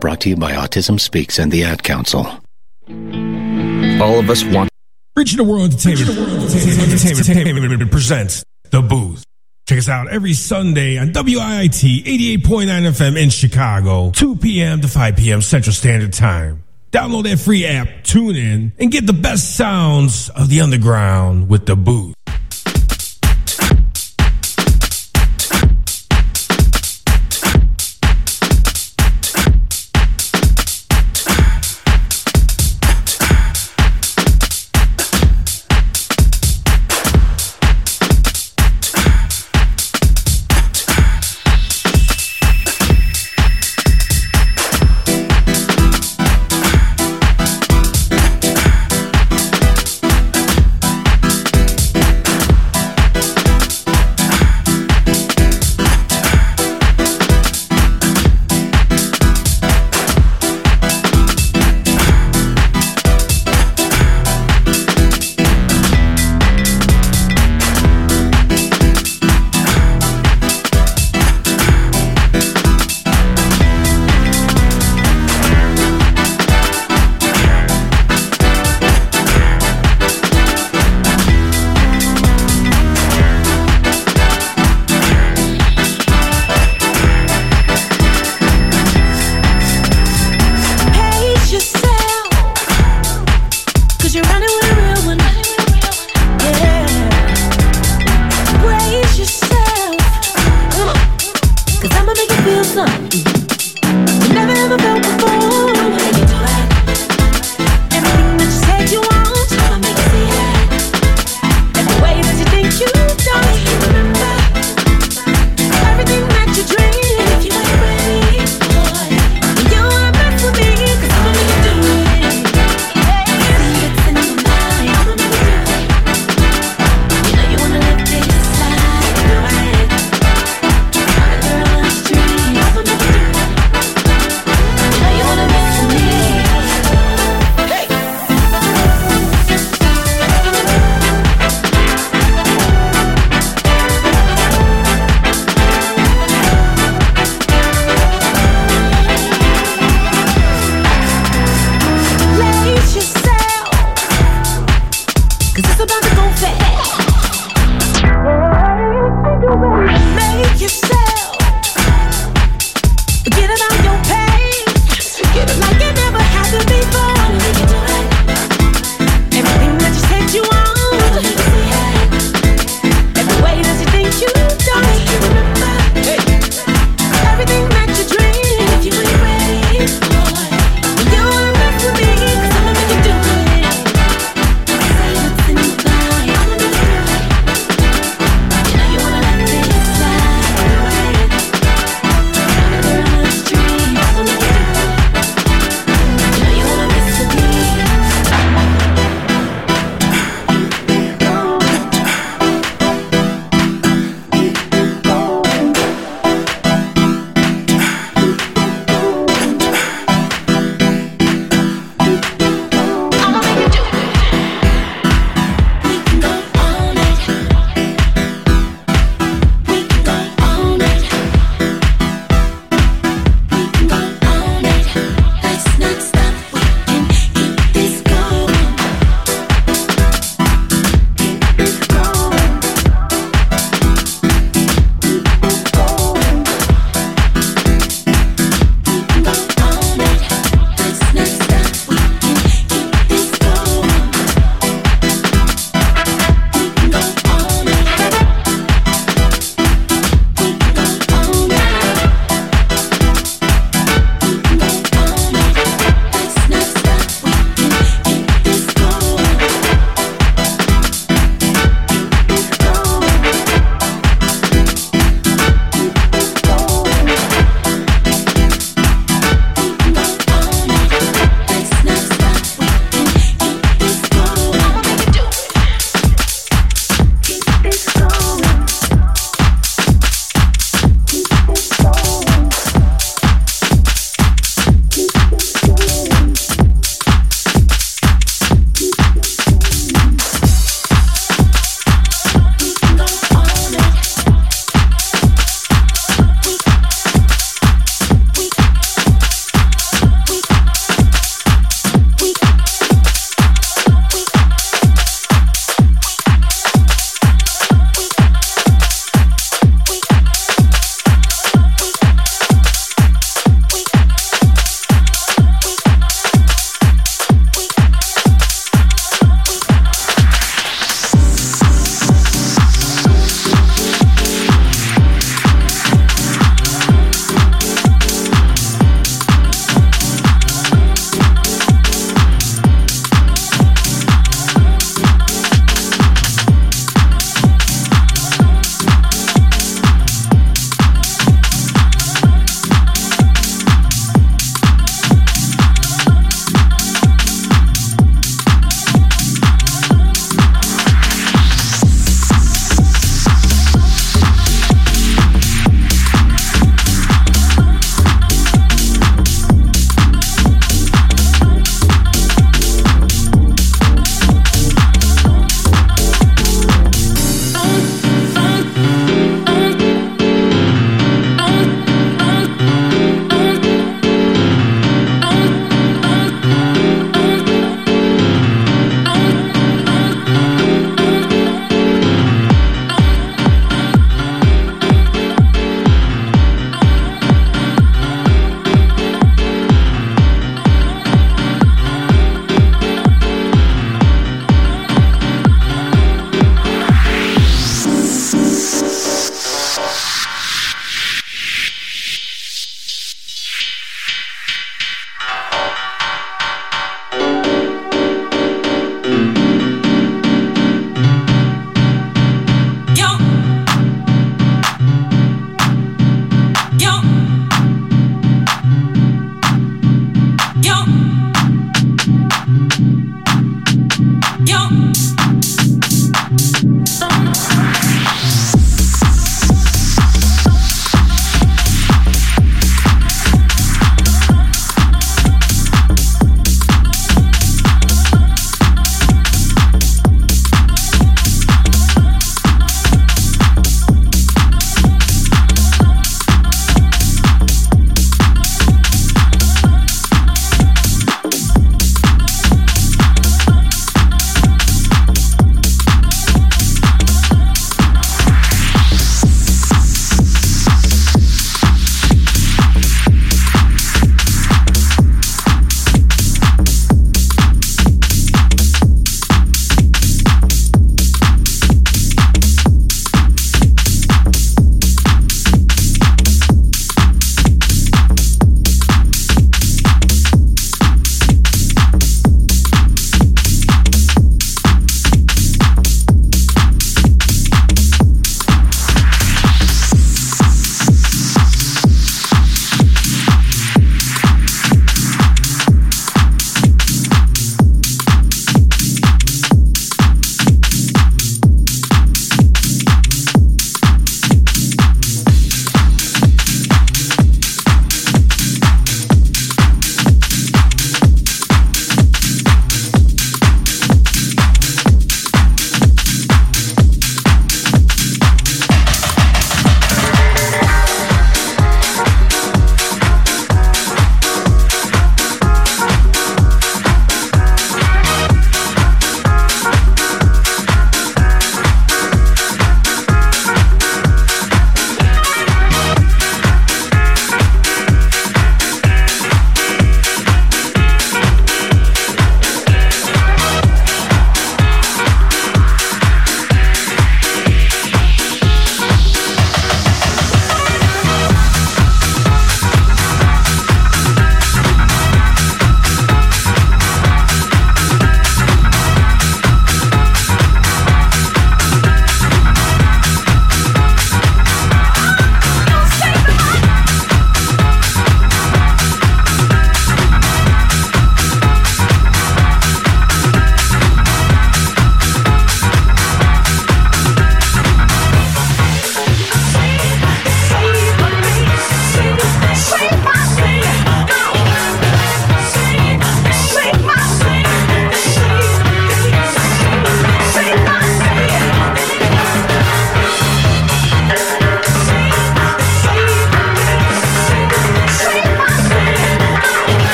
Brought 0.00 0.20
to 0.20 0.28
you 0.28 0.36
by 0.36 0.52
Autism 0.52 1.00
Speaks 1.00 1.38
and 1.38 1.50
the 1.50 1.64
Ad 1.64 1.82
Council. 1.82 2.26
All 4.00 4.18
of 4.18 4.28
us 4.28 4.44
want. 4.44 4.68
Reaching 5.16 5.38
the 5.38 5.44
World 5.44 5.72
Entertainment, 5.72 6.18
Entertainment, 6.18 7.28
Entertainment 7.28 7.90
presents 7.90 8.44
The 8.70 8.82
Booth. 8.82 9.24
Check 9.66 9.78
us 9.78 9.88
out 9.88 10.08
every 10.10 10.34
Sunday 10.34 10.98
on 10.98 11.08
WIIT 11.14 12.04
88.9 12.04 12.66
FM 12.66 13.16
in 13.16 13.30
Chicago, 13.30 14.10
2 14.10 14.36
p.m. 14.36 14.82
to 14.82 14.88
5 14.88 15.16
p.m. 15.16 15.40
Central 15.40 15.72
Standard 15.72 16.12
Time. 16.12 16.62
Download 16.92 17.22
that 17.24 17.38
free 17.38 17.64
app, 17.64 18.04
tune 18.04 18.36
in, 18.36 18.72
and 18.78 18.92
get 18.92 19.06
the 19.06 19.14
best 19.14 19.56
sounds 19.56 20.28
of 20.28 20.50
the 20.50 20.60
underground 20.60 21.48
with 21.48 21.64
The 21.64 21.76
Booth. 21.76 22.14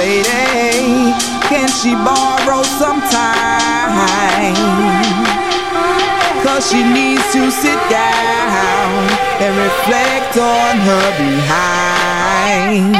lady, 0.00 1.12
can 1.50 1.68
she 1.68 1.92
borrow 2.08 2.62
some 2.80 3.00
time? 3.12 4.56
Cause 6.44 6.70
she 6.70 6.80
needs 6.82 7.26
to 7.36 7.50
sit 7.50 7.80
down 7.90 8.90
and 9.44 9.52
reflect 9.66 10.34
on 10.38 10.72
her 10.88 11.06
behind. 11.24 12.96